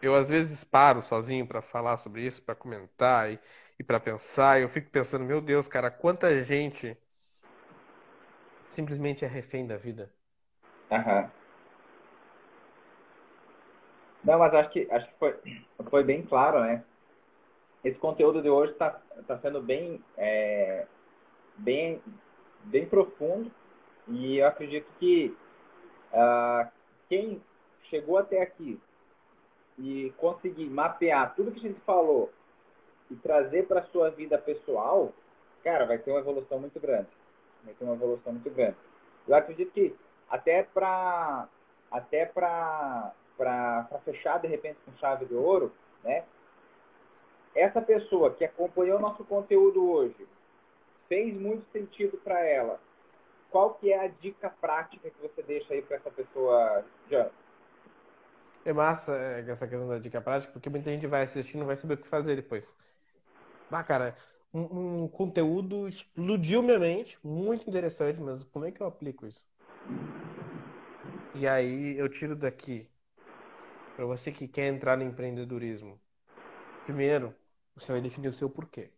[0.00, 3.38] Eu às vezes paro sozinho para falar sobre isso, para comentar e,
[3.78, 4.58] e para pensar.
[4.58, 6.96] E eu fico pensando, meu Deus, cara, quanta gente
[8.70, 10.10] simplesmente é refém da vida.
[10.90, 11.32] Aham.
[14.22, 15.34] Não, mas acho que, acho que foi,
[15.90, 16.84] foi bem claro, né?
[17.84, 20.86] Esse conteúdo de hoje está tá sendo bem, é,
[21.56, 22.02] bem,
[22.64, 23.50] bem profundo
[24.08, 25.36] e eu acredito que
[26.12, 26.68] uh,
[27.08, 27.42] quem
[27.84, 28.80] chegou até aqui
[29.78, 32.32] e conseguir mapear tudo que a gente falou
[33.10, 35.12] e trazer para a sua vida pessoal,
[35.62, 37.08] cara, vai ter uma evolução muito grande.
[37.64, 38.76] Vai ter uma evolução muito grande.
[39.26, 39.94] Eu acredito que
[40.28, 41.48] até para
[41.90, 43.14] até para
[44.04, 45.72] fechar de repente com chave de ouro,
[46.02, 46.24] né?
[47.58, 50.28] Essa pessoa que acompanhou nosso conteúdo hoje
[51.08, 52.80] fez muito sentido para ela.
[53.50, 57.28] Qual que é a dica prática que você deixa aí para essa pessoa, Jean?
[58.64, 61.66] É massa é, essa questão da dica prática, porque muita gente vai assistir e não
[61.66, 62.72] vai saber o que fazer depois.
[63.72, 64.16] Ah, cara,
[64.54, 69.44] um, um, conteúdo explodiu minha mente, muito interessante, mas como é que eu aplico isso?
[71.34, 72.88] E aí eu tiro daqui,
[73.96, 76.00] para você que quer entrar no empreendedorismo.
[76.88, 77.34] Primeiro,
[77.78, 78.90] você vai definir o seu porquê.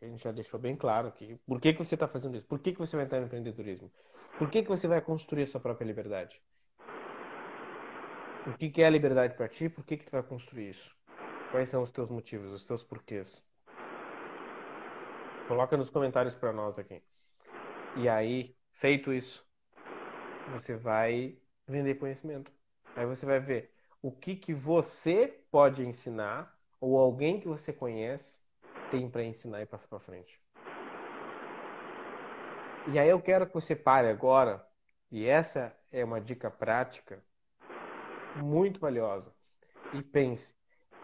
[0.00, 1.38] A gente já deixou bem claro aqui.
[1.46, 2.46] Por que, que você está fazendo isso?
[2.46, 3.90] Por que, que você vai entrar no empreendedorismo?
[4.38, 6.40] Por que, que você vai construir a sua própria liberdade?
[8.46, 9.68] O que, que é a liberdade para ti?
[9.68, 10.94] Por que, que tu vai construir isso?
[11.50, 13.42] Quais são os teus motivos, os teus porquês?
[15.48, 17.02] Coloca nos comentários para nós aqui.
[17.96, 19.46] E aí, feito isso,
[20.52, 22.52] você vai vender conhecimento.
[22.94, 23.72] Aí você vai ver
[24.02, 28.38] o que, que você pode ensinar ou alguém que você conhece
[28.90, 30.40] tem para ensinar e passar para frente.
[32.92, 34.64] E aí eu quero que você pare agora,
[35.10, 37.22] e essa é uma dica prática
[38.36, 39.34] muito valiosa.
[39.92, 40.54] E pense: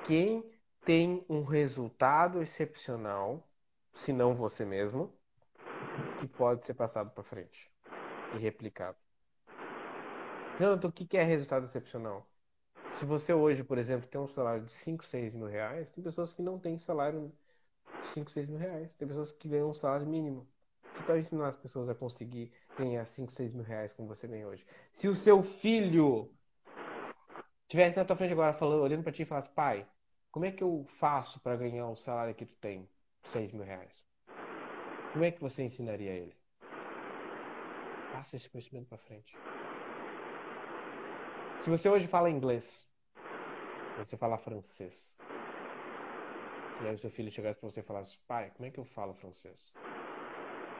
[0.05, 0.49] quem
[0.85, 3.49] tem um resultado excepcional,
[3.94, 5.12] se não você mesmo,
[6.20, 7.70] que pode ser passado para frente
[8.35, 8.97] e replicado?
[10.59, 12.31] Tanto o que é resultado excepcional?
[12.98, 16.32] Se você hoje, por exemplo, tem um salário de 5, 6 mil reais, tem pessoas
[16.32, 17.32] que não têm salário
[18.02, 18.93] de 5, 6 mil reais.
[18.94, 20.47] Tem pessoas que ganham um salário mínimo.
[20.97, 24.47] Que tal ensinar as pessoas a conseguir ganhar 5, 6 mil reais como você ganha
[24.47, 24.64] hoje?
[24.93, 26.31] Se o seu filho
[27.66, 29.86] tivesse na tua frente agora falando, olhando para ti e falasse, pai,
[30.31, 32.89] como é que eu faço para ganhar o salário que tu tem,
[33.24, 34.05] 6 mil reais?
[35.12, 36.36] Como é que você ensinaria ele?
[38.12, 39.35] Passa esse conhecimento para frente.
[41.62, 42.86] Se você hoje fala inglês,
[43.94, 45.14] você fala francês,
[46.78, 48.84] e aí o seu filho chegasse para você e falasse, pai, como é que eu
[48.84, 49.72] falo francês?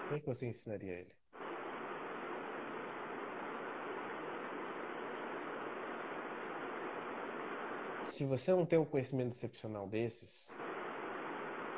[0.07, 1.13] Como é que você ensinaria ele?
[8.05, 10.53] se você não tem um conhecimento excepcional desses,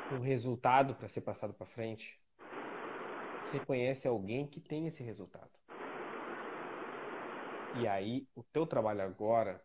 [0.09, 2.19] um resultado para ser passado para frente,
[3.45, 5.54] você conhece alguém que tem esse resultado.
[7.77, 9.61] E aí, o teu trabalho agora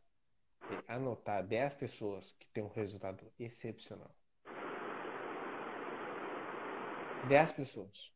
[0.89, 4.11] é anotar 10 pessoas que têm um resultado excepcional.
[7.29, 8.13] 10 pessoas.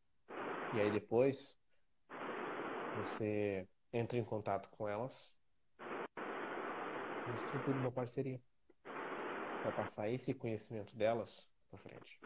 [0.73, 1.55] E aí depois
[2.97, 5.33] você entra em contato com elas
[7.27, 8.41] e estrutura uma parceria
[9.61, 12.19] para passar esse conhecimento delas para frente.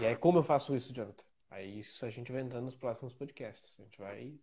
[0.00, 1.27] E aí como eu faço isso, Jonathan?
[1.50, 3.78] Aí isso a gente vai entrando nos próximos podcasts.
[3.78, 4.34] A gente vai,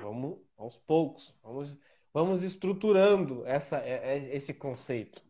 [0.00, 1.76] vamos aos poucos, vamos,
[2.12, 5.22] vamos estruturando essa, é, é, esse conceito,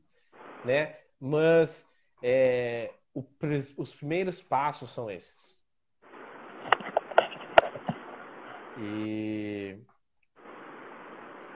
[0.65, 0.99] né?
[1.19, 1.87] Mas
[2.23, 3.25] é, o,
[3.77, 5.61] os primeiros passos são esses.
[8.79, 9.79] E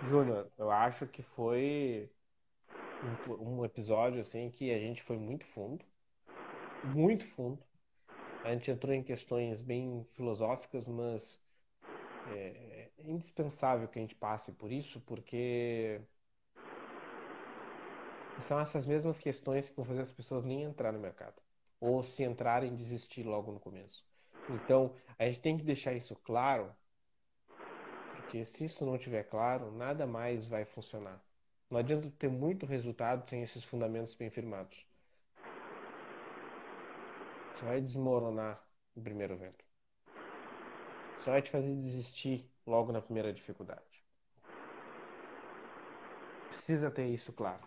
[0.08, 2.10] Júnior, eu acho que foi
[3.28, 5.84] um, um, episódio assim que a gente foi muito fundo,
[6.84, 7.58] muito fundo.
[8.44, 11.42] A gente entrou em questões bem filosóficas, mas
[12.24, 16.00] é, é indispensável que a gente passe por isso, porque
[18.40, 21.42] são essas mesmas questões que vão fazer as pessoas nem entrar no mercado
[21.80, 24.04] ou se entrarem desistir logo no começo.
[24.48, 26.72] Então, a gente tem que deixar isso claro
[28.10, 31.22] porque se isso não estiver claro, nada mais vai funcionar.
[31.70, 34.86] Não adianta ter muito resultado sem esses fundamentos bem firmados.
[37.54, 38.62] Você vai desmoronar
[38.94, 39.64] no primeiro vento.
[41.24, 44.04] Só vai te fazer desistir logo na primeira dificuldade.
[46.48, 47.62] Precisa ter isso claro.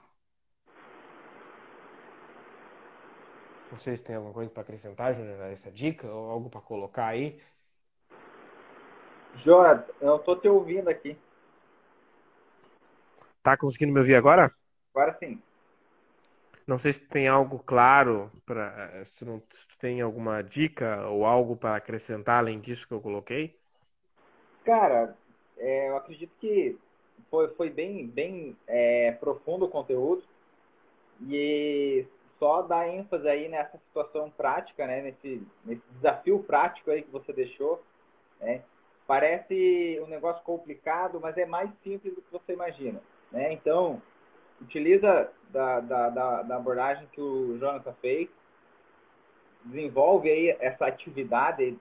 [3.72, 7.08] Não sei se tem alguma coisa para acrescentar, Júnior, essa dica ou algo para colocar
[7.08, 7.40] aí
[9.44, 11.16] Jonathan, eu tô te ouvindo aqui.
[13.42, 14.54] Tá conseguindo me ouvir agora?
[14.94, 15.42] Agora sim.
[16.68, 21.56] Não sei se tem algo claro para, se, não, se tem alguma dica ou algo
[21.56, 23.58] para acrescentar além disso que eu coloquei.
[24.66, 25.16] Cara,
[25.58, 26.78] é, eu acredito que
[27.30, 30.24] foi, foi bem, bem é, profundo o conteúdo
[31.28, 32.06] e
[32.38, 37.32] só dar ênfase aí nessa situação prática, né, nesse, nesse desafio prático aí que você
[37.32, 37.82] deixou,
[38.42, 38.62] né,
[39.08, 43.02] Parece um negócio complicado, mas é mais simples do que você imagina.
[43.32, 43.54] Né?
[43.54, 44.02] Então,
[44.62, 48.30] utiliza da, da, da, da abordagem que o Jonathan fez,
[49.66, 51.78] desenvolve aí essa atividade,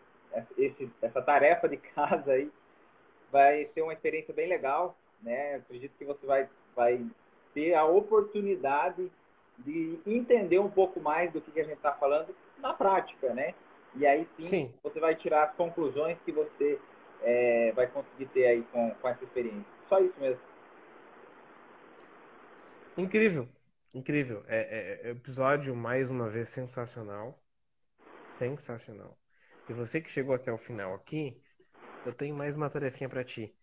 [0.56, 2.50] esse, essa tarefa de casa aí
[3.30, 5.56] vai ser uma experiência bem legal, né?
[5.56, 7.04] Acredito que você vai, vai
[7.54, 9.10] ter a oportunidade
[9.58, 13.54] de entender um pouco mais do que a gente está falando na prática, né?
[13.94, 16.78] E aí sim, sim, você vai tirar as conclusões que você
[17.22, 19.64] é, vai conseguir ter aí com, com essa experiência.
[19.88, 20.40] Só isso mesmo.
[22.96, 23.46] Incrível,
[23.92, 24.42] incrível.
[24.48, 24.56] É,
[25.04, 27.38] é, é episódio mais uma vez sensacional,
[28.38, 29.18] sensacional.
[29.68, 31.38] E você que chegou até o final aqui,
[32.06, 33.54] eu tenho mais uma tarefinha para ti.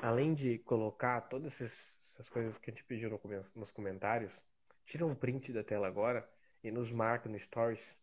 [0.00, 3.10] Além de colocar todas essas coisas que a gente pediu
[3.56, 4.32] nos comentários,
[4.86, 6.28] tira um print da tela agora
[6.62, 7.96] e nos marca no Stories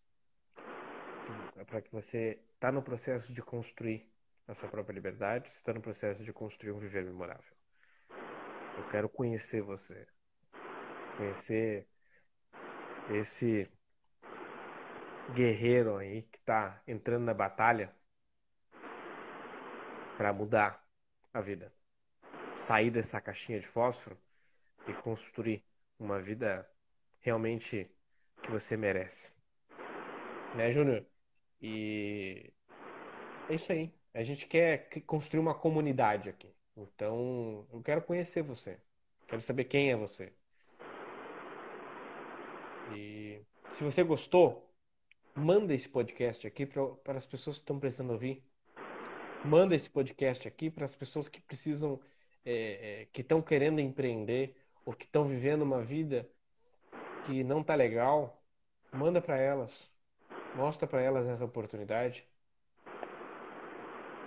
[1.66, 4.06] para que você está no processo de construir
[4.48, 7.59] a sua própria liberdade, está no processo de construir um viver memorável.
[8.80, 10.08] Eu quero conhecer você,
[11.18, 11.86] conhecer
[13.12, 13.70] esse
[15.36, 17.94] guerreiro aí que está entrando na batalha
[20.18, 20.82] para mudar
[21.34, 21.74] a vida,
[22.58, 24.18] sair dessa caixinha de fósforo
[24.88, 25.62] e construir
[26.00, 26.66] uma vida
[27.20, 27.92] realmente
[28.42, 29.34] que você merece.
[30.56, 31.06] Né, Júnior?
[31.62, 32.54] E
[33.50, 33.94] é isso aí.
[34.14, 36.50] A gente quer construir uma comunidade aqui.
[36.82, 38.80] Então, eu quero conhecer você.
[39.28, 40.32] Quero saber quem é você.
[42.96, 43.42] E
[43.78, 44.68] se você gostou,
[45.36, 48.44] manda esse podcast aqui para as pessoas que estão precisando ouvir.
[49.46, 52.00] Manda esse podcast aqui para as pessoas que precisam,
[52.46, 56.28] é, é, que estão querendo empreender ou que estão vivendo uma vida
[57.26, 58.42] que não tá legal.
[58.92, 59.90] Manda para elas.
[60.56, 62.26] Mostra para elas essa oportunidade.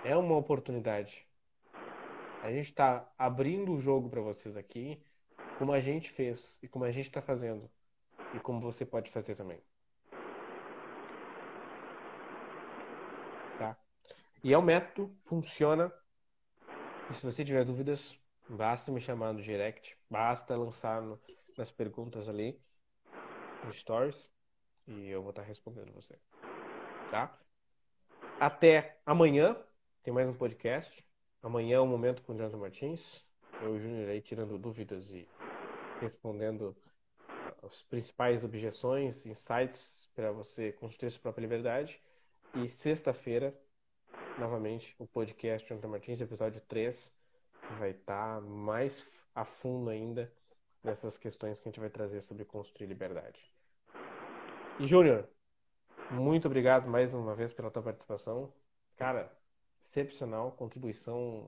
[0.05, 1.27] É uma oportunidade.
[2.43, 5.01] A gente está abrindo o jogo para vocês aqui,
[5.57, 7.71] como a gente fez e como a gente está fazendo
[8.33, 9.61] e como você pode fazer também.
[13.57, 13.77] Tá?
[14.43, 15.89] E é um método, funciona.
[17.09, 18.13] E se você tiver dúvidas,
[18.49, 21.17] basta me chamar no direct, basta lançar no,
[21.57, 22.61] nas perguntas ali,
[23.63, 24.29] no stories,
[24.85, 26.19] e eu vou estar respondendo você.
[27.09, 27.39] Tá?
[28.37, 29.55] Até amanhã,
[30.03, 31.12] tem mais um podcast.
[31.43, 33.21] Amanhã é o momento com o Jonathan Martins.
[33.61, 35.27] Eu e o Júnior aí tirando dúvidas e
[35.99, 36.73] respondendo
[37.61, 42.01] as principais objeções, insights para você construir sua própria liberdade.
[42.55, 43.53] E sexta-feira,
[44.39, 47.11] novamente, o podcast Jonathan Martins, episódio 3,
[47.67, 49.05] que vai estar tá mais
[49.35, 50.31] a fundo ainda
[50.81, 53.51] nessas questões que a gente vai trazer sobre construir liberdade.
[54.79, 55.27] E Júnior,
[56.09, 58.53] muito obrigado mais uma vez pela tua participação.
[58.95, 59.42] Cara,
[59.93, 61.47] excepcional, contribuição.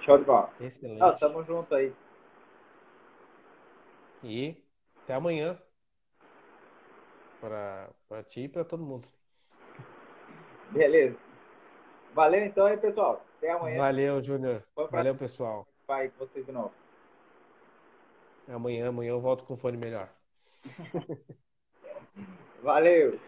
[0.00, 0.50] Show de bola.
[0.60, 1.02] Excelente.
[1.02, 1.94] Ah, tamo junto aí.
[4.22, 4.56] E
[5.02, 5.58] até amanhã.
[7.40, 9.06] Para ti e para todo mundo.
[10.70, 11.18] Beleza.
[12.14, 13.22] Valeu então aí, pessoal.
[13.36, 13.76] Até amanhã.
[13.78, 14.64] Valeu, Júnior.
[14.90, 15.68] Valeu, pessoal.
[15.86, 16.72] Vai com vocês de novo.
[18.48, 20.08] Amanhã, amanhã eu volto com fone melhor.
[22.62, 23.20] Valeu.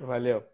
[0.00, 0.51] Valeu.